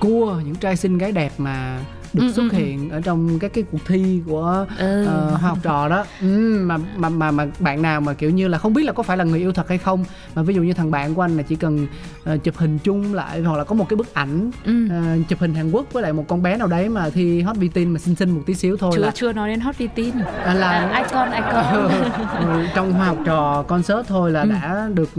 cua 0.00 0.40
những 0.44 0.54
trai 0.54 0.76
xinh 0.76 0.98
gái 0.98 1.12
đẹp 1.12 1.32
mà 1.38 1.78
được 2.12 2.22
Ừ, 2.26 2.32
xuất 2.32 2.42
ừ, 2.42 2.48
ừ. 2.52 2.56
hiện 2.58 2.90
ở 2.90 3.00
trong 3.00 3.38
các 3.38 3.52
cái 3.54 3.64
cuộc 3.72 3.78
thi 3.86 4.20
của 4.26 4.66
Ừ. 4.78 5.06
hoa 5.06 5.38
học 5.50 5.58
trò 5.62 5.88
đó 5.88 6.04
ừ, 6.20 6.60
mà 6.66 6.78
mà 6.96 7.08
mà 7.08 7.30
mà 7.30 7.46
bạn 7.60 7.82
nào 7.82 8.00
mà 8.00 8.12
kiểu 8.14 8.30
như 8.30 8.48
là 8.48 8.58
không 8.58 8.74
biết 8.74 8.82
là 8.84 8.92
có 8.92 9.02
phải 9.02 9.16
là 9.16 9.24
người 9.24 9.38
yêu 9.38 9.52
thật 9.52 9.68
hay 9.68 9.78
không 9.78 10.04
mà 10.34 10.42
ví 10.42 10.54
dụ 10.54 10.62
như 10.62 10.72
thằng 10.72 10.90
bạn 10.90 11.14
của 11.14 11.22
anh 11.22 11.36
là 11.36 11.42
chỉ 11.42 11.56
cần 11.56 11.86
ờ, 12.24 12.36
chụp 12.36 12.56
hình 12.56 12.78
chung 12.84 13.14
lại 13.14 13.40
hoặc 13.42 13.56
là 13.58 13.64
có 13.64 13.74
một 13.74 13.88
cái 13.88 13.96
bức 13.96 14.14
ảnh 14.14 14.50
Ừ. 14.64 14.88
ờ, 14.90 15.02
chụp 15.28 15.38
hình 15.40 15.54
Hàn 15.54 15.70
Quốc 15.70 15.86
với 15.92 16.02
lại 16.02 16.12
một 16.12 16.24
con 16.28 16.42
bé 16.42 16.56
nào 16.56 16.66
đấy 16.68 16.88
mà 16.88 17.10
thi 17.10 17.40
hot 17.42 17.56
VTin 17.56 17.90
mà 17.90 17.98
xinh 17.98 18.14
xinh 18.14 18.30
một 18.30 18.42
tí 18.46 18.54
xíu 18.54 18.76
thôi 18.76 18.92
Chưa 18.96 19.02
là 19.02 19.10
chưa 19.14 19.32
nói 19.32 19.48
đến 19.48 19.60
hot 19.60 19.78
vitin 19.78 20.10
à, 20.44 20.54
là 20.54 20.70
à, 20.70 20.98
Icon 20.98 21.30
icon 21.30 21.64
Ừ, 22.38 22.66
trong 22.74 22.92
hoa 22.92 23.06
học 23.06 23.18
trò 23.24 23.62
concert 23.68 23.98
thôi 24.08 24.32
là 24.32 24.44
đã 24.44 24.88
được 24.94 25.10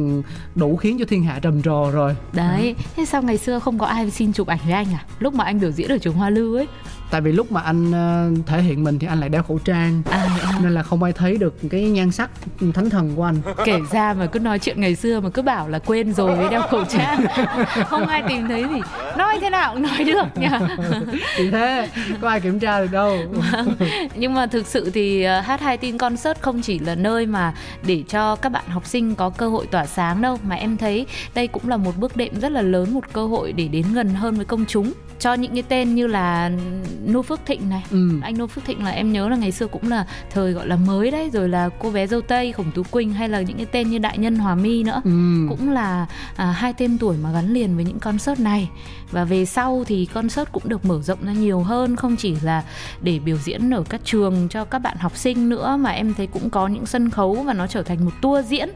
đủ 0.55 0.75
khiến 0.75 0.97
cho 0.99 1.05
thiên 1.09 1.23
hạ 1.23 1.39
trầm 1.41 1.61
trồ 1.61 1.91
rồi 1.91 2.15
Đấy, 2.33 2.75
thế 2.95 3.05
sao 3.05 3.21
ngày 3.21 3.37
xưa 3.37 3.59
không 3.59 3.79
có 3.79 3.85
ai 3.85 4.11
xin 4.11 4.33
chụp 4.33 4.47
ảnh 4.47 4.59
với 4.63 4.73
anh 4.73 4.87
à? 4.93 5.03
Lúc 5.19 5.33
mà 5.33 5.43
anh 5.43 5.59
biểu 5.59 5.71
diễn 5.71 5.87
ở 5.91 5.97
trường 5.97 6.13
Hoa 6.13 6.29
Lư 6.29 6.57
ấy 6.57 6.67
Podcast. 6.83 6.98
Tại 7.11 7.21
vì 7.21 7.31
lúc 7.31 7.51
mà 7.51 7.61
anh 7.61 7.91
ờ, 7.91 8.31
thể 8.45 8.61
hiện 8.61 8.83
mình 8.83 8.99
thì 8.99 9.07
anh 9.07 9.19
lại 9.19 9.29
đeo 9.29 9.43
khẩu 9.43 9.59
trang. 9.59 10.01
À, 10.11 10.27
nên 10.63 10.71
là 10.71 10.83
không 10.83 11.03
ai 11.03 11.13
thấy 11.13 11.37
được 11.37 11.55
cái 11.69 11.81
nhan 11.81 12.11
sắc 12.11 12.29
thánh 12.73 12.89
thần 12.89 13.15
của 13.15 13.23
anh. 13.23 13.35
Kể 13.65 13.79
ra 13.91 14.13
mà 14.13 14.25
cứ 14.25 14.39
nói 14.39 14.59
chuyện 14.59 14.81
ngày 14.81 14.95
xưa 14.95 15.19
mà 15.19 15.29
cứ 15.29 15.41
bảo 15.41 15.69
là 15.69 15.79
quên 15.79 16.13
rồi 16.13 16.37
đeo 16.51 16.61
khẩu 16.61 16.85
trang. 16.85 17.25
Không 17.85 18.07
ai 18.07 18.23
tìm 18.29 18.47
thấy 18.47 18.63
gì 18.63 18.79
nói 19.17 19.37
thế 19.41 19.49
nào 19.49 19.73
cũng 19.73 19.83
nói 19.83 20.03
được 20.03 20.25
nhỉ? 20.39 20.47
Thì 21.37 21.49
thế 21.51 21.89
có 22.21 22.29
ai 22.29 22.41
kiểm 22.41 22.59
tra 22.59 22.81
được 22.81 22.91
đâu. 22.91 23.17
Nhưng 24.15 24.33
mà 24.33 24.45
thực 24.45 24.67
sự 24.67 24.91
thì 24.93 25.23
ờ, 25.23 25.39
hát 25.39 25.61
hai 25.61 25.77
tin 25.77 25.97
concert 25.97 26.39
không 26.41 26.61
chỉ 26.61 26.79
là 26.79 26.95
nơi 26.95 27.25
mà 27.25 27.53
để 27.85 28.03
cho 28.09 28.35
các 28.35 28.49
bạn 28.49 28.63
học 28.67 28.85
sinh 28.85 29.15
có 29.15 29.29
cơ 29.29 29.49
hội 29.49 29.67
tỏa 29.67 29.85
sáng 29.85 30.21
đâu 30.21 30.37
mà 30.43 30.55
em 30.55 30.77
thấy 30.77 31.05
đây 31.35 31.47
cũng 31.47 31.69
là 31.69 31.77
một 31.77 31.97
bước 31.97 32.17
đệm 32.17 32.39
rất 32.39 32.51
là 32.51 32.61
lớn 32.61 32.93
một 32.93 33.03
cơ 33.13 33.27
hội 33.27 33.51
để 33.51 33.67
đến 33.67 33.85
gần 33.93 34.09
hơn 34.09 34.35
với 34.35 34.45
công 34.45 34.65
chúng. 34.67 34.93
Cho 35.19 35.33
những 35.33 35.53
cái 35.53 35.63
tên 35.69 35.95
như 35.95 36.07
là 36.07 36.51
Nu 37.05 37.21
Phước 37.21 37.39
Thịnh 37.45 37.69
này. 37.69 37.83
Ừ. 37.91 38.09
anh 38.21 38.37
Nô 38.37 38.47
Phước 38.47 38.65
Thịnh 38.65 38.83
là 38.83 38.91
em 38.91 39.13
nhớ 39.13 39.29
là 39.29 39.35
ngày 39.35 39.51
xưa 39.51 39.67
cũng 39.67 39.89
là 39.89 40.05
thời 40.29 40.51
gọi 40.51 40.67
là 40.67 40.75
mới 40.75 41.11
đấy 41.11 41.29
rồi 41.33 41.49
là 41.49 41.69
cô 41.79 41.91
bé 41.91 42.07
dâu 42.07 42.21
tây 42.21 42.51
Khổng 42.51 42.71
Tú 42.71 42.83
Quỳnh 42.83 43.13
hay 43.13 43.29
là 43.29 43.41
những 43.41 43.57
cái 43.57 43.65
tên 43.65 43.89
như 43.89 43.97
đại 43.97 44.17
nhân 44.17 44.35
Hòa 44.35 44.55
Mi 44.55 44.83
nữa. 44.83 45.01
Ừ. 45.05 45.11
cũng 45.49 45.71
là 45.71 46.05
à, 46.35 46.45
hai 46.45 46.73
tên 46.73 46.97
tuổi 46.97 47.17
mà 47.23 47.31
gắn 47.31 47.53
liền 47.53 47.75
với 47.75 47.85
những 47.85 47.99
concert 47.99 48.39
này. 48.39 48.69
Và 49.11 49.23
về 49.23 49.45
sau 49.45 49.83
thì 49.87 50.05
concert 50.05 50.51
cũng 50.51 50.69
được 50.69 50.85
mở 50.85 51.01
rộng 51.01 51.25
ra 51.25 51.33
nhiều 51.33 51.59
hơn 51.59 51.95
không 51.95 52.15
chỉ 52.15 52.35
là 52.41 52.63
để 53.01 53.19
biểu 53.19 53.37
diễn 53.37 53.73
ở 53.73 53.83
các 53.89 54.01
trường 54.03 54.47
cho 54.49 54.65
các 54.65 54.79
bạn 54.79 54.97
học 54.97 55.17
sinh 55.17 55.49
nữa 55.49 55.77
mà 55.79 55.89
em 55.89 56.13
thấy 56.13 56.27
cũng 56.27 56.49
có 56.49 56.67
những 56.67 56.85
sân 56.85 57.09
khấu 57.09 57.33
và 57.33 57.53
nó 57.53 57.67
trở 57.67 57.83
thành 57.83 58.05
một 58.05 58.11
tour 58.21 58.45
diễn 58.47 58.69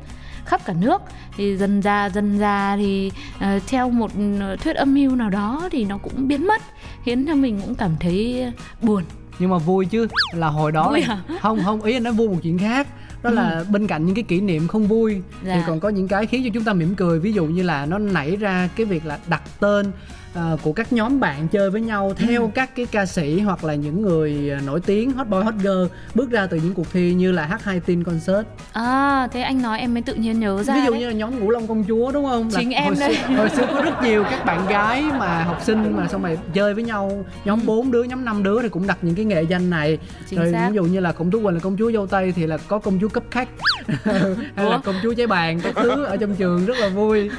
khắp 0.46 0.62
cả 0.66 0.74
nước. 0.82 1.02
Thì 1.38 1.58
dần 1.58 1.82
ra 1.82 2.10
dần 2.10 2.40
ra 2.40 2.78
thì 2.78 3.12
ờ, 3.40 3.60
theo 3.68 3.90
một 3.90 4.12
ờ, 4.40 4.56
thuyết 4.56 4.76
âm 4.76 4.94
mưu 4.94 5.16
nào 5.16 5.30
đó 5.30 5.70
thì 5.72 5.86
nó 5.86 5.98
cũng 5.98 6.28
biến 6.28 6.48
mất 6.48 6.62
khiến 7.06 7.26
cho 7.28 7.36
mình 7.36 7.62
cũng 7.66 7.76
cảm 7.76 7.92
thấy 8.00 8.46
buồn 8.82 9.04
nhưng 9.40 9.50
mà 9.50 9.58
vui 9.58 9.86
chứ 9.86 10.08
là 10.34 10.48
hồi 10.48 10.72
đó 10.72 10.90
Vui 10.90 11.02
là- 11.02 11.08
hả? 11.28 11.38
không 11.42 11.60
không 11.66 11.82
ý 11.82 11.94
anh 11.94 12.04
nói 12.04 12.14
vui 12.14 12.28
một 12.30 12.38
chuyện 12.44 12.58
khác 12.58 12.88
đó 13.24 13.30
là 13.30 13.64
bên 13.70 13.88
cạnh 13.88 14.06
những 14.06 14.16
cái 14.16 14.24
kỷ 14.24 14.42
niệm 14.42 14.68
không 14.68 14.88
vui 14.88 15.14
thì 15.42 15.48
Dạ. 15.48 15.64
còn 15.68 15.80
có 15.80 15.90
những 15.90 16.08
cái 16.08 16.26
khiến 16.26 16.42
cho 16.44 16.50
chúng 16.54 16.64
ta 16.64 16.74
mỉm 16.74 16.96
cười 16.96 17.20
ví 17.20 17.34
dụ 17.34 17.46
như 17.46 17.64
là 17.64 17.86
nó 17.86 17.98
nảy 17.98 18.36
ra 18.36 18.70
cái 18.76 18.86
việc 18.86 19.06
là 19.06 19.20
đặt 19.28 19.42
tên 19.60 19.92
ờ, 20.34 20.58
của 20.64 20.74
các 20.74 20.94
nhóm 20.94 21.20
bạn 21.20 21.48
chơi 21.48 21.70
với 21.70 21.82
nhau 21.82 22.14
theo 22.18 22.52
các 22.56 22.76
cái 22.76 22.86
ca 22.86 23.06
sĩ 23.06 23.40
hoặc 23.40 23.64
là 23.64 23.76
những 23.76 24.02
người 24.02 24.50
ờ, 24.50 24.62
nổi 24.66 24.80
tiếng 24.86 25.12
hot 25.12 25.28
boy 25.28 25.38
hot 25.44 25.54
girl 25.60 25.86
bước 26.16 26.32
ra 26.32 26.48
từ 26.48 26.58
những 26.58 26.74
cuộc 26.74 26.92
thi 26.94 27.14
như 27.14 27.32
là 27.32 27.48
H2 27.66 27.80
Teen 27.80 28.04
Concert 28.04 28.48
à 28.74 29.28
thế 29.32 29.42
anh 29.42 29.62
nói 29.62 29.80
em 29.80 29.94
mới 29.94 30.02
tự 30.04 30.14
nhiên 30.14 30.40
nhớ 30.40 30.64
ra 30.64 30.74
ví 30.76 30.82
dụ 30.86 30.92
đấy. 30.92 31.00
như 31.00 31.08
là 31.08 31.14
nhóm 31.14 31.40
ngũ 31.40 31.50
long 31.50 31.68
công 31.68 31.84
chúa 31.88 32.12
đúng 32.12 32.26
không 32.26 32.50
Là 32.54 32.60
Chính 32.60 32.72
em 32.72 32.86
hồi 32.86 32.96
đây. 33.00 33.16
xưa, 33.28 33.36
hồi 33.36 33.50
xưa 33.50 33.66
có 33.74 33.82
rất 33.82 34.04
nhiều 34.04 34.24
các 34.24 34.46
bạn 34.46 34.68
gái 34.68 35.04
mà 35.20 35.44
học 35.44 35.62
sinh 35.64 35.98
mà 35.98 36.08
xong 36.08 36.24
rồi 36.24 36.38
chơi 36.54 36.74
với 36.74 36.84
nhau 36.84 37.26
nhóm 37.46 37.60
4 37.66 37.92
đứa 37.92 38.04
nhóm 38.04 38.26
5 38.26 38.44
đứa 38.44 38.62
thì 38.62 38.70
cũng 38.70 38.88
đặt 38.88 38.98
những 39.02 39.16
cái 39.16 39.26
nghệ 39.26 39.42
danh 39.44 39.70
này 39.70 39.98
Chính 40.30 40.40
rồi 40.40 40.52
xác. 40.52 40.68
ví 40.70 40.76
dụ 40.76 40.84
như 40.84 41.00
là 41.00 41.12
công 41.12 41.32
chúa 41.32 41.40
quỳnh 41.44 41.54
là 41.54 41.60
công 41.60 41.76
chúa 41.78 41.92
dâu 41.92 42.08
tây 42.08 42.32
thì 42.36 42.48
là 42.48 42.58
có 42.68 42.80
công 42.80 43.00
chúa 43.02 43.08
cấp 43.10 43.24
khách 43.32 43.48
hay 44.04 44.66
là 44.66 44.76
Ủa? 44.76 44.80
công 44.84 44.96
chúa 45.04 45.14
trái 45.14 45.28
bàn 45.28 45.60
các 45.64 45.76
thứ 45.76 46.04
ở 46.04 46.18
trong 46.18 46.36
trường 46.36 46.66
rất 46.66 46.78
là 46.78 46.90
vui 46.90 47.30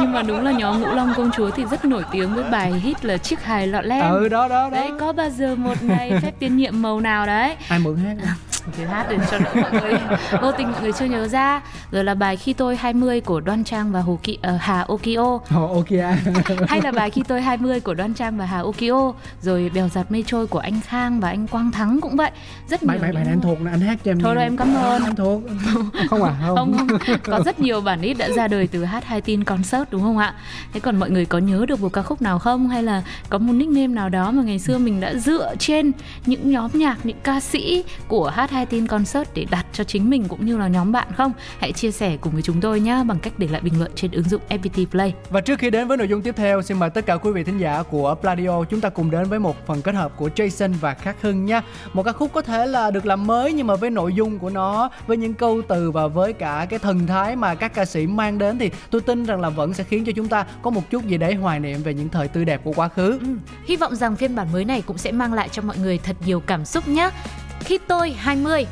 nhưng 0.00 0.12
mà 0.12 0.22
đúng 0.22 0.44
là 0.44 0.52
nhóm 0.52 0.80
ngũ 0.82 0.88
long 0.94 1.12
công 1.16 1.30
chúa 1.36 1.50
thì 1.50 1.64
rất 1.70 1.84
nổi 1.84 2.02
tiếng 2.12 2.37
với 2.42 2.50
bài 2.50 2.72
hit 2.72 3.04
là 3.04 3.16
chiếc 3.16 3.42
hài 3.44 3.66
lọ 3.66 3.80
lem. 3.80 4.10
Ừ 4.12 4.28
đó 4.28 4.48
đó 4.48 4.70
đó. 4.70 4.70
Đấy 4.70 4.90
có 5.00 5.12
bao 5.12 5.30
giờ 5.30 5.54
một 5.54 5.82
ngày 5.82 6.12
phép 6.22 6.32
tiên 6.38 6.56
nhiệm 6.56 6.82
màu 6.82 7.00
nào 7.00 7.26
đấy? 7.26 7.56
Ai 7.68 7.78
mượn 7.78 7.96
hát? 7.96 8.16
Thì 8.76 8.84
hát 8.84 9.06
để 9.10 9.18
cho 9.30 9.38
đỡ 9.38 9.50
mọi 9.54 9.72
người. 9.72 9.92
Vô 10.42 10.52
tình 10.52 10.72
mọi 10.72 10.82
người 10.82 10.92
chưa 10.92 11.04
nhớ 11.04 11.28
ra. 11.28 11.60
Rồi 11.90 12.04
là 12.04 12.14
bài 12.14 12.36
khi 12.36 12.52
tôi 12.52 12.76
20 12.76 13.20
của 13.20 13.40
đoan 13.40 13.64
trang 13.64 13.92
và 13.92 14.00
hồ 14.00 14.18
Ki, 14.22 14.38
ờ, 14.42 14.56
hà 14.60 14.84
okio. 14.88 15.38
Ồ, 15.54 15.74
ok 15.74 15.88
hay 16.68 16.80
là 16.82 16.92
bài 16.92 17.10
khi 17.10 17.22
tôi 17.28 17.42
20 17.42 17.80
của 17.80 17.94
đoan 17.94 18.14
trang 18.14 18.38
và 18.38 18.46
hà 18.46 18.58
okio. 18.62 19.12
Rồi 19.42 19.70
bèo 19.74 19.88
giặt 19.88 20.10
mây 20.12 20.24
trôi 20.26 20.46
của 20.46 20.58
anh 20.58 20.80
khang 20.80 21.20
và 21.20 21.28
anh 21.28 21.46
quang 21.46 21.70
thắng 21.70 22.00
cũng 22.00 22.16
vậy. 22.16 22.30
Rất 22.68 22.82
nhiều 22.82 22.88
bài 22.88 22.98
bài 22.98 23.12
bài 23.12 23.24
này 23.24 23.32
anh 23.32 23.40
thuộc 23.40 23.60
nè 23.60 23.70
anh 23.70 23.80
hát 23.80 23.98
cho 24.04 24.10
em 24.10 24.20
Thôi 24.20 24.34
rồi, 24.34 24.44
em 24.44 24.56
cảm 24.56 24.74
ơn. 24.74 25.04
em 25.04 25.16
thuộc. 25.16 25.42
Không 26.10 26.22
à 26.22 26.34
không, 26.46 26.56
không 26.56 26.76
không. 26.88 27.18
Có 27.24 27.40
rất 27.44 27.60
nhiều 27.60 27.80
bản 27.80 28.00
hit 28.00 28.18
đã 28.18 28.28
ra 28.30 28.48
đời 28.48 28.66
từ 28.66 28.84
hát 28.84 29.04
hai 29.04 29.20
tin 29.20 29.44
concert 29.44 29.82
đúng 29.90 30.02
không 30.02 30.18
ạ? 30.18 30.34
Thế 30.72 30.80
còn 30.80 30.96
mọi 30.96 31.10
người 31.10 31.24
có 31.26 31.38
nhớ 31.38 31.64
được 31.68 31.80
một 31.80 31.92
ca 31.92 32.02
khúc 32.02 32.22
nào 32.22 32.38
không? 32.38 32.68
Hay 32.68 32.82
là 32.82 33.02
có 33.28 33.38
một 33.38 33.52
nickname 33.52 33.86
nào 33.86 34.08
đó 34.08 34.30
mà 34.30 34.42
ngày 34.42 34.58
xưa 34.58 34.78
mình 34.78 35.00
đã 35.00 35.14
dựa 35.14 35.54
trên 35.58 35.92
những 36.26 36.50
nhóm 36.50 36.70
nhạc 36.74 36.96
những 37.06 37.16
ca 37.22 37.40
sĩ 37.40 37.84
của 38.08 38.28
hát 38.30 38.50
hai 38.58 38.66
tin 38.66 38.86
concert 38.86 39.28
để 39.34 39.46
đặt 39.50 39.66
cho 39.72 39.84
chính 39.84 40.10
mình 40.10 40.28
cũng 40.28 40.46
như 40.46 40.56
là 40.56 40.68
nhóm 40.68 40.92
bạn 40.92 41.08
không? 41.16 41.32
Hãy 41.58 41.72
chia 41.72 41.90
sẻ 41.90 42.16
cùng 42.20 42.32
với 42.32 42.42
chúng 42.42 42.60
tôi 42.60 42.80
nhé 42.80 43.02
bằng 43.06 43.18
cách 43.18 43.32
để 43.38 43.48
lại 43.48 43.60
bình 43.60 43.78
luận 43.78 43.90
trên 43.94 44.10
ứng 44.10 44.28
dụng 44.28 44.42
FPT 44.48 44.86
Play. 44.86 45.14
Và 45.30 45.40
trước 45.40 45.58
khi 45.58 45.70
đến 45.70 45.88
với 45.88 45.96
nội 45.96 46.08
dung 46.08 46.22
tiếp 46.22 46.34
theo, 46.36 46.62
xin 46.62 46.78
mời 46.78 46.90
tất 46.90 47.06
cả 47.06 47.16
quý 47.16 47.30
vị 47.30 47.44
thính 47.44 47.58
giả 47.58 47.82
của 47.82 48.14
Pladio 48.20 48.64
chúng 48.64 48.80
ta 48.80 48.88
cùng 48.88 49.10
đến 49.10 49.24
với 49.24 49.38
một 49.38 49.66
phần 49.66 49.82
kết 49.82 49.94
hợp 49.94 50.12
của 50.16 50.28
Jason 50.36 50.72
và 50.80 50.94
Khắc 50.94 51.22
Hưng 51.22 51.44
nha. 51.44 51.62
Một 51.92 52.02
ca 52.02 52.12
khúc 52.12 52.32
có 52.32 52.42
thể 52.42 52.66
là 52.66 52.90
được 52.90 53.06
làm 53.06 53.26
mới 53.26 53.52
nhưng 53.52 53.66
mà 53.66 53.74
với 53.74 53.90
nội 53.90 54.12
dung 54.14 54.38
của 54.38 54.50
nó, 54.50 54.90
với 55.06 55.16
những 55.16 55.34
câu 55.34 55.62
từ 55.68 55.90
và 55.90 56.06
với 56.06 56.32
cả 56.32 56.66
cái 56.70 56.78
thần 56.78 57.06
thái 57.06 57.36
mà 57.36 57.54
các 57.54 57.74
ca 57.74 57.84
sĩ 57.84 58.06
mang 58.06 58.38
đến 58.38 58.58
thì 58.58 58.70
tôi 58.90 59.00
tin 59.00 59.24
rằng 59.24 59.40
là 59.40 59.48
vẫn 59.48 59.74
sẽ 59.74 59.84
khiến 59.84 60.04
cho 60.04 60.12
chúng 60.16 60.28
ta 60.28 60.46
có 60.62 60.70
một 60.70 60.90
chút 60.90 61.04
gì 61.04 61.16
đấy 61.18 61.34
hoài 61.34 61.60
niệm 61.60 61.82
về 61.82 61.94
những 61.94 62.08
thời 62.08 62.28
tươi 62.28 62.44
đẹp 62.44 62.60
của 62.64 62.72
quá 62.72 62.88
khứ. 62.88 63.18
Ừ. 63.18 63.26
Hy 63.66 63.76
vọng 63.76 63.96
rằng 63.96 64.16
phiên 64.16 64.36
bản 64.36 64.52
mới 64.52 64.64
này 64.64 64.82
cũng 64.82 64.98
sẽ 64.98 65.12
mang 65.12 65.32
lại 65.32 65.48
cho 65.48 65.62
mọi 65.62 65.78
người 65.78 65.98
thật 65.98 66.16
nhiều 66.26 66.40
cảm 66.40 66.64
xúc 66.64 66.88
nhé. 66.88 67.10
Khi 67.64 67.78
tôi 67.88 68.16
20 68.24 68.66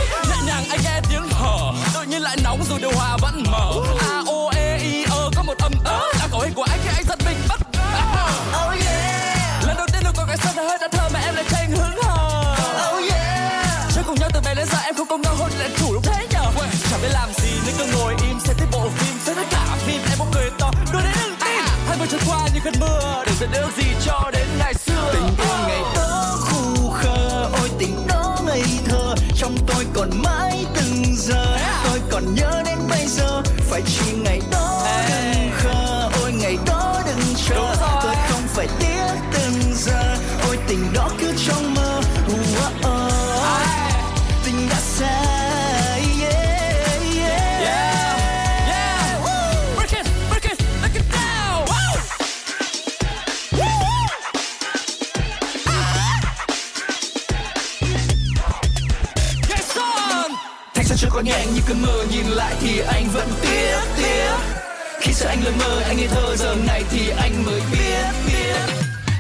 Khi 65.50 65.56
anh 65.56 65.58
mơ, 65.58 65.80
anh 65.80 65.96
ngây 65.96 66.06
thơ, 66.06 66.36
Giờ 66.36 66.56
này 66.66 66.84
thì 66.90 67.10
anh 67.10 67.44
mới 67.44 67.60
biết 67.72 68.04
biết. 68.26 68.74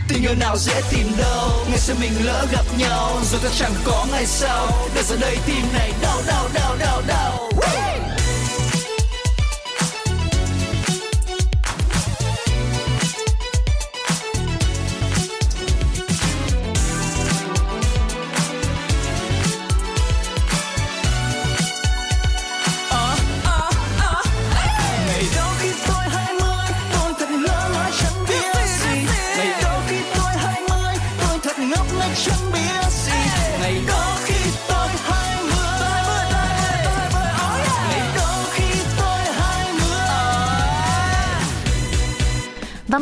Tình 0.08 0.22
yêu 0.22 0.34
nào 0.40 0.56
dễ 0.56 0.82
tìm 0.90 1.06
đâu, 1.18 1.50
Ngày 1.68 1.78
xưa 1.78 1.94
mình 2.00 2.12
lỡ 2.24 2.46
gặp 2.52 2.64
nhau 2.78 3.20
Rồi 3.30 3.40
ta 3.44 3.48
chẳng 3.58 3.72
có 3.84 4.06
ngày 4.12 4.26
sau. 4.26 4.66
Để 4.94 5.02
giờ 5.02 5.16
đây 5.20 5.38
tim 5.46 5.62
này 5.72 5.92
đau 6.02 6.22
đau 6.26 6.48
đau 6.54 6.76
đau 6.78 7.02
đau. 7.06 7.39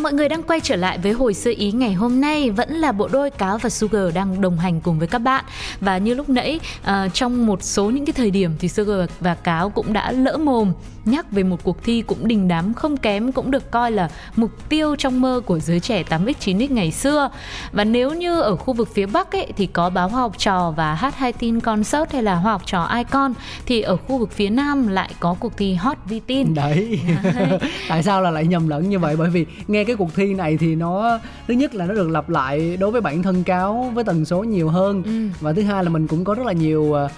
Mọi 0.08 0.14
người 0.14 0.28
đang 0.28 0.42
quay 0.42 0.60
trở 0.60 0.76
lại 0.76 0.98
với 0.98 1.12
hồi 1.12 1.34
xưa 1.34 1.52
ý 1.56 1.72
ngày 1.72 1.92
hôm 1.92 2.20
nay 2.20 2.50
vẫn 2.50 2.74
là 2.74 2.92
bộ 2.92 3.08
đôi 3.08 3.30
Cáo 3.30 3.58
và 3.58 3.70
Sugar 3.70 4.14
đang 4.14 4.40
đồng 4.40 4.58
hành 4.58 4.80
cùng 4.80 4.98
với 4.98 5.08
các 5.08 5.18
bạn. 5.18 5.44
Và 5.80 5.98
như 5.98 6.14
lúc 6.14 6.28
nãy 6.28 6.60
uh, 6.80 7.14
trong 7.14 7.46
một 7.46 7.62
số 7.62 7.90
những 7.90 8.06
cái 8.06 8.12
thời 8.12 8.30
điểm 8.30 8.50
thì 8.58 8.68
Sugar 8.68 9.10
và 9.20 9.34
Cáo 9.34 9.70
cũng 9.70 9.92
đã 9.92 10.12
lỡ 10.12 10.36
mồm 10.36 10.72
nhắc 11.10 11.32
về 11.32 11.42
một 11.42 11.64
cuộc 11.64 11.84
thi 11.84 12.02
cũng 12.06 12.28
đình 12.28 12.48
đám 12.48 12.74
không 12.74 12.96
kém 12.96 13.32
cũng 13.32 13.50
được 13.50 13.70
coi 13.70 13.90
là 13.90 14.10
mục 14.36 14.50
tiêu 14.68 14.96
trong 14.96 15.20
mơ 15.20 15.40
của 15.46 15.58
giới 15.58 15.80
trẻ 15.80 16.02
8x 16.02 16.32
9x 16.40 16.74
ngày 16.74 16.90
xưa. 16.90 17.30
Và 17.72 17.84
nếu 17.84 18.14
như 18.14 18.40
ở 18.40 18.56
khu 18.56 18.74
vực 18.74 18.88
phía 18.94 19.06
Bắc 19.06 19.32
ấy 19.32 19.52
thì 19.56 19.66
có 19.66 19.90
báo 19.90 20.08
Hoa 20.08 20.20
học 20.20 20.38
trò 20.38 20.74
và 20.76 20.94
hát 20.94 21.16
hai 21.16 21.32
tin 21.32 21.60
concert 21.60 22.12
hay 22.12 22.22
là 22.22 22.34
Hoa 22.34 22.52
học 22.52 22.62
trò 22.66 22.90
icon 22.96 23.32
thì 23.66 23.80
ở 23.80 23.96
khu 23.96 24.18
vực 24.18 24.32
phía 24.32 24.50
Nam 24.50 24.88
lại 24.88 25.10
có 25.20 25.36
cuộc 25.40 25.56
thi 25.56 25.74
hot 25.74 25.96
vi 26.04 26.20
tin. 26.20 26.54
Đấy. 26.54 27.00
Tại 27.88 28.02
sao 28.02 28.22
là 28.22 28.30
lại 28.30 28.46
nhầm 28.46 28.68
lẫn 28.68 28.88
như 28.88 28.98
vậy? 28.98 29.16
Bởi 29.16 29.30
vì 29.30 29.46
nghe 29.68 29.84
cái 29.84 29.96
cuộc 29.96 30.14
thi 30.14 30.34
này 30.34 30.56
thì 30.56 30.74
nó 30.74 31.18
thứ 31.48 31.54
nhất 31.54 31.74
là 31.74 31.86
nó 31.86 31.94
được 31.94 32.08
lặp 32.10 32.28
lại 32.28 32.76
đối 32.76 32.90
với 32.90 33.00
bản 33.00 33.22
thân 33.22 33.44
cáo 33.44 33.92
với 33.94 34.04
tần 34.04 34.24
số 34.24 34.44
nhiều 34.44 34.68
hơn. 34.68 35.02
Ừ. 35.02 35.28
và 35.40 35.52
thứ 35.52 35.62
hai 35.62 35.84
là 35.84 35.90
mình 35.90 36.06
cũng 36.06 36.24
có 36.24 36.34
rất 36.34 36.46
là 36.46 36.52
nhiều 36.52 36.92
ờ, 36.92 37.08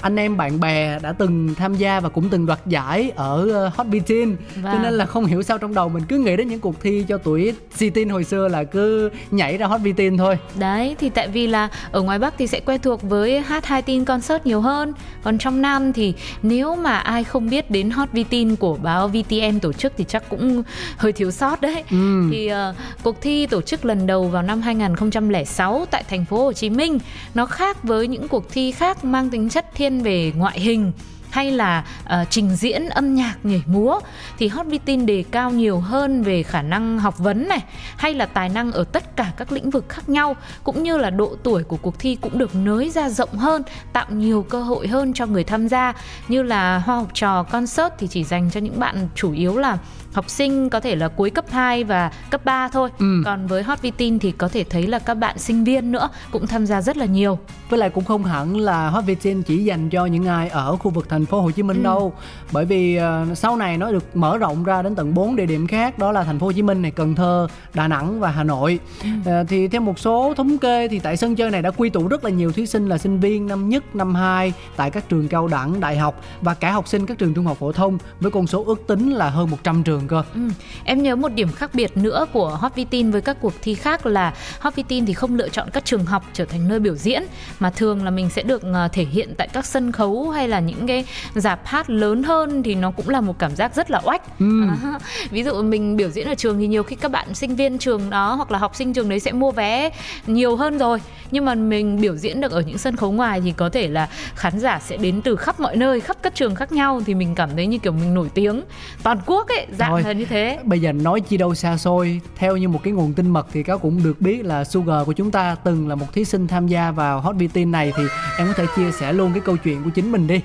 anh 0.00 0.16
em 0.16 0.36
bạn 0.36 0.60
bè 0.60 0.98
đã 0.98 1.12
từng 1.12 1.54
tham 1.54 1.74
gia 1.74 2.00
và 2.00 2.08
cũng 2.08 2.28
từng 2.28 2.46
đoạt 2.46 2.58
giải 2.66 3.12
ở 3.16 3.48
ờ, 3.52 3.70
Hot 3.74 3.86
Beat 3.86 4.06
Teen 4.06 4.36
cho 4.56 4.62
Vâng. 4.62 4.82
nên 4.82 4.92
là 4.94 5.06
không 5.06 5.24
hiểu 5.24 5.42
sao 5.42 5.58
trong 5.58 5.74
đầu 5.74 5.88
mình 5.88 6.02
cứ 6.08 6.18
nghĩ 6.18 6.36
đến 6.36 6.48
những 6.48 6.60
cuộc 6.60 6.80
thi 6.80 7.04
cho 7.08 7.18
tuổi 7.18 7.54
si 7.76 7.90
teen 7.90 8.08
hồi 8.08 8.24
xưa 8.24 8.48
là 8.48 8.64
cứ 8.64 9.10
nhảy 9.30 9.56
ra 9.56 9.66
Hot 9.66 9.80
Beat 9.80 9.96
Teen 9.96 10.16
thôi. 10.16 10.38
Đấy 10.58 10.96
thì 10.98 11.08
tại 11.08 11.28
vì 11.28 11.46
là 11.46 11.68
ở 11.92 12.02
ngoài 12.02 12.18
Bắc 12.18 12.34
thì 12.38 12.46
sẽ 12.46 12.60
quen 12.60 12.80
thuộc 12.82 13.02
với 13.02 13.40
hát 13.40 13.66
hai 13.66 13.82
tin 13.82 14.04
concert 14.04 14.46
nhiều 14.46 14.60
hơn. 14.60 14.92
Còn 15.22 15.38
trong 15.38 15.62
Nam 15.62 15.92
thì 15.92 16.14
nếu 16.42 16.76
mà 16.76 16.96
ai 16.98 17.24
không 17.24 17.50
biết 17.50 17.70
đến 17.70 17.90
Hot 17.90 18.08
VTin 18.12 18.56
của 18.56 18.76
báo 18.82 19.08
VTN 19.08 19.58
tổ 19.62 19.72
chức 19.72 19.92
thì 19.96 20.04
chắc 20.08 20.28
cũng 20.28 20.62
hơi 20.96 21.12
thiếu 21.12 21.30
sót 21.30 21.60
đấy. 21.60 21.84
Ừ. 21.90 22.28
Thì 22.30 22.46
ờ, 22.46 22.74
cuộc 23.02 23.20
thi 23.20 23.46
tổ 23.46 23.60
chức 23.62 23.84
lần 23.84 24.06
đầu 24.06 24.24
vào 24.28 24.42
năm 24.42 24.60
2006 24.60 25.86
tại 25.90 26.04
thành 26.10 26.24
phố 26.24 26.44
Hồ 26.44 26.52
Chí 26.52 26.70
Minh. 26.70 26.98
Nó 27.34 27.46
khác 27.46 27.82
với 27.82 28.06
những 28.08 28.28
cuộc 28.28 28.52
thi 28.52 28.72
khác 28.72 29.04
mang 29.04 29.30
tính 29.30 29.48
chất 29.48 29.66
thiên 29.78 30.02
về 30.02 30.32
ngoại 30.36 30.60
hình 30.60 30.92
hay 31.30 31.50
là 31.50 31.84
uh, 32.04 32.30
trình 32.30 32.56
diễn 32.56 32.88
âm 32.88 33.14
nhạc 33.14 33.34
nhảy 33.42 33.62
múa 33.66 34.00
thì 34.38 34.48
Hot 34.48 34.66
VTin 34.66 35.06
đề 35.06 35.24
cao 35.30 35.50
nhiều 35.50 35.80
hơn 35.80 36.22
về 36.22 36.42
khả 36.42 36.62
năng 36.62 36.98
học 36.98 37.18
vấn 37.18 37.48
này 37.48 37.64
hay 37.96 38.14
là 38.14 38.26
tài 38.26 38.48
năng 38.48 38.72
ở 38.72 38.84
tất 38.84 39.16
cả 39.16 39.32
các 39.36 39.52
lĩnh 39.52 39.70
vực 39.70 39.88
khác 39.88 40.08
nhau 40.08 40.36
cũng 40.64 40.82
như 40.82 40.98
là 40.98 41.10
độ 41.10 41.36
tuổi 41.42 41.62
của 41.62 41.76
cuộc 41.76 41.98
thi 41.98 42.14
cũng 42.20 42.38
được 42.38 42.54
nới 42.54 42.90
ra 42.90 43.08
rộng 43.08 43.32
hơn 43.32 43.62
tạo 43.92 44.06
nhiều 44.10 44.42
cơ 44.42 44.62
hội 44.62 44.88
hơn 44.88 45.12
cho 45.12 45.26
người 45.26 45.44
tham 45.44 45.68
gia. 45.68 45.92
Như 46.28 46.42
là 46.42 46.78
hoa 46.78 46.96
học 46.96 47.08
trò 47.14 47.42
concert 47.42 47.92
thì 47.98 48.06
chỉ 48.06 48.24
dành 48.24 48.50
cho 48.50 48.60
những 48.60 48.80
bạn 48.80 49.08
chủ 49.14 49.32
yếu 49.32 49.56
là 49.56 49.78
học 50.12 50.30
sinh 50.30 50.70
có 50.70 50.80
thể 50.80 50.96
là 50.96 51.08
cuối 51.08 51.30
cấp 51.30 51.44
2 51.50 51.84
và 51.84 52.12
cấp 52.30 52.44
3 52.44 52.68
thôi. 52.68 52.90
Ừ. 52.98 53.22
còn 53.24 53.46
với 53.46 53.62
Hot 53.62 53.78
VTin 53.82 54.18
thì 54.18 54.32
có 54.32 54.48
thể 54.48 54.64
thấy 54.64 54.86
là 54.86 54.98
các 54.98 55.14
bạn 55.14 55.38
sinh 55.38 55.64
viên 55.64 55.92
nữa 55.92 56.08
cũng 56.30 56.46
tham 56.46 56.66
gia 56.66 56.80
rất 56.80 56.96
là 56.96 57.06
nhiều. 57.06 57.38
Với 57.70 57.78
lại 57.78 57.90
cũng 57.90 58.04
không 58.04 58.24
hẳn 58.24 58.56
là 58.56 58.90
Hot 58.90 59.04
Teen 59.22 59.42
chỉ 59.42 59.64
dành 59.64 59.90
cho 59.90 60.06
những 60.06 60.26
ai 60.26 60.48
ở 60.48 60.76
khu 60.76 60.90
vực 60.90 61.08
thành 61.08 61.26
phố 61.26 61.40
Hồ 61.40 61.50
Chí 61.50 61.62
Minh 61.62 61.82
đâu. 61.82 62.12
Bởi 62.52 62.64
vì 62.64 62.96
ờ, 62.96 63.26
sau 63.34 63.56
này 63.56 63.78
nó 63.78 63.92
được 63.92 64.16
mở 64.16 64.38
rộng 64.38 64.64
ra 64.64 64.82
đến 64.82 64.94
tận 64.94 65.14
4 65.14 65.36
địa 65.36 65.46
điểm 65.46 65.66
khác 65.66 65.98
đó 65.98 66.12
là 66.12 66.24
thành 66.24 66.38
phố 66.38 66.46
Hồ 66.46 66.52
Chí 66.52 66.62
Minh 66.62 66.82
này 66.82 66.90
Cần 66.90 67.14
Thơ 67.14 67.48
Đà 67.74 67.88
Nẵng 67.88 68.20
và 68.20 68.30
Hà 68.30 68.44
Nội. 68.44 68.78
Ờ, 69.24 69.44
thì 69.48 69.68
theo 69.68 69.80
một 69.80 69.98
số 69.98 70.34
thống 70.36 70.58
kê 70.58 70.88
thì 70.88 70.98
tại 70.98 71.16
sân 71.16 71.36
chơi 71.36 71.50
này 71.50 71.62
đã 71.62 71.70
quy 71.70 71.90
tụ 71.90 72.08
rất 72.08 72.24
là 72.24 72.30
nhiều 72.30 72.52
thí 72.52 72.66
sinh 72.66 72.88
là 72.88 72.98
sinh 72.98 73.20
viên 73.20 73.46
năm 73.46 73.68
nhất 73.68 73.96
năm 73.96 74.14
2 74.14 74.52
tại 74.76 74.90
các 74.90 75.08
trường 75.08 75.28
cao 75.28 75.48
đẳng 75.48 75.80
đại 75.80 75.98
học 75.98 76.20
và 76.40 76.54
cả 76.54 76.72
học 76.72 76.88
sinh 76.88 77.06
các 77.06 77.18
trường 77.18 77.34
trung 77.34 77.46
học 77.46 77.56
phổ 77.60 77.72
thông 77.72 77.98
với 78.20 78.30
con 78.30 78.46
số 78.46 78.64
ước 78.64 78.86
tính 78.86 79.10
là 79.10 79.30
hơn 79.30 79.50
100 79.50 79.82
trường 79.82 79.97
cơ 80.08 80.22
Ừ. 80.34 80.40
Em 80.84 81.02
nhớ 81.02 81.16
một 81.16 81.28
điểm 81.28 81.52
khác 81.52 81.70
biệt 81.74 81.96
nữa 81.96 82.26
của 82.32 82.48
Hot 82.48 82.72
VTin 82.76 83.10
với 83.10 83.20
các 83.20 83.36
cuộc 83.40 83.52
thi 83.62 83.74
khác 83.74 84.06
là 84.06 84.34
Hot 84.60 84.74
VTin 84.76 85.06
thì 85.06 85.12
không 85.12 85.34
lựa 85.34 85.48
chọn 85.48 85.70
các 85.72 85.84
trường 85.84 86.04
học 86.04 86.24
trở 86.32 86.44
thành 86.44 86.68
nơi 86.68 86.80
biểu 86.80 86.94
diễn 86.94 87.22
mà 87.58 87.70
thường 87.70 88.04
là 88.04 88.10
mình 88.10 88.30
sẽ 88.30 88.42
được 88.42 88.62
ờ, 88.62 88.88
thể 88.92 89.04
hiện 89.04 89.34
tại 89.36 89.48
các 89.52 89.66
sân 89.66 89.92
khấu 89.92 90.30
hay 90.30 90.48
là 90.48 90.60
những 90.60 90.86
cái 90.86 91.04
dạp 91.34 91.66
hát 91.66 91.90
lớn 91.90 92.22
hơn 92.22 92.62
thì 92.62 92.74
nó 92.74 92.90
cũng 92.90 93.08
là 93.08 93.20
một 93.20 93.38
cảm 93.38 93.56
giác 93.56 93.74
rất 93.74 93.90
là 93.90 94.00
oách. 94.04 94.38
Ừ. 94.38 94.46
À, 94.82 94.98
ví 95.30 95.44
dụ 95.44 95.62
mình 95.62 95.96
biểu 95.96 96.10
diễn 96.10 96.28
ở 96.28 96.34
trường 96.34 96.58
thì 96.58 96.66
nhiều 96.66 96.82
khi 96.82 96.96
các 96.96 97.10
bạn 97.10 97.34
sinh 97.34 97.56
viên 97.56 97.78
trường 97.78 98.10
đó 98.10 98.34
hoặc 98.34 98.50
là 98.50 98.58
học 98.58 98.76
sinh 98.76 98.92
trường 98.92 99.08
đấy 99.08 99.20
sẽ 99.20 99.32
mua 99.32 99.50
vé 99.50 99.90
nhiều 100.26 100.56
hơn 100.56 100.78
rồi 100.78 100.98
nhưng 101.30 101.44
mà 101.44 101.54
mình 101.54 102.00
biểu 102.00 102.16
diễn 102.16 102.40
được 102.40 102.52
ở 102.52 102.60
những 102.60 102.78
sân 102.78 102.96
khấu 102.96 103.12
ngoài 103.12 103.40
thì 103.40 103.52
có 103.52 103.68
thể 103.68 103.88
là 103.88 104.08
khán 104.34 104.58
giả 104.58 104.80
sẽ 104.86 104.96
đến 104.96 105.22
từ 105.22 105.36
khắp 105.36 105.60
mọi 105.60 105.76
nơi 105.76 106.00
khắp 106.00 106.16
các 106.22 106.34
trường 106.34 106.54
khác 106.54 106.72
nhau 106.72 107.00
thì 107.06 107.14
mình 107.14 107.34
cảm 107.34 107.50
thấy 107.56 107.66
như 107.66 107.78
kiểu 107.78 107.92
mình 107.92 108.14
nổi 108.14 108.28
tiếng 108.34 108.62
toàn 109.02 109.18
quốc 109.26 109.48
ấy 109.48 109.66
dạng 109.78 109.87
Thôi. 109.88 110.02
là 110.02 110.12
như 110.12 110.24
thế 110.24 110.58
Bây 110.64 110.80
giờ 110.80 110.92
nói 110.92 111.20
chi 111.20 111.36
đâu 111.36 111.54
xa 111.54 111.76
xôi 111.76 112.20
Theo 112.36 112.56
như 112.56 112.68
một 112.68 112.80
cái 112.82 112.92
nguồn 112.92 113.12
tin 113.12 113.30
mật 113.30 113.46
thì 113.52 113.62
cáo 113.62 113.78
cũng 113.78 114.02
được 114.04 114.20
biết 114.20 114.44
là 114.44 114.64
Sugar 114.64 115.06
của 115.06 115.12
chúng 115.12 115.30
ta 115.30 115.56
từng 115.64 115.88
là 115.88 115.94
một 115.94 116.12
thí 116.12 116.24
sinh 116.24 116.46
tham 116.46 116.66
gia 116.66 116.90
vào 116.90 117.20
Hot 117.20 117.36
VTN 117.36 117.70
này 117.70 117.92
Thì 117.96 118.02
em 118.38 118.46
có 118.46 118.52
thể 118.56 118.64
chia 118.76 118.90
sẻ 118.92 119.12
luôn 119.12 119.32
cái 119.32 119.40
câu 119.40 119.56
chuyện 119.56 119.82
của 119.84 119.90
chính 119.90 120.12
mình 120.12 120.26
đi 120.26 120.40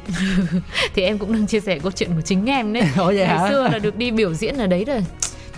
thì 0.95 1.01
em 1.03 1.17
cũng 1.17 1.33
đang 1.33 1.47
chia 1.47 1.59
sẻ 1.59 1.79
câu 1.79 1.91
chuyện 1.91 2.09
của 2.15 2.21
chính 2.21 2.45
em 2.45 2.73
đấy 2.73 2.83
Ủa 2.97 3.05
vậy 3.05 3.15
ngày 3.15 3.27
hả? 3.27 3.49
xưa 3.49 3.67
là 3.71 3.79
được 3.79 3.97
đi 3.97 4.11
biểu 4.11 4.33
diễn 4.33 4.57
ở 4.57 4.67
đấy 4.67 4.85
rồi 4.85 5.05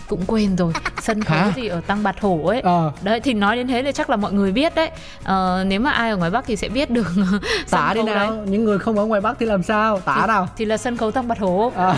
cũng 0.07 0.23
quên 0.27 0.55
rồi 0.55 0.73
sân 1.01 1.23
khấu 1.23 1.37
Hả? 1.37 1.51
gì 1.55 1.67
ở 1.67 1.81
tăng 1.87 2.03
bạc 2.03 2.15
hổ 2.21 2.45
ấy 2.47 2.61
Ờ. 2.61 2.91
đấy 3.01 3.19
thì 3.19 3.33
nói 3.33 3.55
đến 3.55 3.67
thế 3.67 3.83
thì 3.83 3.91
chắc 3.91 4.09
là 4.09 4.15
mọi 4.15 4.33
người 4.33 4.51
biết 4.51 4.75
đấy 4.75 4.89
ờ, 5.23 5.63
nếu 5.67 5.79
mà 5.79 5.91
ai 5.91 6.09
ở 6.09 6.17
ngoài 6.17 6.31
bắc 6.31 6.45
thì 6.47 6.55
sẽ 6.55 6.69
biết 6.69 6.89
được 6.89 7.07
Tả 7.69 7.91
đi 7.95 8.01
nào 8.03 8.15
đấy. 8.15 8.37
Những 8.47 8.63
người 8.63 8.79
không 8.79 8.97
ở 8.99 9.05
ngoài 9.05 9.21
Bắc 9.21 9.35
thì 9.39 9.45
làm 9.45 9.63
sao 9.63 9.99
Tả 9.99 10.25
nào 10.27 10.47
thì 10.57 10.65
là 10.65 10.77
sân 10.77 10.97
khấu 10.97 11.11
tăng 11.11 11.27
bạc 11.27 11.39
hổ 11.39 11.71
à. 11.77 11.93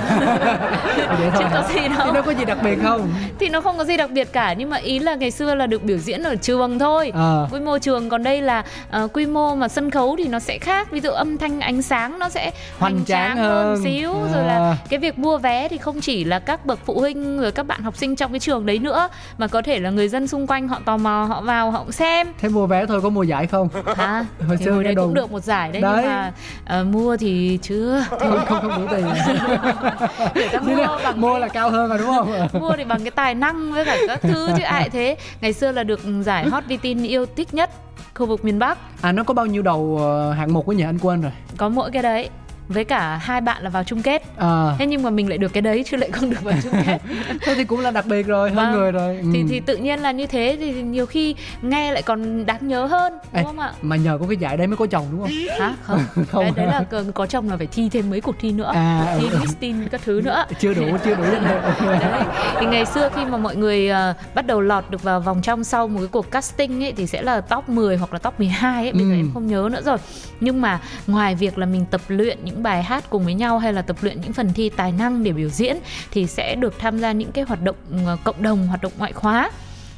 Vậy 1.19 1.29
thôi 1.33 1.43
chứ 1.43 1.45
có 1.53 1.63
gì 1.73 1.87
đâu 1.87 1.99
Thì 2.05 2.11
nó 2.13 2.21
có 2.21 2.31
gì 2.33 2.45
đặc 2.45 2.57
biệt 2.63 2.77
không 2.83 3.09
thì 3.39 3.49
nó 3.49 3.61
không 3.61 3.77
có 3.77 3.83
gì 3.83 3.97
đặc 3.97 4.09
biệt 4.11 4.33
cả 4.33 4.53
nhưng 4.53 4.69
mà 4.69 4.77
ý 4.77 4.99
là 4.99 5.15
ngày 5.15 5.31
xưa 5.31 5.55
là 5.55 5.67
được 5.67 5.83
biểu 5.83 5.97
diễn 5.97 6.23
ở 6.23 6.35
trường 6.35 6.79
thôi 6.79 7.11
Ờ. 7.13 7.47
quy 7.51 7.59
mô 7.59 7.77
trường 7.77 8.09
còn 8.09 8.23
đây 8.23 8.41
là 8.41 8.63
ờ, 8.89 9.07
quy 9.13 9.25
mô 9.25 9.55
mà 9.55 9.67
sân 9.67 9.91
khấu 9.91 10.15
thì 10.17 10.27
nó 10.27 10.39
sẽ 10.39 10.57
khác 10.57 10.91
ví 10.91 10.99
dụ 10.99 11.09
âm 11.11 11.37
thanh 11.37 11.59
ánh 11.59 11.81
sáng 11.81 12.19
nó 12.19 12.29
sẽ 12.29 12.51
Hoành 12.79 13.05
tráng 13.05 13.37
hơn. 13.37 13.83
xíu 13.83 14.13
rồi 14.33 14.43
là 14.43 14.57
À. 14.57 14.77
cái 14.89 14.99
việc 14.99 15.19
mua 15.19 15.37
vé 15.37 15.67
thì 15.67 15.77
không 15.77 16.01
chỉ 16.01 16.23
là 16.23 16.39
các 16.39 16.65
bậc 16.65 16.79
phụ 16.85 16.99
huynh 16.99 17.39
rồi 17.41 17.51
các 17.51 17.67
bạn 17.67 17.81
học 17.81 17.96
sinh 17.97 18.15
trong 18.15 18.31
cái 18.31 18.39
trường 18.39 18.65
đấy 18.65 18.79
nữa. 18.79 19.09
Mà 19.37 19.47
có 19.47 19.61
thể 19.61 19.79
là 19.79 19.89
người 19.89 20.07
dân 20.09 20.27
xung 20.27 20.47
quanh 20.47 20.67
họ 20.67 20.79
tò 20.85 20.97
mò 20.97 21.25
họ 21.29 21.41
vào 21.41 21.71
họ 21.71 21.85
xem. 21.91 22.27
Thế 22.39 22.49
mua 22.49 22.67
vé 22.67 22.85
thôi 22.85 23.01
có 23.01 23.09
mua 23.09 23.23
giải 23.23 23.47
không? 23.47 23.69
Hả? 23.95 24.25
Hồi 24.47 24.57
xưa 24.57 24.83
đấy 24.83 24.95
cũng 24.95 25.13
được 25.13 25.31
một 25.31 25.43
giải 25.43 25.71
đấy, 25.71 25.81
Đấy. 25.81 25.93
nhưng 26.01 26.05
mà 26.11 26.31
ờ, 26.65 26.83
mua 26.83 27.17
thì 27.17 27.59
chưa. 27.61 28.03
Không 28.09 28.39
không, 28.47 28.61
không 28.61 28.81
đủ 28.81 28.87
tiền. 28.95 29.05
Mua 30.65 30.87
bằng 31.03 31.21
Mua 31.21 31.31
cái- 31.31 31.39
là 31.41 31.47
cao 31.47 31.69
hơn 31.69 31.89
mà 31.89 31.97
đúng 31.97 32.07
không? 32.07 32.47
Mua 32.61 32.71
thì 32.77 32.83
bằng 32.83 33.01
cái 33.03 33.11
tài 33.11 33.35
năng 33.35 33.71
với 33.73 33.85
cả 33.85 33.97
các 34.07 34.21
thứ 34.21 34.49
chứ 34.57 34.63
ai 34.63 34.89
thế. 34.89 35.17
Ngày 35.41 35.53
xưa 35.53 35.71
là 35.71 35.83
được 35.83 35.99
giải 36.21 36.49
hot 36.49 36.63
VTin 36.67 37.03
yêu 37.03 37.25
thích 37.35 37.53
nhất 37.53 37.69
khu 38.15 38.25
vực 38.25 38.45
miền 38.45 38.59
Bắc. 38.59 38.77
À 39.01 39.11
nó 39.11 39.23
có 39.23 39.33
bao 39.33 39.45
nhiêu 39.45 39.61
đầu 39.61 39.97
ờ, 40.01 40.31
hạng 40.31 40.53
mục 40.53 40.65
của 40.65 40.71
nhà 40.73 40.89
anh 40.89 40.99
quên 40.99 41.21
rồi. 41.21 41.31
Có 41.57 41.69
mỗi 41.69 41.91
cái 41.91 42.03
đấy 42.03 42.29
với 42.69 42.83
cả 42.83 43.17
hai 43.17 43.41
bạn 43.41 43.63
là 43.63 43.69
vào 43.69 43.83
chung 43.83 44.01
kết 44.01 44.23
à, 44.37 44.75
thế 44.79 44.85
nhưng 44.85 45.03
mà 45.03 45.09
mình 45.09 45.29
lại 45.29 45.37
được 45.37 45.53
cái 45.53 45.61
đấy 45.61 45.83
chứ 45.87 45.97
lại 45.97 46.11
không 46.11 46.29
được 46.29 46.43
vào 46.43 46.53
chung 46.63 46.73
kết 46.85 46.97
Thôi 47.45 47.55
thì 47.55 47.63
cũng 47.63 47.79
là 47.79 47.91
đặc 47.91 48.05
biệt 48.05 48.27
rồi 48.27 48.49
hơn 48.49 48.55
Vâng. 48.57 48.71
người 48.71 48.91
rồi 48.91 49.19
thì 49.33 49.41
Ừ. 49.41 49.45
thì 49.49 49.59
tự 49.59 49.77
nhiên 49.77 49.99
là 49.99 50.11
như 50.11 50.25
thế 50.27 50.57
thì 50.59 50.71
nhiều 50.83 51.05
khi 51.05 51.35
nghe 51.61 51.91
lại 51.91 52.01
còn 52.01 52.45
đáng 52.45 52.67
nhớ 52.67 52.85
hơn 52.85 53.13
đúng 53.13 53.33
Ê, 53.33 53.43
không 53.43 53.59
ạ 53.59 53.71
Mà 53.81 53.95
nhờ 53.95 54.17
có 54.21 54.27
cái 54.27 54.37
giải 54.37 54.57
đấy 54.57 54.67
mới 54.67 54.77
có 54.77 54.85
chồng 54.87 55.05
đúng 55.11 55.21
không 55.21 55.31
hả 55.59 55.73
không, 55.83 55.99
Không. 56.31 56.43
Đấy, 56.43 56.51
đấy 56.55 56.67
là 56.67 56.83
có, 57.13 57.25
chồng 57.25 57.49
là 57.49 57.57
phải 57.57 57.67
thi 57.67 57.89
thêm 57.91 58.09
mấy 58.09 58.21
cuộc 58.21 58.35
thi 58.39 58.51
nữa 58.51 58.71
À, 58.73 59.15
thi 59.19 59.27
ừ. 59.31 59.37
Miss 59.41 59.55
Teen 59.59 59.87
các 59.91 60.01
thứ 60.05 60.21
nữa 60.23 60.45
Chưa 60.59 60.73
đủ 60.73 60.83
chưa 61.05 61.15
đủ 61.15 61.23
Đấy. 61.85 62.21
Thì 62.59 62.65
ngày 62.65 62.85
xưa 62.85 63.09
khi 63.15 63.25
mà 63.25 63.37
mọi 63.37 63.55
người 63.55 63.89
ờ, 63.89 64.13
bắt 64.35 64.47
đầu 64.47 64.61
lọt 64.61 64.89
được 64.89 65.03
vào 65.03 65.19
vòng 65.19 65.41
trong 65.41 65.63
sau 65.63 65.87
một 65.87 65.99
cái 65.99 66.07
cuộc 66.11 66.31
casting 66.31 66.83
ấy 66.83 66.93
thì 66.97 67.07
sẽ 67.07 67.21
là 67.21 67.41
top 67.41 67.69
10 67.69 67.97
hoặc 67.97 68.13
là 68.13 68.19
top 68.19 68.39
12 68.39 68.83
ấy, 68.83 68.91
bây 68.93 69.01
giờ 69.03 69.11
Ừ. 69.11 69.15
em 69.17 69.29
không 69.33 69.47
nhớ 69.47 69.69
nữa 69.71 69.81
rồi. 69.85 69.97
Nhưng 70.39 70.61
mà 70.61 70.79
ngoài 71.07 71.35
việc 71.35 71.57
là 71.57 71.65
mình 71.65 71.85
tập 71.91 72.01
luyện 72.07 72.37
những 72.43 72.56
bài 72.63 72.83
hát 72.83 73.03
cùng 73.09 73.25
với 73.25 73.33
nhau 73.33 73.59
hay 73.59 73.73
là 73.73 73.81
tập 73.81 73.97
luyện 74.01 74.21
những 74.21 74.33
phần 74.33 74.53
thi 74.53 74.69
tài 74.69 74.91
năng 74.91 75.23
để 75.23 75.31
biểu 75.31 75.49
diễn 75.49 75.77
thì 76.11 76.27
sẽ 76.27 76.55
được 76.55 76.79
tham 76.79 76.99
gia 76.99 77.11
những 77.11 77.31
cái 77.31 77.43
hoạt 77.43 77.61
động 77.61 77.75
ờ, 78.05 78.17
cộng 78.23 78.43
đồng, 78.43 78.67
hoạt 78.67 78.81
động 78.81 78.91
ngoại 78.97 79.13
khóa. 79.13 79.51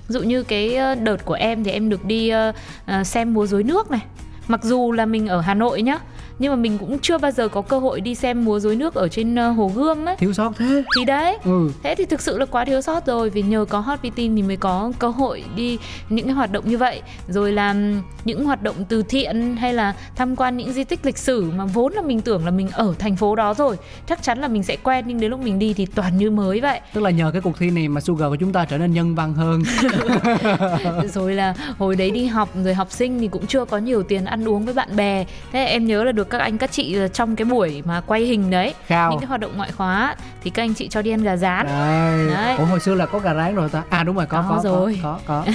Dụ 0.08 0.22
như 0.22 0.44
cái 0.44 0.76
ờ, 0.76 0.96
đợt 0.96 1.26
của 1.26 1.34
em 1.34 1.64
thì 1.64 1.72
em 1.72 1.90
được 1.90 2.06
đi 2.06 2.30
ờ, 2.30 2.54
xem 3.04 3.34
múa 3.34 3.46
rối 3.46 3.64
nước 3.64 3.92
này. 3.92 4.02
Mặc 4.48 4.64
dù 4.64 4.92
là 4.92 5.06
mình 5.06 5.28
ở 5.28 5.42
Hà 5.42 5.54
Nội 5.54 5.82
nhá, 5.82 6.00
nhưng 6.40 6.52
mà 6.52 6.56
mình 6.56 6.78
cũng 6.78 7.00
chưa 7.00 7.18
bao 7.18 7.32
giờ 7.32 7.48
có 7.48 7.62
cơ 7.62 7.80
hội 7.80 8.02
đi 8.02 8.16
xem 8.16 8.46
múa 8.46 8.60
rối 8.60 8.76
nước 8.76 8.96
ở 8.96 9.08
trên 9.08 9.36
ờ, 9.36 9.50
Hồ 9.50 9.72
Gươm 9.76 10.06
ấy. 10.06 10.16
Thiếu 10.16 10.34
sót 10.34 10.52
thế. 10.58 10.84
Thì 10.98 11.06
đấy, 11.06 11.38
Ừ. 11.46 11.70
Thế 11.84 11.96
thì 11.96 12.06
thực 12.06 12.22
sự 12.22 12.38
là 12.38 12.46
quá 12.46 12.66
thiếu 12.66 12.82
sót 12.82 13.06
rồi 13.06 13.30
vì 13.30 13.42
nhờ 13.42 13.66
có 13.70 13.80
Hot 13.80 14.00
VTin 14.02 14.36
thì 14.36 14.42
mới 14.42 14.58
có 14.58 14.92
cơ 15.00 15.08
hội 15.10 15.44
đi 15.56 15.78
những 16.10 16.26
cái 16.26 16.34
hoạt 16.34 16.52
động 16.52 16.70
như 16.70 16.78
vậy. 16.78 17.02
Rồi 17.28 17.52
làm 17.52 18.02
những 18.26 18.46
hoạt 18.46 18.64
động 18.64 18.76
từ 18.90 19.04
thiện 19.04 19.56
hay 19.56 19.74
là 19.74 19.94
tham 20.16 20.36
quan 20.36 20.58
những 20.58 20.74
di 20.74 20.84
tích 20.84 21.06
lịch 21.06 21.18
sử 21.18 21.52
mà 21.56 21.66
vốn 21.66 21.94
là 21.94 22.02
mình 22.02 22.22
tưởng 22.22 22.46
là 22.46 22.52
mình 22.52 22.70
ở 22.70 22.94
thành 23.00 23.16
phố 23.16 23.36
đó 23.36 23.54
rồi 23.54 23.78
chắc 24.08 24.24
chắn 24.24 24.40
là 24.40 24.48
mình 24.48 24.64
sẽ 24.64 24.76
quen. 24.84 25.06
Nhưng 25.08 25.20
đến 25.20 25.32
lúc 25.32 25.40
mình 25.44 25.60
đi 25.60 25.74
thì 25.74 25.86
toàn 25.86 26.18
như 26.18 26.32
mới 26.32 26.60
vậy. 26.62 26.80
Tức 26.94 27.02
là 27.02 27.10
nhờ 27.10 27.32
cái 27.32 27.42
cuộc 27.42 27.58
thi 27.60 27.70
này 27.70 27.88
mà 27.88 28.02
Sugar 28.02 28.30
của 28.30 28.36
chúng 28.36 28.54
ta 28.54 28.66
trở 28.66 28.78
nên 28.78 28.94
nhân 28.94 29.16
văn 29.16 29.34
hơn. 29.34 29.64
Rồi 31.14 31.34
là 31.34 31.54
hồi 31.78 31.96
đấy 31.96 32.12
đi 32.12 32.26
học 32.26 32.50
rồi 32.64 32.74
học 32.74 32.92
sinh 32.92 33.20
thì 33.20 33.28
cũng 33.28 33.48
chưa 33.48 33.66
có 33.66 33.78
nhiều 33.78 34.04
tiền 34.04 34.26
ăn 34.26 34.50
uống 34.50 34.66
với 34.66 34.74
bạn 34.74 34.96
bè. 34.96 35.26
Thế 35.52 35.66
em 35.66 35.86
nhớ 35.86 36.04
là 36.04 36.12
được 36.12 36.29
các 36.30 36.42
anh 36.42 36.58
các 36.58 36.72
chị 36.72 36.98
trong 37.14 37.36
cái 37.36 37.46
buổi 37.46 37.84
mà 37.86 38.02
quay 38.02 38.22
hình 38.22 38.50
đấy 38.50 38.74
Khao. 38.88 39.12
những 39.12 39.20
cái 39.20 39.28
hoạt 39.28 39.40
động 39.42 39.52
ngoại 39.58 39.72
khóa 39.72 40.16
thì 40.44 40.50
các 40.50 40.64
anh 40.64 40.74
chị 40.74 40.88
cho 40.88 41.02
đi 41.02 41.12
ăn 41.12 41.24
gà 41.24 41.36
rán 41.36 41.68
Đấy. 41.68 42.28
Đấy. 42.36 42.56
Ủa 42.58 42.66
hồi 42.66 42.80
xưa 42.80 42.96
là 42.96 43.06
có 43.06 43.20
gà 43.20 43.34
rán 43.34 43.56
rồi 43.56 43.70
ta 43.70 43.84
À 43.90 44.04
đúng 44.04 44.16
rồi 44.16 44.26
có 44.26 44.46
Có 44.50 44.56
có 44.56 44.62
rồi. 44.64 45.00
có 45.04 45.20
có, 45.28 45.44
có. 45.46 45.52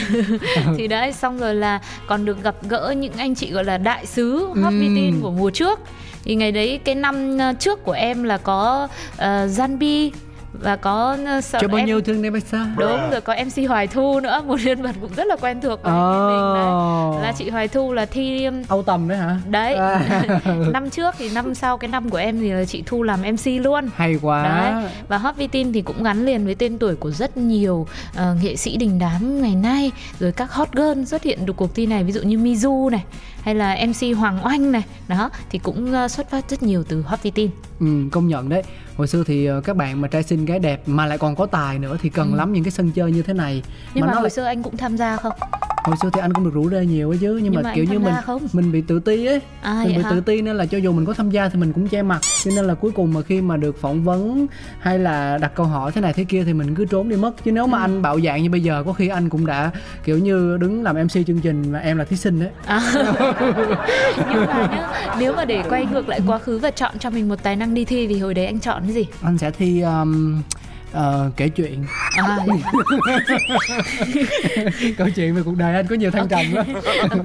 thì 0.79 0.89
đấy 0.89 1.13
xong 1.13 1.39
rồi 1.39 1.55
là 1.55 1.79
còn 2.07 2.25
được 2.25 2.43
gặp 2.43 2.55
gỡ 2.69 2.95
những 2.99 3.13
anh 3.17 3.35
chị 3.35 3.51
gọi 3.53 3.65
là 3.65 3.79
đại 3.79 4.07
sứ 4.07 4.39
Hot 4.47 4.73
Ừm. 4.73 4.81
VTin 4.81 5.21
của 5.23 5.31
mùa 5.31 5.51
trước 5.51 5.81
thì 6.25 6.35
ngày 6.35 6.53
đấy 6.53 6.81
cái 6.85 6.95
năm 6.95 7.39
ờ, 7.39 7.53
trước 7.59 7.85
của 7.85 7.93
em 7.93 8.23
là 8.23 8.39
có 8.39 8.89
uh, 9.15 9.21
Zanbi 9.25 10.11
và 10.61 10.77
có 10.77 11.17
uh, 11.39 11.45
sợ 11.45 11.59
Cho 11.63 11.69
bao 11.69 11.77
em- 11.77 11.87
nhiêu 11.87 12.01
thương 12.01 12.23
em 12.23 12.41
xa 12.41 12.67
đúng 12.77 13.11
rồi 13.11 13.21
có 13.21 13.35
MC 13.47 13.69
Hoài 13.69 13.87
Thu 13.87 14.21
nữa 14.21 14.43
một 14.47 14.57
nhân 14.65 14.83
vật 14.83 14.97
cũng 15.01 15.15
rất 15.17 15.27
là 15.27 15.37
quen 15.37 15.61
thuộc 15.61 15.83
với 15.83 15.93
mình 15.93 16.55
đấy 16.55 17.23
là 17.23 17.33
chị 17.39 17.51
Hoài 17.51 17.69
Thu 17.69 17.93
là 17.93 18.07
thi 18.07 18.49
Âu 18.69 18.83
tầm 18.83 19.09
đấy 19.09 19.19
hả? 19.19 19.37
Đấy. 19.51 19.75
À. 19.75 20.23
năm 20.73 20.91
trước 20.91 21.15
thì 21.19 21.31
năm 21.31 21.55
sau 21.55 21.79
cái 21.79 21.89
năm 21.89 22.11
của 22.11 22.17
em 22.17 22.41
thì 22.41 22.53
là 22.53 22.65
chị 22.65 22.83
Thu 22.87 23.03
làm 23.03 23.21
MC 23.23 23.47
luôn. 23.47 23.89
Hay 23.97 24.19
quá. 24.23 24.43
Đấy. 24.43 24.91
Và 25.09 25.19
Hot 25.19 25.35
VTin 25.37 25.73
thì 25.73 25.83
cũng 25.83 26.03
gắn 26.03 26.25
liền 26.25 26.45
với 26.45 26.55
tên 26.55 26.79
tuổi 26.79 26.97
của 26.97 27.11
rất 27.11 27.37
nhiều 27.37 27.87
ờ, 28.17 28.35
nghệ 28.43 28.57
sĩ 28.57 28.77
đình 28.77 28.99
đám 28.99 29.43
ngày 29.43 29.55
nay. 29.55 29.93
Rồi 30.21 30.33
các 30.33 30.53
hot 30.53 30.69
girl 30.73 31.05
xuất 31.05 31.23
hiện 31.23 31.47
được 31.47 31.57
cuộc 31.57 31.75
thi 31.75 31.87
này 31.87 32.05
Ví 32.05 32.13
dụ 32.13 32.23
như 32.23 32.39
Mizu 32.39 32.91
này 32.91 33.05
hay 33.45 33.55
là 33.55 33.77
MC 33.87 34.17
Hoàng 34.19 34.39
Oanh 34.45 34.73
này 34.73 34.83
đó 35.09 35.31
thì 35.51 35.59
cũng 35.59 35.93
ờ, 35.93 36.09
xuất 36.09 36.31
phát 36.31 36.51
rất 36.51 36.63
nhiều 36.63 36.85
từ 36.89 37.03
Hot 37.03 37.23
Vitin 37.23 37.51
Ừ, 37.81 37.87
công 38.13 38.29
nhận 38.29 38.49
đấy 38.49 38.63
hồi 38.97 39.07
xưa 39.07 39.25
thì 39.27 39.47
ờ, 39.47 39.61
các 39.61 39.77
bạn 39.77 40.01
mà 40.01 40.09
trai 40.09 40.23
xinh 40.23 40.45
gái 40.45 40.59
đẹp 40.59 40.83
mà 40.87 41.07
lại 41.07 41.19
còn 41.19 41.37
có 41.37 41.47
tài 41.47 41.79
nữa 41.79 41.97
thì 42.03 42.09
cần 42.09 42.35
lắm 42.35 42.53
những 42.53 42.65
cái 42.65 42.71
sân 42.71 42.91
chơi 42.91 43.13
như 43.13 43.23
thế 43.23 43.33
này 43.35 43.63
Ừ. 43.65 43.71
nhưng 43.95 44.01
mà, 44.01 44.07
nó 44.07 44.13
hồi 44.15 44.23
lại- 44.23 44.31
xưa 44.31 44.45
anh 44.45 44.63
cũng 44.63 44.77
tham 44.77 44.97
gia 44.97 45.17
không 45.17 45.33
hồi 45.85 45.97
xưa 46.03 46.11
thì 46.13 46.21
anh 46.21 46.33
cũng 46.33 46.45
được 46.45 46.51
rủ 46.55 46.71
rê 46.71 46.87
nhiều 46.87 47.11
ấy 47.11 47.19
chứ 47.19 47.27
nhưng, 47.35 47.43
Nhưng 47.45 47.55
mà, 47.55 47.63
mà 47.63 47.73
kiểu 47.75 47.85
như 47.85 47.99
mình 47.99 48.15
không? 48.25 48.47
mình 48.53 48.73
bị 48.73 48.81
tự 48.81 49.01
ti 49.01 49.27
ấy 49.27 49.41
À, 49.63 49.83
mình 49.87 49.97
bị 49.97 50.03
hả? 50.03 50.11
tự 50.11 50.21
ti 50.21 50.43
nên 50.43 50.57
là 50.57 50.67
cho 50.67 50.79
dù 50.79 50.93
mình 50.93 51.05
có 51.05 51.13
tham 51.13 51.31
gia 51.31 51.49
thì 51.49 51.59
mình 51.61 51.73
cũng 51.73 51.89
che 51.89 52.03
mặt 52.03 52.21
cho 52.45 52.51
nên 52.57 52.65
là 52.65 52.75
cuối 52.75 52.91
cùng 52.91 53.15
mà 53.15 53.23
khi 53.23 53.41
mà 53.41 53.57
được 53.57 53.81
phỏng 53.81 54.05
vấn 54.05 54.47
hay 54.81 54.99
là 54.99 55.39
đặt 55.39 55.53
câu 55.55 55.67
hỏi 55.67 55.93
thế 55.93 56.01
này 56.01 56.13
thế 56.13 56.25
kia 56.25 56.45
thì 56.45 56.53
mình 56.53 56.75
cứ 56.75 56.85
trốn 56.85 57.09
đi 57.09 57.17
mất 57.17 57.45
chứ 57.45 57.53
nếu 57.53 57.65
Ừ. 57.65 57.69
mà 57.69 57.79
anh 57.81 58.03
bạo 58.03 58.21
dạng 58.21 58.43
như 58.43 58.51
bây 58.51 58.61
giờ 58.61 58.83
có 58.87 58.93
khi 58.93 59.09
anh 59.09 59.29
cũng 59.29 59.47
đã 59.47 59.71
kiểu 60.05 60.19
như 60.19 60.57
đứng 60.61 60.83
làm 60.83 60.97
mc 61.05 61.11
chương 61.27 61.41
trình 61.43 61.73
và 61.73 61.79
em 61.79 61.97
là 61.99 62.05
thí 62.05 62.17
sinh 62.17 62.41
đấy 62.41 62.51
À. 62.67 62.81
nhưng 63.41 64.47
mà 64.47 64.69
nhá, 64.73 64.89
nếu 65.19 65.33
mà 65.37 65.45
để 65.45 65.63
quay 65.69 65.87
ngược 65.87 66.09
lại 66.09 66.21
quá 66.27 66.39
khứ 66.39 66.59
và 66.59 66.71
chọn 66.71 66.99
cho 66.99 67.11
mình 67.11 67.29
một 67.29 67.43
tài 67.43 67.57
năng 67.57 67.75
đi 67.75 67.85
thi 67.85 68.07
thì 68.07 68.19
hồi 68.19 68.35
đấy 68.35 68.47
anh 68.47 68.61
chọn 68.61 68.83
cái 68.83 68.93
gì? 68.93 69.07
Anh 69.23 69.39
sẽ 69.39 69.51
thi 69.51 69.81
um, 69.81 70.43
ờ, 70.93 71.31
kể 71.37 71.49
chuyện. 71.49 71.85
À, 72.17 72.23
hả? 72.23 72.39
câu 74.99 75.09
chuyện 75.17 75.35
về 75.35 75.43
cuộc 75.45 75.57
đời 75.57 75.75
anh 75.75 75.87
có 75.87 75.97
nhiều 75.97 76.11
thăng 76.11 76.29
trầm 76.29 76.53
lắm. 76.53 76.67
Ok. 77.11 77.25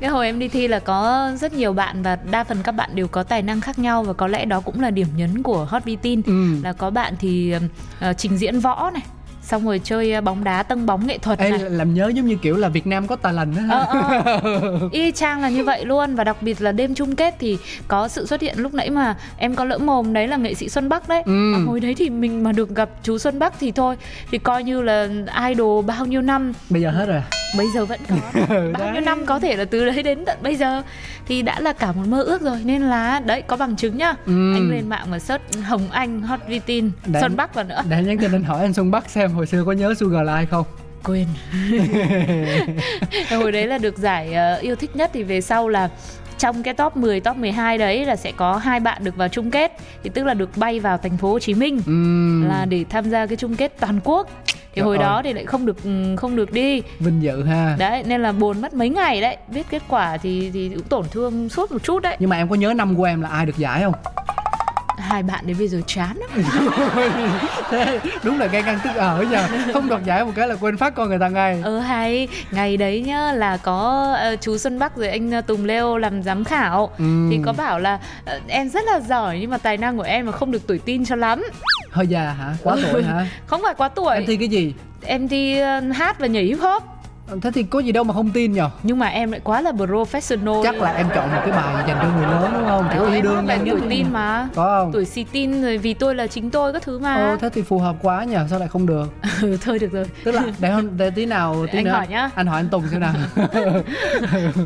Cái 0.00 0.10
hồi 0.10 0.26
em 0.26 0.38
đi 0.38 0.48
thi 0.48 0.68
là 0.68 0.78
có 0.78 1.30
rất 1.40 1.52
nhiều 1.52 1.72
bạn 1.72 2.02
và 2.02 2.16
đa 2.30 2.44
phần 2.44 2.62
các 2.62 2.72
bạn 2.72 2.90
đều 2.94 3.08
có 3.08 3.22
tài 3.22 3.42
năng 3.42 3.60
khác 3.60 3.78
nhau 3.78 4.02
và 4.02 4.12
có 4.12 4.26
lẽ 4.26 4.44
đó 4.44 4.60
cũng 4.60 4.80
là 4.80 4.90
điểm 4.90 5.06
nhấn 5.16 5.42
của 5.42 5.64
Hot 5.64 5.84
Vitin 5.84 6.22
Ừ. 6.26 6.46
là 6.62 6.72
có 6.72 6.90
bạn 6.90 7.14
thì 7.20 7.54
ờ, 8.00 8.12
trình 8.12 8.36
diễn 8.38 8.60
võ 8.60 8.90
này 8.94 9.02
xong 9.42 9.64
rồi 9.66 9.80
chơi 9.84 10.12
ờ, 10.12 10.20
bóng 10.20 10.44
đá 10.44 10.62
tâng 10.62 10.86
bóng 10.86 11.06
nghệ 11.06 11.18
thuật 11.18 11.38
Ê, 11.38 11.50
này 11.50 11.58
làm 11.70 11.94
nhớ 11.94 12.12
giống 12.14 12.26
như 12.26 12.36
kiểu 12.36 12.56
là 12.56 12.68
Việt 12.68 12.86
Nam 12.86 13.06
có 13.06 13.16
tài 13.16 13.32
lành 13.32 13.54
đó 13.56 13.62
ha 13.62 13.78
Ờ, 13.78 14.40
ờ. 14.42 14.78
y 14.92 15.12
chang 15.12 15.40
là 15.42 15.48
như 15.48 15.64
vậy 15.64 15.84
luôn 15.84 16.14
và 16.14 16.24
đặc 16.24 16.36
biệt 16.42 16.60
là 16.62 16.72
đêm 16.72 16.94
chung 16.94 17.16
kết 17.16 17.34
thì 17.38 17.58
có 17.88 18.08
sự 18.08 18.26
xuất 18.26 18.40
hiện 18.40 18.58
lúc 18.58 18.74
nãy 18.74 18.90
mà 18.90 19.14
em 19.36 19.54
có 19.54 19.64
lỡ 19.64 19.78
mồm 19.78 20.12
đấy 20.12 20.28
là 20.28 20.36
nghệ 20.36 20.54
sĩ 20.54 20.68
Xuân 20.68 20.88
Bắc 20.88 21.08
đấy 21.08 21.22
Ừ. 21.26 21.32
mà 21.32 21.58
hồi 21.66 21.80
đấy 21.80 21.94
thì 21.94 22.10
mình 22.10 22.44
mà 22.44 22.52
được 22.52 22.74
gặp 22.76 22.88
chú 23.02 23.18
Xuân 23.18 23.38
Bắc 23.38 23.54
thì 23.60 23.72
thôi 23.72 23.96
thì 24.30 24.38
coi 24.38 24.64
như 24.64 24.82
là 24.82 25.08
idol 25.48 25.84
bao 25.84 26.06
nhiêu 26.06 26.22
năm 26.22 26.52
bây 26.70 26.82
giờ 26.82 26.90
hết 26.90 27.06
rồi 27.06 27.16
à? 27.16 27.22
bây 27.56 27.66
giờ 27.74 27.84
vẫn 27.84 28.00
có 28.08 28.16
đấy. 28.48 28.72
Bao 28.78 28.92
nhiêu 28.92 29.00
năm 29.00 29.26
có 29.26 29.38
thể 29.40 29.56
là 29.56 29.64
từ 29.64 29.84
đấy 29.84 30.02
đến 30.02 30.24
tận 30.26 30.38
bây 30.42 30.56
giờ 30.56 30.82
thì 31.26 31.42
đã 31.42 31.60
là 31.60 31.72
cả 31.72 31.92
một 31.92 32.02
mơ 32.08 32.22
ước 32.22 32.42
rồi 32.42 32.58
nên 32.64 32.82
là 32.82 33.20
đấy 33.20 33.42
có 33.42 33.56
bằng 33.56 33.76
chứng 33.76 33.96
nhá 33.98 34.14
Ừ. 34.26 34.52
anh 34.54 34.70
lên 34.70 34.88
mạng 34.88 35.10
mà 35.10 35.18
search 35.18 35.42
Hồng 35.64 35.88
Anh 35.90 36.22
Hot 36.22 36.40
Vitin 36.48 36.90
Đấy. 37.06 37.20
Xuân 37.22 37.36
Bắc 37.36 37.54
vào 37.54 37.64
nữa 37.64 37.82
để 37.88 38.02
nhắn 38.02 38.18
tin 38.18 38.32
anh 38.32 38.42
hỏi 38.44 38.60
anh 38.60 38.74
Xuân 38.74 38.90
Bắc 38.90 39.10
xem 39.10 39.31
hồi 39.34 39.46
xưa 39.46 39.64
có 39.64 39.72
nhớ 39.72 39.94
Sugar 39.94 40.26
là 40.26 40.34
ai 40.34 40.46
không? 40.46 40.66
Quên. 41.04 41.26
Hồi 43.30 43.52
đấy 43.52 43.66
là 43.66 43.78
được 43.78 43.98
giải 43.98 44.34
ờ, 44.34 44.56
yêu 44.56 44.76
thích 44.76 44.96
nhất 44.96 45.10
thì 45.14 45.22
về 45.22 45.40
sau 45.40 45.68
là 45.68 45.88
trong 46.38 46.62
cái 46.62 46.74
top 46.74 46.96
10, 46.96 47.20
top 47.20 47.36
12 47.36 47.78
đấy 47.78 48.04
là 48.06 48.16
sẽ 48.16 48.32
có 48.36 48.56
hai 48.56 48.80
bạn 48.80 49.04
được 49.04 49.16
vào 49.16 49.28
chung 49.28 49.50
kết. 49.50 49.72
Thì 50.02 50.10
tức 50.14 50.24
là 50.24 50.34
được 50.34 50.56
bay 50.56 50.80
vào 50.80 50.98
thành 50.98 51.16
phố 51.16 51.30
Hồ 51.32 51.38
Chí 51.38 51.54
Minh 51.54 51.80
Ừm, 51.86 52.48
là 52.48 52.64
để 52.64 52.84
tham 52.90 53.10
gia 53.10 53.26
cái 53.26 53.36
chung 53.36 53.56
kết 53.56 53.72
toàn 53.80 54.00
quốc. 54.04 54.28
Thì 54.46 54.54
Trời 54.80 54.84
hồi 54.84 54.96
ơi. 54.96 55.02
đó 55.02 55.20
thì 55.24 55.32
lại 55.32 55.44
không 55.44 55.66
được 55.66 55.84
ừ, 55.84 56.16
không 56.16 56.36
được 56.36 56.52
đi. 56.52 56.82
Vinh 56.98 57.22
dự 57.22 57.42
ha. 57.44 57.76
Đấy 57.78 58.02
nên 58.06 58.22
là 58.22 58.32
buồn 58.32 58.60
mất 58.60 58.74
mấy 58.74 58.88
ngày 58.88 59.20
đấy. 59.20 59.36
Biết 59.48 59.66
kết 59.70 59.82
quả 59.88 60.16
thì 60.16 60.50
thì 60.54 60.68
cũng 60.68 60.82
tổn 60.88 61.04
thương 61.10 61.48
suốt 61.48 61.72
một 61.72 61.82
chút 61.82 62.02
đấy. 62.02 62.16
Nhưng 62.18 62.30
mà 62.30 62.36
em 62.36 62.48
có 62.48 62.54
nhớ 62.54 62.72
năm 62.76 62.96
của 62.96 63.04
em 63.04 63.20
là 63.20 63.28
ai 63.28 63.46
được 63.46 63.58
giải 63.58 63.82
không 63.82 63.94
hai 65.02 65.22
bạn 65.22 65.46
đến 65.46 65.58
bây 65.58 65.68
giờ 65.68 65.80
chán 65.86 66.16
lắm 66.16 66.30
thế 67.70 68.00
đúng 68.22 68.38
là 68.40 68.46
gây 68.46 68.62
căng 68.62 68.78
tức 68.84 68.90
ở 68.96 69.22
nhờ. 69.30 69.46
Không 69.72 69.88
đoạt 69.88 70.04
giải 70.04 70.24
một 70.24 70.32
cái 70.34 70.48
là 70.48 70.54
quên 70.60 70.76
phát 70.76 70.94
con 70.94 71.08
người 71.08 71.18
ta 71.18 71.28
ngay. 71.28 71.60
Ờ 71.64 71.78
hay. 71.78 72.28
Ngày 72.50 72.76
đấy 72.76 73.02
nhá 73.06 73.32
là 73.32 73.56
có 73.56 74.12
ờ, 74.18 74.36
chú 74.36 74.58
Xuân 74.58 74.78
Bắc 74.78 74.96
rồi 74.96 75.08
anh 75.08 75.30
ờ, 75.30 75.40
Tùng 75.40 75.64
Leo 75.64 75.98
làm 75.98 76.22
giám 76.22 76.44
khảo. 76.44 76.90
Ừm. 76.98 77.30
thì 77.30 77.38
có 77.44 77.52
bảo 77.52 77.78
là 77.78 77.98
ờ, 78.24 78.40
em 78.48 78.68
rất 78.68 78.84
là 78.84 79.00
giỏi 79.00 79.38
nhưng 79.40 79.50
mà 79.50 79.58
tài 79.58 79.76
năng 79.76 79.96
của 79.96 80.02
em 80.02 80.26
mà 80.26 80.32
không 80.32 80.50
được 80.50 80.66
tuổi 80.66 80.78
tin 80.78 81.04
cho 81.04 81.16
lắm. 81.16 81.42
Hơi 81.90 82.06
già 82.06 82.30
hả? 82.32 82.54
Quá 82.62 82.76
tuổi 82.92 83.02
hả? 83.02 83.26
Không 83.46 83.60
phải 83.64 83.74
quá 83.74 83.88
tuổi. 83.88 84.14
Em 84.14 84.26
thi 84.26 84.36
cái 84.36 84.48
gì? 84.48 84.74
Em 85.04 85.28
thi 85.28 85.58
ờ, 85.58 85.80
hát 85.80 86.18
và 86.18 86.26
nhảy 86.26 86.44
hip 86.44 86.58
hop 86.60 86.82
thế 87.40 87.50
thì 87.54 87.62
có 87.62 87.78
gì 87.78 87.92
đâu 87.92 88.04
mà 88.04 88.14
không 88.14 88.30
tin 88.30 88.52
nhờ. 88.52 88.70
Nhưng 88.82 88.98
mà 88.98 89.06
em 89.06 89.30
lại 89.30 89.40
quá 89.44 89.60
là 89.60 89.72
professional. 89.72 90.64
Chắc 90.64 90.74
là 90.80 90.92
em 90.92 91.06
chọn 91.14 91.28
một 91.32 91.38
cái 91.42 91.50
bài 91.52 91.84
dành 91.86 91.98
cho 92.02 92.08
người 92.16 92.26
lớn 92.26 92.50
đúng 92.54 92.64
không? 92.68 92.88
Kiểu 92.92 93.02
yêu 93.02 93.12
em 93.14 93.22
đương 93.22 93.46
nhất 93.64 93.76
tuổi 93.80 93.90
tin 93.90 94.06
mà. 94.12 94.48
Có 94.54 94.80
không? 94.82 94.92
Tuổi 94.92 95.04
xì 95.04 95.24
tin 95.24 95.62
rồi 95.62 95.78
vì 95.78 95.94
tôi 95.94 96.14
là 96.14 96.26
chính 96.26 96.50
tôi 96.50 96.72
các 96.72 96.82
thứ 96.82 96.98
mà. 96.98 97.14
Ồ, 97.14 97.36
thế 97.36 97.48
thì 97.54 97.62
phù 97.62 97.78
hợp 97.78 97.96
quá 98.02 98.24
nhờ 98.24 98.46
sao 98.50 98.58
lại 98.58 98.68
không 98.68 98.86
được? 98.86 99.06
Ừ, 99.42 99.56
thôi 99.60 99.78
được 99.78 99.92
rồi. 99.92 100.04
Tức 100.24 100.32
là 100.32 100.42
để, 100.58 100.70
hôm- 100.70 100.96
để 100.96 101.10
tí 101.10 101.26
nào 101.26 101.66
tí 101.72 101.78
Anh 101.78 101.84
nữa 101.84 101.90
hỏi 101.90 102.06
nhá. 102.08 102.30
anh 102.34 102.46
hỏi 102.46 102.60
anh 102.60 102.68
Tùng 102.68 102.84
xem 102.90 103.00
nào. 103.00 103.12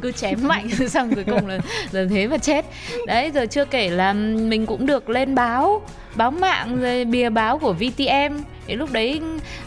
Cứ 0.03 0.13
chém 0.13 0.49
mạnh 0.49 0.69
xong 0.89 1.15
cuối 1.15 1.25
cùng 1.25 1.47
là, 1.47 1.59
là 1.93 2.05
thế 2.11 2.27
mà 2.29 2.39
chết. 2.39 2.65
Đấy 3.07 3.31
rồi 3.31 3.47
chưa 3.47 3.65
kể 3.65 3.91
là 3.91 4.13
mình 4.13 4.67
cũng 4.67 4.87
được 4.87 5.09
lên 5.09 5.35
báo 5.35 5.83
báo 6.15 6.31
mạng 6.31 6.81
rồi 6.81 7.05
bìa 7.05 7.31
báo 7.31 7.59
của 7.59 7.73
VTM 7.73 8.37
lúc 8.75 8.93
đấy 8.93 9.21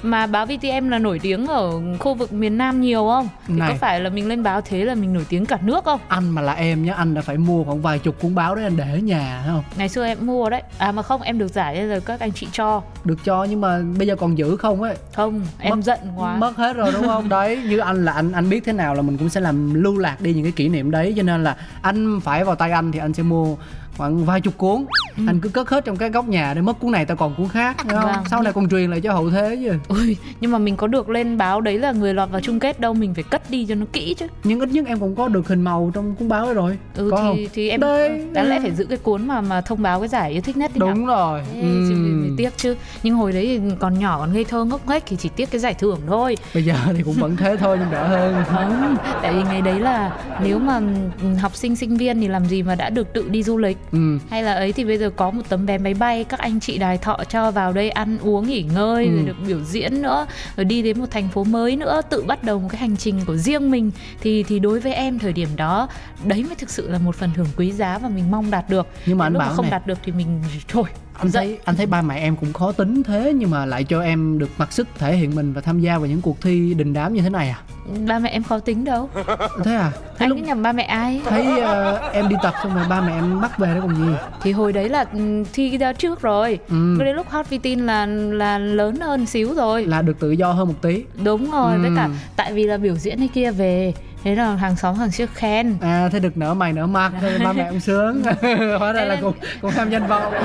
mà 0.03 0.27
báo 0.27 0.45
VTM 0.45 0.89
là 0.89 0.99
nổi 0.99 1.19
tiếng 1.19 1.47
ở 1.47 1.71
khu 1.99 2.13
vực 2.13 2.33
miền 2.33 2.57
Nam 2.57 2.81
nhiều 2.81 3.07
không? 3.07 3.29
Thì 3.47 3.53
Này. 3.53 3.69
có 3.69 3.75
phải 3.75 3.99
là 3.99 4.09
mình 4.09 4.27
lên 4.27 4.43
báo 4.43 4.61
thế 4.61 4.85
là 4.85 4.95
mình 4.95 5.13
nổi 5.13 5.25
tiếng 5.29 5.45
cả 5.45 5.57
nước 5.61 5.85
không? 5.85 5.99
Anh 6.07 6.29
mà 6.29 6.41
là 6.41 6.53
em 6.53 6.85
nhá 6.85 6.93
anh 6.93 7.13
đã 7.13 7.21
phải 7.21 7.37
mua 7.37 7.63
khoảng 7.63 7.81
vài 7.81 7.99
chục 7.99 8.21
cuốn 8.21 8.35
báo 8.35 8.55
đấy 8.55 8.63
anh 8.63 8.77
để 8.77 8.91
ở 8.91 8.97
nhà 8.97 9.43
không? 9.47 9.63
Ngày 9.77 9.89
xưa 9.89 10.05
em 10.05 10.17
mua 10.25 10.49
đấy. 10.49 10.61
À 10.77 10.91
mà 10.91 11.01
không 11.01 11.21
em 11.21 11.37
được 11.39 11.47
giải 11.53 11.75
nên 11.75 11.89
rồi 11.89 12.01
các 12.01 12.19
anh 12.19 12.31
chị 12.31 12.47
cho. 12.51 12.81
Được 13.05 13.17
cho 13.25 13.43
nhưng 13.43 13.61
mà 13.61 13.79
bây 13.97 14.07
giờ 14.07 14.15
còn 14.15 14.37
giữ 14.37 14.55
không 14.57 14.81
ấy? 14.81 14.95
Không 15.15 15.41
em 15.59 15.69
Mất- 15.75 15.83
giận 15.83 15.99
quá. 16.17 16.35
mất 16.35 16.57
hết 16.57 16.73
rồi 16.75 16.91
đúng 16.93 17.07
không? 17.07 17.29
Đấy 17.39 17.61
như 17.69 17.77
anh 17.77 18.05
là 18.05 18.11
anh 18.11 18.31
anh 18.31 18.49
biết 18.49 18.63
thế 18.65 18.73
nào 18.73 18.95
là 18.95 19.01
mình 19.01 19.17
cũng 19.17 19.29
sẽ 19.29 19.41
làm 19.41 19.73
lưu 19.83 19.97
lạc 19.97 20.21
đi 20.21 20.33
những 20.33 20.43
cái 20.43 20.51
kỷ 20.51 20.69
niệm 20.69 20.91
đấy 20.91 21.13
cho 21.17 21.23
nên 21.23 21.43
là 21.43 21.55
anh 21.81 22.19
phải 22.19 22.43
vào 22.43 22.55
tay 22.55 22.71
anh 22.71 22.91
thì 22.91 22.99
anh 22.99 23.13
sẽ 23.13 23.23
mua 23.23 23.55
khoảng 23.97 24.25
vài 24.25 24.41
chục 24.41 24.57
cuốn 24.57 24.85
Ừ. 25.19 25.23
anh 25.27 25.39
cứ 25.39 25.49
cất 25.49 25.69
hết 25.69 25.85
trong 25.85 25.95
cái 25.97 26.09
góc 26.09 26.27
nhà 26.27 26.53
để 26.53 26.61
mất 26.61 26.79
cuốn 26.79 26.91
này 26.91 27.05
tao 27.05 27.17
còn 27.17 27.35
cuốn 27.35 27.47
khác 27.47 27.77
không 27.77 27.87
Vâng. 28.03 28.23
sau 28.29 28.41
này 28.43 28.53
còn 28.53 28.69
truyền 28.69 28.89
lại 28.91 29.01
cho 29.01 29.13
hậu 29.13 29.29
thế 29.29 29.57
chứ 29.63 29.73
Ui, 29.87 30.17
nhưng 30.41 30.51
mà 30.51 30.57
mình 30.57 30.75
có 30.75 30.87
được 30.87 31.09
lên 31.09 31.37
báo 31.37 31.61
đấy 31.61 31.79
là 31.79 31.91
người 31.91 32.13
lọt 32.13 32.29
vào 32.31 32.41
chung 32.41 32.59
kết 32.59 32.79
đâu 32.79 32.93
mình 32.93 33.13
phải 33.13 33.23
cất 33.23 33.49
đi 33.51 33.65
cho 33.65 33.75
nó 33.75 33.85
kỹ 33.93 34.13
chứ 34.17 34.27
nhưng 34.43 34.59
ít 34.59 34.69
nhất 34.71 34.85
em 34.87 34.99
cũng 34.99 35.15
có 35.15 35.27
được 35.27 35.47
hình 35.47 35.61
màu 35.61 35.91
trong 35.93 36.15
cuốn 36.15 36.27
báo 36.29 36.45
ấy 36.45 36.53
rồi 36.53 36.77
ừ 36.95 37.07
có 37.11 37.17
thì 37.17 37.23
không 37.23 37.37
thì 37.53 37.69
em 37.69 37.79
Đây. 37.79 38.25
đáng 38.31 38.49
lẽ 38.49 38.59
phải 38.59 38.71
giữ 38.75 38.85
cái 38.85 38.97
cuốn 38.97 39.27
mà 39.27 39.41
mà 39.41 39.61
thông 39.61 39.81
báo 39.81 39.99
cái 39.99 40.07
giải 40.09 40.31
yêu 40.31 40.41
thích 40.41 40.57
nhất 40.57 40.71
thì 40.73 40.79
đúng 40.79 41.05
nào. 41.07 41.15
rồi 41.15 41.41
Ê, 41.55 41.61
Ừm. 41.61 42.23
vì 42.23 42.31
tiếc 42.37 42.57
chứ 42.57 42.75
nhưng 43.03 43.15
hồi 43.15 43.31
đấy 43.31 43.45
thì 43.63 43.75
còn 43.79 43.99
nhỏ 43.99 44.17
còn 44.19 44.33
ngây 44.33 44.43
thơ 44.43 44.63
ngốc 44.65 44.87
nghếch 44.89 45.03
thì 45.05 45.15
chỉ 45.15 45.29
tiếc 45.35 45.51
cái 45.51 45.59
giải 45.59 45.73
thưởng 45.73 45.99
thôi 46.07 46.37
bây 46.53 46.63
giờ 46.63 46.75
thì 46.97 47.03
cũng 47.03 47.13
vẫn 47.13 47.35
thế 47.35 47.57
thôi 47.57 47.77
nhưng 47.79 47.91
đỡ 47.91 48.07
hơn 48.07 48.43
không 48.47 48.95
tại 49.21 49.33
vì 49.33 49.43
ngày 49.43 49.61
đấy 49.61 49.79
là 49.79 50.11
nếu 50.43 50.59
mà 50.59 50.75
ừm, 51.21 51.35
học 51.35 51.55
sinh 51.55 51.75
sinh 51.75 51.97
viên 51.97 52.19
thì 52.21 52.27
làm 52.27 52.45
gì 52.45 52.63
mà 52.63 52.75
đã 52.75 52.89
được 52.89 53.13
tự 53.13 53.29
đi 53.29 53.43
du 53.43 53.57
lịch 53.57 53.77
ừ. 53.91 54.17
hay 54.29 54.43
là 54.43 54.53
ấy 54.53 54.71
thì 54.73 54.83
bây 54.83 54.97
giờ 54.97 55.08
có 55.15 55.31
một 55.31 55.41
tấm 55.49 55.65
vé 55.65 55.77
máy 55.77 55.93
bay 55.93 56.23
các 56.23 56.39
anh 56.39 56.59
chị 56.59 56.77
đài 56.77 56.97
thọ 56.97 57.17
cho 57.29 57.51
vào 57.51 57.73
đây 57.73 57.89
ăn 57.89 58.17
uống 58.21 58.47
nghỉ 58.47 58.61
ngơi 58.63 59.05
Ừ. 59.05 59.11
rồi 59.15 59.25
được 59.25 59.35
biểu 59.47 59.59
diễn 59.59 60.01
nữa 60.01 60.27
rồi 60.57 60.65
đi 60.65 60.81
đến 60.81 60.99
một 60.99 61.05
thành 61.11 61.29
phố 61.29 61.43
mới 61.43 61.75
nữa 61.75 62.01
tự 62.09 62.23
bắt 62.23 62.43
đầu 62.43 62.59
một 62.59 62.67
cái 62.71 62.81
hành 62.81 62.97
trình 62.97 63.21
của 63.27 63.35
riêng 63.35 63.71
mình 63.71 63.91
thì 64.21 64.43
thì 64.43 64.59
đối 64.59 64.79
với 64.79 64.93
em 64.93 65.19
thời 65.19 65.33
điểm 65.33 65.49
đó 65.55 65.87
đấy 66.23 66.43
mới 66.43 66.55
thực 66.55 66.69
sự 66.69 66.89
là 66.89 66.97
một 66.97 67.15
phần 67.15 67.29
thưởng 67.35 67.47
quý 67.57 67.71
giá 67.71 67.97
và 67.97 68.09
mình 68.09 68.31
mong 68.31 68.51
đạt 68.51 68.69
được 68.69 68.87
Nhưng 69.05 69.17
mà 69.17 69.25
Đến 69.25 69.27
anh 69.27 69.33
lúc 69.33 69.39
bảo 69.39 69.49
mà 69.49 69.55
không 69.55 69.65
này. 69.65 69.71
đạt 69.71 69.87
được 69.87 69.97
thì 70.03 70.11
mình 70.11 70.41
thôi 70.67 70.83
anh 71.19 71.29
dậy. 71.29 71.45
thấy 71.47 71.59
anh 71.65 71.75
thấy 71.75 71.85
ba 71.85 72.01
mẹ 72.01 72.15
em 72.19 72.35
cũng 72.35 72.53
khó 72.53 72.71
tính 72.71 73.03
thế 73.03 73.33
nhưng 73.35 73.49
mà 73.51 73.65
lại 73.65 73.83
cho 73.83 74.01
em 74.01 74.39
được 74.39 74.49
mặc 74.57 74.73
sức 74.73 74.87
thể 74.97 75.15
hiện 75.15 75.35
mình 75.35 75.53
và 75.53 75.61
tham 75.61 75.79
gia 75.79 75.97
vào 75.97 76.07
những 76.07 76.21
cuộc 76.21 76.41
thi 76.41 76.73
đình 76.73 76.93
đám 76.93 77.13
như 77.13 77.21
thế 77.21 77.29
này 77.29 77.49
à? 77.49 77.59
Ba 78.07 78.19
mẹ 78.19 78.29
em 78.29 78.43
khó 78.43 78.59
tính 78.59 78.83
đâu. 78.83 79.09
Thế 79.63 79.75
à? 79.75 79.91
Thế 79.93 79.99
anh 80.25 80.29
lúc 80.29 80.37
cứ 80.41 80.45
nhầm 80.45 80.63
ba 80.63 80.71
mẹ 80.71 80.83
ai? 80.83 81.21
Thấy 81.25 81.59
ờ, 81.61 82.09
em 82.13 82.29
đi 82.29 82.35
tập 82.43 82.53
xong 82.63 82.75
rồi 82.75 82.85
ba 82.89 83.01
mẹ 83.01 83.13
em 83.13 83.41
bắt 83.41 83.57
về 83.59 83.75
đó 83.75 83.81
còn 83.81 83.95
gì? 83.95 84.13
Thì 84.41 84.51
hồi 84.51 84.73
đấy 84.73 84.89
là 84.89 85.05
ừ, 85.13 85.43
thi 85.53 85.77
ra 85.77 85.93
trước 85.93 86.21
rồi. 86.21 86.59
Ừ. 86.69 86.95
đấy 86.99 87.13
lúc 87.13 87.29
hot 87.29 87.49
vitin 87.49 87.79
là 87.85 88.05
là 88.31 88.57
lớn 88.57 88.95
hơn 89.01 89.25
xíu 89.25 89.53
rồi. 89.53 89.85
Là 89.85 90.01
được 90.01 90.19
tự 90.19 90.31
do 90.31 90.51
hơn 90.51 90.67
một 90.67 90.73
tí. 90.81 91.03
Đúng 91.23 91.51
rồi 91.51 91.77
với 91.79 91.89
Ừ. 91.89 91.93
cả 91.95 92.09
tại 92.35 92.53
vì 92.53 92.63
là 92.63 92.77
biểu 92.77 92.95
diễn 92.95 93.19
này 93.19 93.29
kia 93.33 93.51
về 93.51 93.93
thế 94.23 94.35
là 94.35 94.55
hàng 94.55 94.75
xóm 94.75 94.95
hàng 94.95 95.11
xưa 95.11 95.25
khen 95.33 95.77
à 95.81 96.09
thế 96.11 96.19
được 96.19 96.37
nở 96.37 96.53
mày 96.53 96.73
nở 96.73 96.87
mặt 96.87 97.11
thế 97.21 97.37
ba 97.43 97.53
mẹ 97.53 97.67
cũng 97.69 97.79
sướng 97.79 98.21
hóa 98.79 98.91
ra 98.93 99.05
là 99.05 99.15
Thế 99.15 99.21
cũng 99.21 99.33
cũng 99.61 99.71
tham 99.71 99.89
danh 99.89 100.07
vọng 100.07 100.33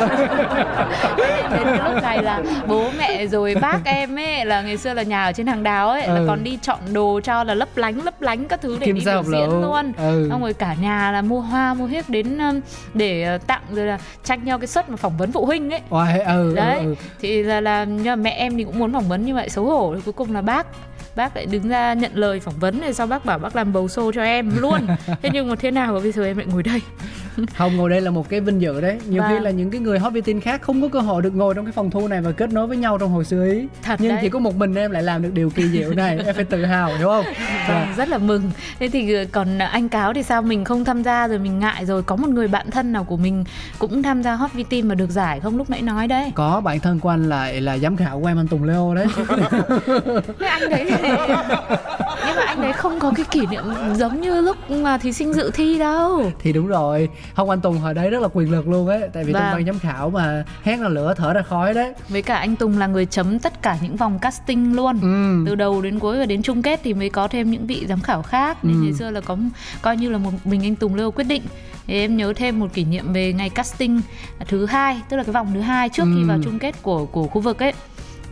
đến 1.54 1.62
cái 1.64 1.92
lúc 1.92 2.02
này 2.02 2.22
là 2.22 2.42
bố 2.68 2.90
mẹ 2.98 3.26
rồi 3.26 3.54
bác 3.60 3.84
em 3.84 4.18
ấy 4.18 4.44
là 4.44 4.62
ngày 4.62 4.76
xưa 4.76 4.94
là 4.94 5.02
nhà 5.02 5.24
ở 5.24 5.32
trên 5.32 5.46
hàng 5.46 5.62
đào 5.62 5.88
ấy 5.90 6.06
là 6.06 6.14
Ừ. 6.14 6.24
còn 6.28 6.44
đi 6.44 6.58
chọn 6.62 6.78
đồ 6.92 7.20
cho 7.24 7.44
là 7.44 7.54
lấp 7.54 7.68
lánh 7.76 8.04
lấp 8.04 8.22
lánh 8.22 8.44
các 8.48 8.60
thứ 8.62 8.76
để 8.80 8.86
Kim 8.86 8.94
đi 8.94 9.04
biểu 9.04 9.22
diễn 9.22 9.32
lựu. 9.50 9.60
luôn 9.62 9.92
Ừ. 9.96 10.26
xong 10.30 10.42
rồi 10.42 10.52
cả 10.54 10.74
nhà 10.80 11.12
là 11.12 11.22
mua 11.22 11.40
hoa 11.40 11.74
mua 11.74 11.86
hiếp 11.86 12.10
đến 12.10 12.38
um, 12.38 12.60
để 12.94 13.22
ờ, 13.22 13.38
tặng 13.38 13.60
rồi 13.70 13.86
là 13.86 13.98
tranh 14.24 14.44
nhau 14.44 14.58
cái 14.58 14.66
suất 14.66 14.90
mà 14.90 14.96
phỏng 14.96 15.16
vấn 15.18 15.32
phụ 15.32 15.44
huynh 15.46 15.70
ấy 15.70 15.80
Oai, 15.90 16.20
ừ, 16.20 16.52
đấy 16.56 16.78
ừ, 16.78 16.84
ừ. 16.84 16.94
thì 17.20 17.42
là 17.42 17.60
là 17.60 17.86
mẹ 18.16 18.30
em 18.30 18.56
thì 18.56 18.64
cũng 18.64 18.78
muốn 18.78 18.92
phỏng 18.92 19.08
vấn 19.08 19.24
như 19.26 19.34
vậy 19.34 19.48
xấu 19.48 19.64
hổ 19.64 19.92
thì 19.96 20.00
cuối 20.04 20.12
cùng 20.12 20.34
là 20.34 20.40
bác 20.40 20.66
bác 21.16 21.36
lại 21.36 21.46
đứng 21.46 21.68
ra 21.68 21.94
nhận 21.94 22.12
lời 22.14 22.40
phỏng 22.40 22.58
vấn 22.58 22.80
rồi 22.80 22.92
sau 22.92 23.06
bác 23.06 23.24
bảo 23.24 23.38
bác 23.38 23.56
làm 23.56 23.72
bầu 23.72 23.88
xô 23.88 24.12
cho 24.12 24.22
em 24.22 24.50
luôn. 24.60 24.86
Thế 25.22 25.30
nhưng 25.32 25.48
mà 25.48 25.56
thế 25.56 25.70
nào 25.70 25.92
mà 25.92 26.00
bây 26.00 26.12
giờ 26.12 26.24
em 26.24 26.36
lại 26.36 26.46
ngồi 26.46 26.62
đây? 26.62 26.80
Không 27.56 27.76
ngồi 27.76 27.90
đây 27.90 28.00
là 28.00 28.10
một 28.10 28.28
cái 28.28 28.40
vinh 28.40 28.58
dự 28.60 28.80
đấy 28.80 28.98
nhiều 29.08 29.22
Vâng. 29.22 29.30
khi 29.38 29.44
là 29.44 29.50
những 29.50 29.70
cái 29.70 29.80
người 29.80 29.98
hot 29.98 30.12
tin 30.24 30.40
khác 30.40 30.62
không 30.62 30.82
có 30.82 30.88
cơ 30.88 31.00
hội 31.00 31.22
được 31.22 31.34
ngồi 31.34 31.54
trong 31.54 31.64
cái 31.64 31.72
phòng 31.72 31.90
thu 31.90 32.08
này 32.08 32.20
và 32.20 32.32
kết 32.32 32.52
nối 32.52 32.66
với 32.66 32.76
nhau 32.76 32.98
trong 32.98 33.10
hồi 33.10 33.24
xưa 33.24 33.46
ý 33.52 33.66
Thật 33.82 33.96
nhưng 34.02 34.08
đấy. 34.12 34.18
chỉ 34.22 34.28
có 34.28 34.38
một 34.38 34.56
mình 34.56 34.74
em 34.74 34.90
lại 34.90 35.02
làm 35.02 35.22
được 35.22 35.30
điều 35.34 35.50
kỳ 35.50 35.68
diệu 35.68 35.92
này 35.94 36.18
em 36.26 36.34
phải 36.34 36.44
tự 36.44 36.64
hào 36.64 36.96
hiểu 36.98 37.08
không 37.08 37.24
Vâng, 37.68 37.86
rất 37.96 38.08
là 38.08 38.18
mừng. 38.18 38.50
Thế 38.78 38.88
thì 38.88 39.14
ờ, 39.14 39.24
còn 39.32 39.58
anh 39.58 39.88
cáo 39.88 40.12
thì 40.14 40.22
sao 40.22 40.42
mình 40.42 40.64
không 40.64 40.84
tham 40.84 41.02
gia 41.02 41.28
rồi 41.28 41.38
mình 41.38 41.58
ngại 41.58 41.86
rồi 41.86 42.02
có 42.02 42.16
một 42.16 42.28
người 42.28 42.48
bạn 42.48 42.70
thân 42.70 42.92
nào 42.92 43.04
của 43.04 43.16
mình 43.16 43.44
cũng 43.78 44.02
tham 44.02 44.22
gia 44.22 44.34
Hot 44.34 44.50
VT 44.52 44.72
mà 44.84 44.94
được 44.94 45.10
giải 45.10 45.40
không 45.40 45.56
lúc 45.56 45.70
nãy 45.70 45.82
nói 45.82 46.06
đấy. 46.08 46.32
có 46.34 46.60
bạn 46.60 46.80
thân 46.80 47.00
của 47.00 47.08
anh 47.08 47.28
lại 47.28 47.60
là 47.60 47.78
giám 47.78 47.96
khảo 47.96 48.20
của 48.20 48.26
em 48.26 48.38
anh 48.40 48.48
Tùng 48.48 48.64
Leo 48.64 48.94
đấy 48.94 49.06
Thế 50.38 50.46
anh 50.46 50.68
đấy 50.70 50.84
nhưng 52.26 52.36
mà 52.36 52.42
anh 52.46 52.62
đấy 52.62 52.72
không 52.72 53.00
có 53.00 53.12
cái 53.16 53.24
kỷ 53.30 53.46
niệm 53.46 53.64
giống 53.94 54.20
như 54.20 54.40
lúc 54.40 54.70
mà 54.70 54.98
thí 54.98 55.12
sinh 55.12 55.32
dự 55.32 55.50
thi 55.54 55.78
đâu. 55.78 56.30
thì 56.38 56.52
đúng 56.52 56.66
rồi 56.66 57.08
không 57.34 57.50
anh 57.50 57.60
Tùng 57.60 57.78
hồi 57.78 57.94
đấy 57.94 58.10
rất 58.10 58.22
là 58.22 58.28
quyền 58.32 58.50
lực 58.50 58.68
luôn 58.68 58.86
ấy 58.88 59.08
tại 59.12 59.24
vì 59.24 59.32
trong 59.32 59.42
Vâng. 59.42 59.52
ban 59.52 59.66
giám 59.66 59.78
khảo 59.78 60.10
mà 60.10 60.44
hét 60.62 60.76
ra 60.76 60.88
lửa 60.88 61.14
thở 61.16 61.32
ra 61.32 61.42
khói 61.42 61.74
đấy 61.74 61.92
Với 62.08 62.22
cả 62.22 62.36
anh 62.36 62.56
Tùng 62.56 62.78
là 62.78 62.86
người 62.86 63.06
chấm 63.06 63.38
tất 63.38 63.62
cả 63.62 63.76
những 63.82 63.96
vòng 63.96 64.18
casting 64.18 64.76
luôn. 64.76 65.00
ừ. 65.02 65.44
Từ 65.46 65.54
đầu 65.54 65.82
đến 65.82 65.98
cuối 65.98 66.18
và 66.18 66.26
đến 66.26 66.42
chung 66.42 66.62
kết 66.62 66.80
thì 66.84 66.94
mới 66.94 67.08
có 67.10 67.28
thêm 67.28 67.50
những 67.50 67.66
vị 67.66 67.86
giám 67.88 68.00
khảo 68.00 68.22
khác 68.22 68.64
nên 68.64 68.74
Ừ. 68.76 68.80
ngày 68.82 68.92
xưa 68.92 69.10
là 69.10 69.20
có 69.20 69.36
coi 69.82 69.96
như 69.96 70.08
là 70.10 70.18
một 70.18 70.30
mình 70.44 70.62
anh 70.62 70.76
Tùng 70.76 70.94
Lêu 70.94 71.10
quyết 71.10 71.24
định. 71.24 71.42
Thì 71.86 71.94
em 72.00 72.16
nhớ 72.16 72.32
thêm 72.36 72.60
một 72.60 72.66
kỷ 72.74 72.84
niệm 72.84 73.12
về 73.12 73.32
ngày 73.32 73.50
casting 73.50 74.00
thứ 74.48 74.66
hai, 74.66 75.00
tức 75.08 75.16
là 75.16 75.22
cái 75.22 75.32
vòng 75.32 75.50
thứ 75.54 75.60
hai 75.60 75.88
trước 75.88 76.04
khi 76.14 76.20
Ừ. 76.22 76.26
vào 76.28 76.38
chung 76.44 76.58
kết 76.58 76.82
của 76.82 77.04
của 77.06 77.26
khu 77.28 77.40
vực 77.40 77.62
ấy 77.62 77.72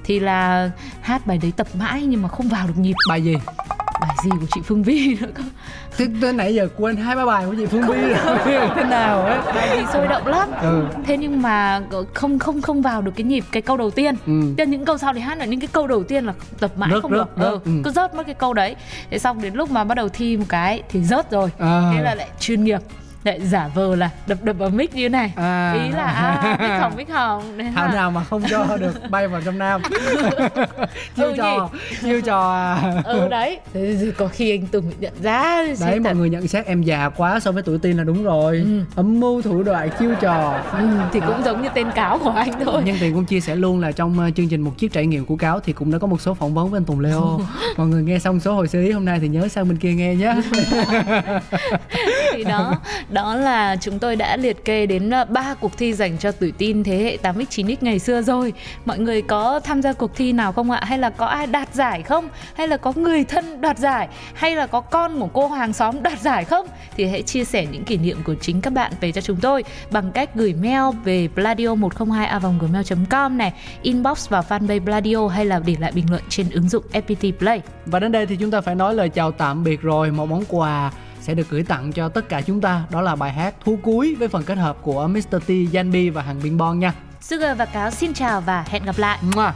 thì 0.05 0.21
là 0.21 0.71
hát 1.01 1.27
bài 1.27 1.39
đấy 1.43 1.53
tập 1.57 1.67
mãi 1.79 2.03
nhưng 2.03 2.23
mà 2.23 2.29
không 2.29 2.49
vào 2.49 2.67
được 2.67 2.79
nhịp 2.79 2.95
bài 3.09 3.23
gì 3.23 3.35
bài 4.01 4.17
gì 4.25 4.31
của 4.31 4.47
chị 4.55 4.61
Phương 4.65 4.83
Vi 4.83 5.17
nữa 5.21 5.27
cơ 5.35 5.43
Thế 5.97 6.07
tới 6.23 6.33
nãy 6.33 6.55
giờ 6.55 6.69
quên 6.77 6.97
hai 6.97 7.17
ba 7.17 7.25
bài 7.27 7.45
của 7.47 7.55
chị 7.59 7.67
Phương 7.67 7.83
Vi 7.83 8.01
rồi. 8.01 8.39
Thế 8.77 8.85
nào 8.85 9.23
ấy. 9.23 9.39
Bài 9.55 9.79
gì 9.79 9.85
sôi 9.93 10.09
động 10.09 10.27
lắm. 10.27 10.49
Ừ. 10.63 10.85
Thế 11.07 11.17
nhưng 11.17 11.43
mà 11.43 11.81
không 12.15 12.39
không 12.39 12.63
không 12.63 12.83
vào 12.83 13.03
được 13.03 13.13
cái 13.17 13.25
nhịp 13.25 13.45
cái 13.53 13.63
câu 13.63 13.77
đầu 13.77 13.91
tiên. 13.91 14.15
Ừ. 14.27 14.33
Thế 14.59 14.67
những 14.67 14.85
câu 14.85 14.99
sau 14.99 15.13
thì 15.15 15.21
hát 15.21 15.39
là 15.39 15.45
những 15.45 15.61
cái 15.61 15.69
câu 15.73 15.87
đầu 15.87 16.03
tiên 16.03 16.25
là 16.27 16.33
tập 16.61 16.71
mãi 16.77 16.91
Rớt, 16.93 17.03
không 17.03 17.11
rớt, 17.13 17.19
được. 17.19 17.43
rớt, 17.45 17.53
ừ, 17.53 17.59
ừ. 17.65 17.71
cứ 17.85 17.91
rớt 17.91 18.15
mất 18.15 18.27
cái 18.27 18.35
câu 18.35 18.55
đấy. 18.55 18.77
Thế 19.11 19.19
xong 19.19 19.43
đến 19.43 19.55
lúc 19.55 19.71
mà 19.71 19.85
bắt 19.85 19.95
đầu 19.95 20.09
thi 20.09 20.37
một 20.37 20.45
cái 20.49 20.83
thì 20.89 21.03
rớt 21.05 21.31
rồi. 21.31 21.51
À. 21.59 21.91
thế 21.95 22.03
là 22.03 22.15
lại 22.15 22.29
chuyên 22.41 22.65
nghiệp 22.65 22.81
lại 23.25 23.41
giả 23.41 23.69
vờ 23.75 23.97
là 23.97 24.11
đập 24.27 24.39
đập 24.43 24.57
vào 24.59 24.71
mic 24.71 24.95
như 24.95 25.09
này. 25.09 25.33
À. 25.37 25.73
ý 25.73 25.91
là 25.91 26.05
à, 26.05 26.57
mic 26.61 26.71
hỏng 26.81 26.97
mic 26.97 27.09
hỏng 27.11 27.43
thảo 27.75 27.89
nào 27.89 28.11
mà 28.11 28.25
không 28.25 28.43
cho 28.51 28.77
được 28.81 29.11
bay 29.11 29.29
vào 29.29 29.41
trong 29.45 29.59
nam. 29.59 29.83
Chiêu 31.17 31.27
Ừ 31.29 31.35
trò 31.37 31.71
chiêu 32.03 32.21
trò 32.21 32.53
à. 32.53 33.03
ừ 33.05 33.29
đấy. 33.29 33.59
Thế 33.75 34.13
có 34.17 34.29
khi 34.29 34.51
anh 34.51 34.67
Tùng 34.67 34.93
nhận 35.01 35.13
ra 35.23 35.65
đấy 35.67 35.75
thật. 35.77 35.99
mọi 36.05 36.15
người 36.15 36.31
nhận 36.31 36.49
xét 36.49 36.67
em 36.67 36.83
già 36.83 37.09
quá 37.09 37.41
so 37.41 37.53
với 37.53 37.63
tuổi 37.63 37.79
teen 37.79 37.97
là 37.97 38.05
đúng 38.05 38.25
rồi. 38.25 38.57
Ừ. 38.65 38.81
âm 38.95 39.21
mưu 39.21 39.43
thủ 39.43 39.63
đoạn 39.63 39.89
chiêu 39.99 40.15
trò. 40.21 40.61
Ừ, 40.79 40.89
thì 41.13 41.21
cũng 41.21 41.43
giống 41.45 41.63
như 41.63 41.69
tên 41.75 41.91
cáo 41.95 42.19
của 42.19 42.31
anh 42.31 42.51
thôi. 42.65 42.83
Nhân 42.85 42.97
tiện 43.01 43.15
cũng 43.15 43.25
chia 43.25 43.41
sẻ 43.41 43.57
luôn 43.57 43.81
là 43.81 43.93
trong 43.93 44.19
ờ, 44.19 44.31
chương 44.37 44.49
trình 44.49 44.61
một 44.61 44.79
chiếc 44.79 44.93
trải 44.93 45.07
nghiệm 45.07 45.25
của 45.27 45.37
cáo 45.37 45.61
thì 45.61 45.73
cũng 45.73 45.93
đã 45.93 45.99
có 45.99 46.07
một 46.07 46.21
số 46.21 46.35
phỏng 46.35 46.55
vấn 46.55 46.71
với 46.71 46.79
anh 46.79 46.85
Tùng 46.85 47.01
Leo 47.01 47.41
mọi 47.77 47.87
người 47.87 48.03
nghe 48.03 48.19
xong 48.19 48.41
số 48.41 48.55
hồi 48.55 48.69
xử 48.69 48.81
lý 48.81 48.91
hôm 48.93 49.05
nay 49.05 49.19
thì 49.21 49.29
nhớ 49.29 49.49
sang 49.49 49.69
bên 49.69 49.77
kia 49.79 49.93
nghe 49.93 50.15
nhé. 50.15 50.35
Thì 52.33 52.45
đó 52.45 52.75
đó 53.13 53.35
là 53.35 53.77
chúng 53.77 53.99
tôi 53.99 54.17
đã 54.17 54.37
liệt 54.37 54.65
kê 54.65 54.87
đến 54.87 55.11
ờ, 55.11 55.25
ba 55.25 55.55
cuộc 55.55 55.79
thi 55.79 55.93
dành 55.93 56.19
cho 56.19 56.33
tuổi 56.33 56.53
tin 56.59 56.85
thế 56.85 56.97
hệ 56.97 57.17
8x 57.23 57.45
9x 57.45 57.77
ngày 57.81 57.99
xưa 57.99 58.23
rồi. 58.23 58.53
Mọi 58.85 58.99
người 58.99 59.23
có 59.23 59.61
tham 59.61 59.83
gia 59.83 59.93
cuộc 59.93 60.17
thi 60.17 60.33
nào 60.33 60.53
không 60.53 60.71
ạ? 60.71 60.81
Hay 60.85 60.99
là 60.99 61.11
có 61.11 61.27
ai 61.27 61.47
đạt 61.47 61.75
giải 61.75 62.03
không? 62.03 62.29
Hay 62.55 62.69
là 62.69 62.77
có 62.77 62.93
người 62.97 63.25
thân 63.25 63.61
đoạt 63.61 63.79
giải? 63.79 64.09
Hay 64.35 64.57
là 64.57 64.67
có 64.67 64.81
con 64.81 65.21
của 65.21 65.27
cô 65.27 65.49
hàng 65.49 65.73
xóm 65.73 66.03
đoạt 66.03 66.21
giải 66.21 66.45
không? 66.45 66.67
Thì 66.97 67.07
hãy 67.07 67.23
chia 67.23 67.45
sẻ 67.45 67.67
những 67.67 67.85
kỷ 67.85 67.97
niệm 67.97 68.19
của 68.25 68.35
chính 68.35 68.61
các 68.61 68.73
bạn 68.73 68.93
về 69.01 69.13
cho 69.13 69.21
chúng 69.21 69.37
tôi 69.41 69.65
bằng 69.91 70.13
cách 70.13 70.31
gửi 70.35 70.55
mail 70.55 70.97
về 71.05 71.29
pladio 71.35 71.75
102 71.75 72.27
a 72.27 72.39
gmail 72.39 72.87
com 73.11 73.39
này, 73.39 73.53
inbox 73.83 74.29
vào 74.29 74.45
fanpage 74.49 74.85
pladio 74.85 75.29
hay 75.29 75.45
là 75.45 75.61
để 75.67 75.77
lại 75.81 75.93
bình 75.93 76.11
luận 76.11 76.23
trên 76.29 76.51
ứng 76.51 76.69
dụng 76.69 76.85
FPT 76.93 77.33
Play. 77.39 77.61
Và 77.87 77.99
đến 77.99 78.13
đây 78.13 78.27
thì 78.27 78.37
chúng 78.37 78.51
ta 78.51 78.61
phải 78.61 78.75
nói 78.75 78.95
lời 78.95 79.09
chào 79.09 79.33
tạm 79.33 79.65
biệt 79.65 79.83
rồi. 79.83 80.11
Một 80.11 80.27
món 80.27 80.45
quà 80.49 80.91
sẽ 81.23 81.35
được 81.35 81.51
gửi 81.51 81.63
tặng 81.63 81.93
cho 81.93 82.09
tất 82.09 82.29
cả 82.29 82.41
chúng 82.41 82.61
ta 82.61 82.85
đó 82.91 83.01
là 83.01 83.17
bài 83.17 83.33
hát 83.33 83.55
Thú 83.65 83.79
Cuối 83.83 84.15
với 84.15 84.29
phần 84.29 84.43
kết 84.45 84.59
hợp 84.59 84.79
của 84.83 85.09
Mr. 85.09 85.37
T, 85.47 85.49
Janbi 85.49 86.13
và 86.13 86.23
Hằng 86.23 86.41
Biên 86.43 86.57
Bon 86.57 86.79
nha 86.79 86.95
Sugar 87.21 87.59
và 87.59 87.65
Cáo 87.65 87.91
xin 87.91 88.15
chào 88.15 88.41
và 88.41 88.65
hẹn 88.69 88.85
gặp 88.85 88.99
lại 88.99 89.19
Mua. 89.35 89.51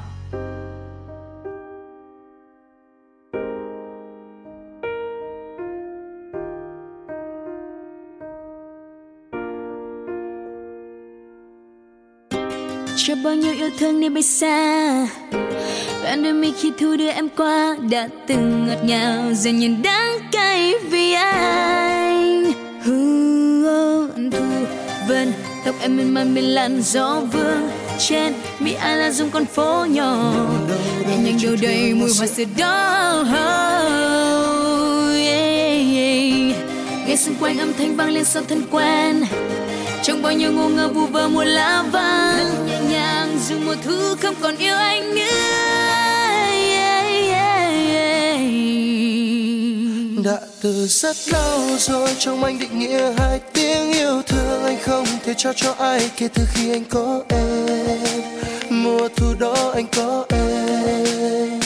Cho 13.07 13.14
bao 13.24 13.34
nhiêu 13.34 13.54
yêu 13.54 13.70
thương 13.78 14.00
đi 14.00 14.09
bay 14.09 14.22
xa. 14.22 15.07
Bạn 16.04 16.22
đôi 16.22 16.32
mi 16.32 16.52
khi 16.61 16.72
thu 16.80 16.96
đưa 16.96 17.11
em 17.11 17.28
qua 17.28 17.76
đã 17.90 18.09
từng 18.26 18.66
ngọt 18.66 18.84
ngào 18.84 19.34
giờ 19.34 19.50
nhìn 19.50 19.82
đắng 19.82 20.18
cay 20.32 20.74
vì 20.90 21.12
anh. 21.12 22.52
Hư, 22.82 24.09
thu 24.30 24.44
vân 25.09 25.32
tóc 25.64 25.74
em 25.80 25.96
mềm 25.96 26.14
mại 26.14 26.24
bên 26.24 26.44
làn 26.44 26.82
gió 26.82 27.20
vương 27.32 27.68
trên 27.98 28.32
mi 28.61 28.72
ai 28.72 28.96
là 28.96 29.11
dùng 29.11 29.30
con 29.30 29.44
phố 29.44 29.86
nhỏ 29.90 30.32
nhẹ 31.09 31.16
nhàng 31.16 31.38
đâu 31.42 31.57
đầy 31.62 31.94
mùi 31.94 32.11
hoa 32.18 32.26
sữa 32.26 32.44
đó 32.59 33.24
yeah, 35.16 35.80
yeah. 35.94 36.57
nghe 37.09 37.16
xung 37.16 37.34
quanh 37.40 37.59
âm 37.59 37.72
thanh 37.78 37.96
vang 37.96 38.11
lên 38.11 38.24
sau 38.24 38.42
thân 38.48 38.62
quen. 38.70 39.24
Trong 40.02 40.22
bao 40.22 40.32
nhiêu 40.32 40.52
ngô 40.52 40.68
ngơ 40.68 40.88
vu 40.88 41.07
vơ 41.07 41.28
mùa 41.28 41.44
lá 41.44 41.84
vàng 41.92 42.55
dù 43.49 43.59
mùa 43.59 43.74
thu 43.84 44.14
không 44.22 44.34
còn 44.40 44.57
yêu 44.57 44.76
anh 44.76 45.14
nữa. 45.14 45.22
Yeah, 46.70 47.05
yeah, 47.30 47.70
yeah. 47.88 48.40
đã 50.24 50.40
từ 50.61 50.86
rất 50.86 51.16
lâu 51.32 51.61
rồi 51.78 52.14
trong 52.18 52.44
anh 52.44 52.59
định 52.59 52.78
nghĩa 52.78 53.12
hai 53.18 53.40
tiếng 53.53 53.92
yêu 53.92 54.22
thương 54.26 54.64
anh 54.64 54.78
không 54.82 55.07
thể 55.24 55.34
trao 55.36 55.53
cho 55.53 55.74
ai 55.78 56.11
kể 56.16 56.28
từ 56.34 56.42
khi 56.55 56.70
anh 56.72 56.84
có 56.84 57.22
em. 57.28 57.99
Mùa 58.70 59.09
thu 59.16 59.34
đó 59.38 59.72
anh 59.74 59.86
có 59.97 60.24
em. 60.28 61.61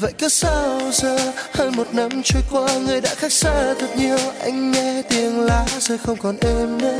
Vậy 0.00 0.12
cớ 0.18 0.28
sao 0.28 0.80
giờ 0.92 1.32
hơn 1.52 1.76
một 1.76 1.94
năm 1.94 2.22
trôi 2.24 2.42
qua 2.50 2.68
người 2.86 3.00
đã 3.00 3.14
khác 3.14 3.32
xa 3.32 3.74
thật 3.80 3.96
nhiều. 3.96 4.18
Anh 4.40 4.70
nghe 4.70 5.02
tiếng 5.08 5.40
lá 5.40 5.66
rơi 5.80 5.98
không 5.98 6.16
còn 6.16 6.36
em 6.40 6.78
nữa. 6.78 6.98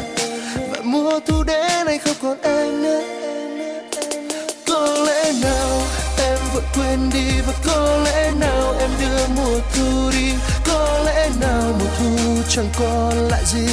Chẳng 12.59 12.71
còn 12.79 13.29
lại 13.29 13.43
gì. 13.47 13.67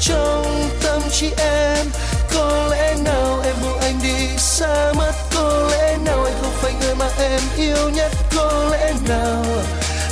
Trong 0.00 0.70
tâm 0.82 1.02
trí 1.12 1.30
em, 1.38 1.86
có 2.34 2.68
lẽ 2.70 2.94
nào 3.04 3.40
em 3.44 3.54
buông 3.62 3.78
anh 3.78 3.98
đi 4.02 4.38
xa 4.38 4.92
mất? 4.96 5.12
Có 5.34 5.68
lẽ 5.70 5.96
nào 6.04 6.24
anh 6.24 6.34
không 6.42 6.52
phải 6.52 6.72
người 6.80 6.94
mà 6.94 7.08
em 7.18 7.40
yêu 7.56 7.90
nhất? 7.90 8.12
Có 8.36 8.68
lẽ 8.72 8.92
nào 9.08 9.44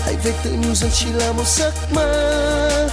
hãy 0.05 0.15
về 0.25 0.33
tự 0.45 0.51
nhủ 0.51 0.75
rằng 0.75 0.91
chỉ 0.95 1.07
là 1.15 1.33
một 1.33 1.47
giấc 1.47 1.73
mơ. 1.95 2.89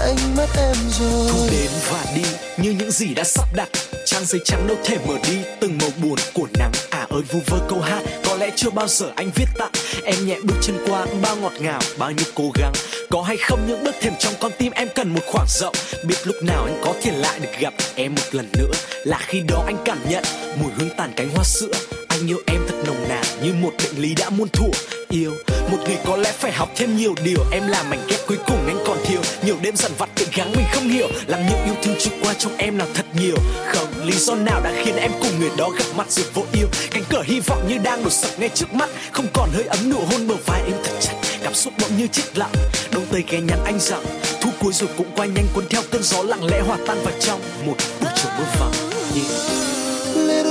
Anh 0.00 0.36
mất 0.36 0.48
em 0.56 0.76
rồi. 1.00 1.28
Thu 1.32 1.46
đến 1.50 1.70
và 1.90 2.04
đi, 2.14 2.24
như 2.56 2.70
những 2.70 2.90
gì 2.90 3.14
đã 3.14 3.24
sắp 3.24 3.48
đặt. 3.54 3.68
Trang 4.06 4.24
giấy 4.24 4.40
trắng 4.44 4.66
đâu 4.66 4.76
thể 4.84 4.96
mở 5.06 5.14
đi, 5.28 5.38
từng 5.60 5.78
màu 5.78 5.90
buồn 6.02 6.18
của 6.34 6.46
nắng. 6.58 6.72
À 6.90 7.06
ơi, 7.10 7.22
vu 7.32 7.40
vơ 7.46 7.58
câu 7.68 7.80
hát 7.80 8.23
có 8.34 8.40
lẽ 8.40 8.50
chưa 8.56 8.70
bao 8.70 8.88
giờ 8.88 9.12
anh 9.16 9.30
viết 9.34 9.46
tặng 9.58 9.70
Em 10.04 10.26
nhẹ 10.26 10.38
bước 10.44 10.54
chân 10.62 10.76
qua 10.86 11.06
bao 11.22 11.36
ngọt 11.36 11.52
ngào, 11.60 11.80
bao 11.98 12.10
nhiêu 12.10 12.26
cố 12.34 12.50
gắng. 12.54 12.72
Có 13.10 13.22
hay 13.22 13.36
không 13.36 13.60
những 13.68 13.84
bước 13.84 13.94
thềm 14.00 14.12
trong 14.18 14.32
con 14.40 14.52
tim 14.58 14.72
em 14.72 14.88
cần 14.94 15.14
một 15.14 15.20
khoảng 15.26 15.46
rộng. 15.48 15.74
Biết 16.04 16.14
lúc 16.24 16.36
nào 16.42 16.64
anh 16.64 16.80
có 16.84 16.94
thể 17.02 17.12
lại 17.18 17.40
được 17.40 17.58
gặp 17.58 17.74
em 17.94 18.14
một 18.14 18.22
lần 18.32 18.48
nữa. 18.52 18.70
Là 19.04 19.18
khi 19.20 19.40
đó 19.48 19.62
anh 19.66 19.76
cảm 19.84 19.98
nhận 20.08 20.24
mùi 20.62 20.72
hương 20.76 20.90
tàn 20.96 21.12
cánh 21.16 21.28
hoa 21.34 21.44
sữa. 21.44 22.03
Anh 22.24 22.30
yêu 22.30 22.40
em 22.46 22.60
thật 22.68 22.74
nồng 22.86 23.08
nàn 23.08 23.24
như 23.42 23.52
một 23.52 23.72
bệnh 23.78 24.02
lý 24.02 24.14
đã 24.14 24.30
muôn 24.30 24.48
thuở. 24.48 24.68
Yêu, 25.08 25.32
một 25.70 25.78
người 25.86 25.96
có 26.06 26.16
lẽ 26.16 26.32
phải 26.32 26.52
học 26.52 26.68
thêm 26.76 26.96
nhiều 26.96 27.14
điều. 27.24 27.38
Em 27.52 27.68
là 27.68 27.82
mảnh 27.82 28.06
ghép 28.08 28.20
cuối 28.26 28.38
cùng 28.46 28.66
anh 28.66 28.84
còn 28.86 28.98
thiếu. 29.04 29.20
Nhiều 29.44 29.56
đêm 29.62 29.76
dằn 29.76 29.92
vặt 29.98 30.10
tự 30.14 30.26
gắng 30.34 30.52
mình 30.52 30.66
không 30.72 30.88
hiểu. 30.88 31.08
Làm 31.26 31.40
những 31.46 31.64
yêu 31.64 31.74
thương 31.82 31.94
trôi 31.98 32.14
qua 32.22 32.34
trong 32.34 32.56
em 32.56 32.78
nào 32.78 32.86
thật 32.94 33.06
nhiều. 33.20 33.34
Không, 33.66 34.06
lý 34.06 34.12
do 34.12 34.34
nào 34.34 34.60
đã 34.64 34.72
khiến 34.84 34.96
em 34.96 35.10
cùng 35.20 35.40
người 35.40 35.50
đó 35.56 35.70
gặp 35.78 35.84
mặt 35.96 36.10
rồi 36.10 36.26
vô 36.34 36.44
yêu? 36.52 36.66
Cánh 36.90 37.02
cửa 37.10 37.22
hy 37.24 37.40
vọng 37.40 37.66
như 37.68 37.78
đang 37.78 38.04
đổ 38.04 38.10
sập 38.10 38.40
ngay 38.40 38.48
trước 38.48 38.74
mắt. 38.74 38.88
Không 39.12 39.26
còn 39.34 39.50
hơi 39.52 39.64
ấm 39.64 39.90
nụ 39.90 39.98
hôn 40.10 40.28
bờ 40.28 40.34
vai 40.46 40.62
em 40.66 40.76
thật 40.84 40.92
chặt. 41.00 41.14
Cảm 41.42 41.54
xúc 41.54 41.72
bỗng 41.80 41.98
như 41.98 42.06
chết 42.12 42.38
lặng. 42.38 42.52
Đông 42.92 43.06
tây 43.12 43.24
ghé 43.28 43.40
nhắn 43.40 43.58
anh 43.64 43.80
rằng 43.80 44.04
Thu 44.40 44.50
cuối 44.60 44.72
rồi 44.72 44.88
cũng 44.96 45.10
qua 45.16 45.26
nhanh 45.26 45.46
cuốn 45.54 45.64
theo 45.70 45.82
cơn 45.90 46.02
gió 46.02 46.22
lặng 46.22 46.44
lẽ 46.44 46.60
hòa 46.60 46.78
tan 46.86 47.02
vào 47.04 47.14
trong 47.20 47.40
Một 47.66 47.76
buổi 48.00 48.10
chiều 48.16 48.30
mưa 48.38 48.44
vàng. 48.60 48.72
Yeah 49.14 49.73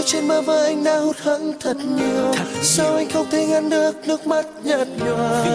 đôi 0.04 0.10
trên 0.12 0.28
bờ 0.28 0.42
vai 0.42 0.66
anh 0.66 0.84
đã 0.84 0.98
hụt 0.98 1.18
hẫng 1.18 1.54
thật 1.60 1.78
nhiều. 1.78 2.34
Thật 2.34 2.64
sao 2.64 2.96
anh 2.96 3.10
không 3.10 3.26
thể 3.32 3.46
ngăn 3.46 3.70
được 3.70 4.08
nước 4.08 4.28
mắt 4.28 4.46
nhạt 4.64 4.88
nhòa? 4.98 5.46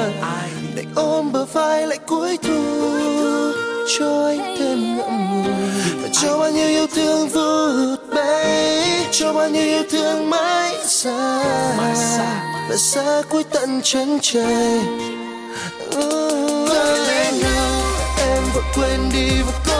Định 0.74 0.88
ôm 0.94 1.32
bờ 1.32 1.44
vai 1.44 1.86
lại 1.86 1.98
cuối 2.06 2.38
thu 2.42 2.62
cho 3.98 4.26
anh 4.26 4.56
thêm 4.58 4.96
ngậm 4.96 5.42
ngùi. 5.42 5.52
Và 6.02 6.08
cho 6.22 6.38
bao 6.38 6.50
nhiêu 6.50 6.68
yêu 6.68 6.86
thương 6.94 7.28
vụt 7.28 8.14
bay 8.14 9.06
cho 9.12 9.32
bao 9.32 9.48
nhiêu 9.48 9.64
yêu 9.64 9.82
thương 9.90 10.30
mãi 10.30 10.74
xa. 10.86 11.42
Và 12.68 12.76
xa 12.76 13.22
cuối 13.30 13.44
tận 13.44 13.80
chân 13.82 14.18
trời. 14.22 14.80
Quên 18.76 19.00
đi 19.12 19.28
và 19.46 19.52
có 19.66 19.77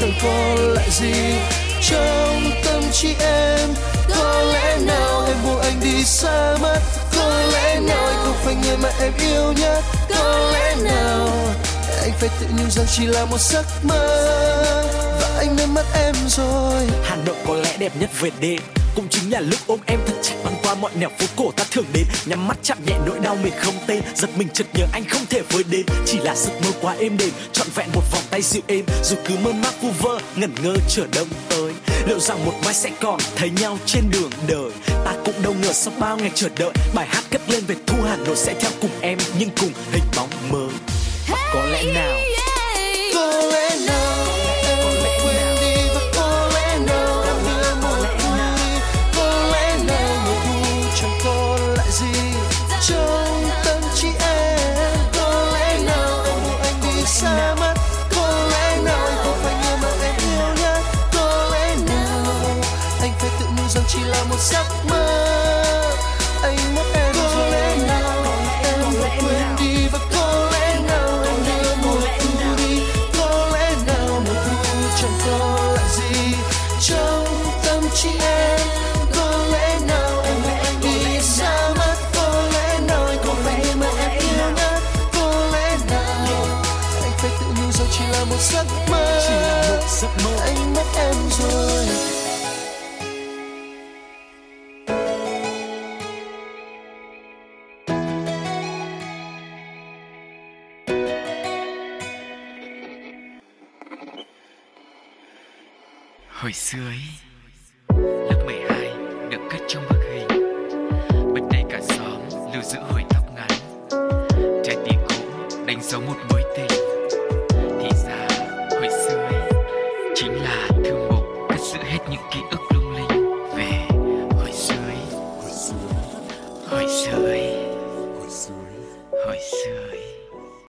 chẳng 0.00 0.12
còn 0.22 0.56
lại 0.74 0.88
gì. 0.90 1.12
Trong 1.82 2.50
tâm 2.64 2.82
trí 2.92 3.08
em, 3.20 3.68
có 4.08 4.42
lẽ 4.52 4.78
nào 4.86 5.24
em 5.26 5.36
buông 5.44 5.60
anh 5.60 5.80
đi 5.80 6.04
xa 6.04 6.56
mất? 6.62 6.80
Có 7.16 7.42
lẽ 7.52 7.80
nào 7.80 8.06
anh 8.06 8.16
không 8.24 8.36
phải 8.44 8.54
người 8.54 8.76
mà 8.76 8.88
em 9.00 9.12
yêu 9.18 9.52
nhất? 9.52 9.82
Có 10.08 10.50
lẽ 10.52 10.76
nào 10.82 11.28
anh 12.02 12.12
phải 12.20 12.28
tự 12.40 12.46
nhủ 12.58 12.70
rằng 12.70 12.86
chỉ 12.96 13.06
là 13.06 13.24
một 13.24 13.40
giấc 13.40 13.66
mơ? 13.82 14.32
Và 15.20 15.36
anh 15.38 15.56
đã 15.56 15.66
mất 15.66 15.84
em 15.94 16.14
rồi. 16.28 16.86
Hà 17.04 17.16
Nội 17.16 17.36
có 17.46 17.54
lẽ 17.54 17.76
đẹp 17.78 17.92
nhất 18.00 18.10
về 18.20 18.30
đêm 18.40 18.60
cũng 18.94 19.08
chính 19.10 19.32
là 19.32 19.40
lúc 19.40 19.60
ôm 19.66 19.80
em 19.86 20.00
thật 20.06 20.14
chặt 20.22 20.34
băng 20.44 20.54
qua 20.62 20.74
mọi 20.74 20.90
nẻo 21.00 21.10
phố 21.18 21.26
cổ 21.36 21.52
ta 21.56 21.64
thường 21.70 21.84
đến. 21.92 22.04
Nhắm 22.26 22.48
mắt 22.48 22.56
chạm 22.62 22.78
nhẹ 22.86 22.94
nỗi 23.06 23.18
đau 23.18 23.36
mình 23.42 23.52
không 23.58 23.74
tên. 23.86 24.02
Giật 24.14 24.30
mình 24.36 24.48
chợt 24.54 24.66
nhớ 24.74 24.84
anh 24.92 25.04
không 25.08 25.26
thể 25.30 25.42
với 25.50 25.64
đến. 25.70 25.86
Chỉ 26.06 26.18
là 26.18 26.34
giấc 26.36 26.52
mơ 26.62 26.70
quá 26.80 26.94
êm 26.98 27.16
đềm 27.16 27.30
trọn 27.52 27.66
vẹn 27.74 27.88
một 27.94 28.02
vòng 28.12 28.22
tay 28.30 28.42
dịu 28.42 28.62
êm. 28.66 28.84
Dù 29.04 29.16
cứ 29.28 29.36
mơ 29.36 29.52
mác 29.52 29.82
vu 29.82 29.90
vơ 29.90 30.18
ngẩn 30.36 30.54
ngơ 30.62 30.74
chờ 30.88 31.06
đông 31.14 31.28
tới. 31.48 31.72
Liệu 32.06 32.20
rằng 32.20 32.44
một 32.44 32.54
mai 32.64 32.74
sẽ 32.74 32.90
còn 33.00 33.20
thấy 33.36 33.50
nhau 33.50 33.78
trên 33.86 34.02
đường 34.10 34.30
đời? 34.48 34.70
Ta 35.04 35.14
cũng 35.24 35.42
đâu 35.42 35.54
ngờ 35.62 35.72
sau 35.72 35.94
bao 35.98 36.16
ngày 36.16 36.30
chờ 36.34 36.48
đợi 36.58 36.72
bài 36.94 37.06
hát 37.10 37.24
cất 37.30 37.50
lên 37.50 37.64
về 37.66 37.74
thu 37.86 37.96
Hà 38.08 38.16
Nội 38.16 38.36
sẽ 38.36 38.54
theo 38.60 38.70
cùng 38.80 38.90
em 39.00 39.18
nhưng 39.38 39.50
cùng 39.60 39.72
hình 39.92 40.04
bóng 40.16 40.28
mới. 40.50 40.74
Và 41.28 41.50
có 41.54 41.64
lẽ 41.64 41.82
nào 41.94 42.33
còn 52.00 52.33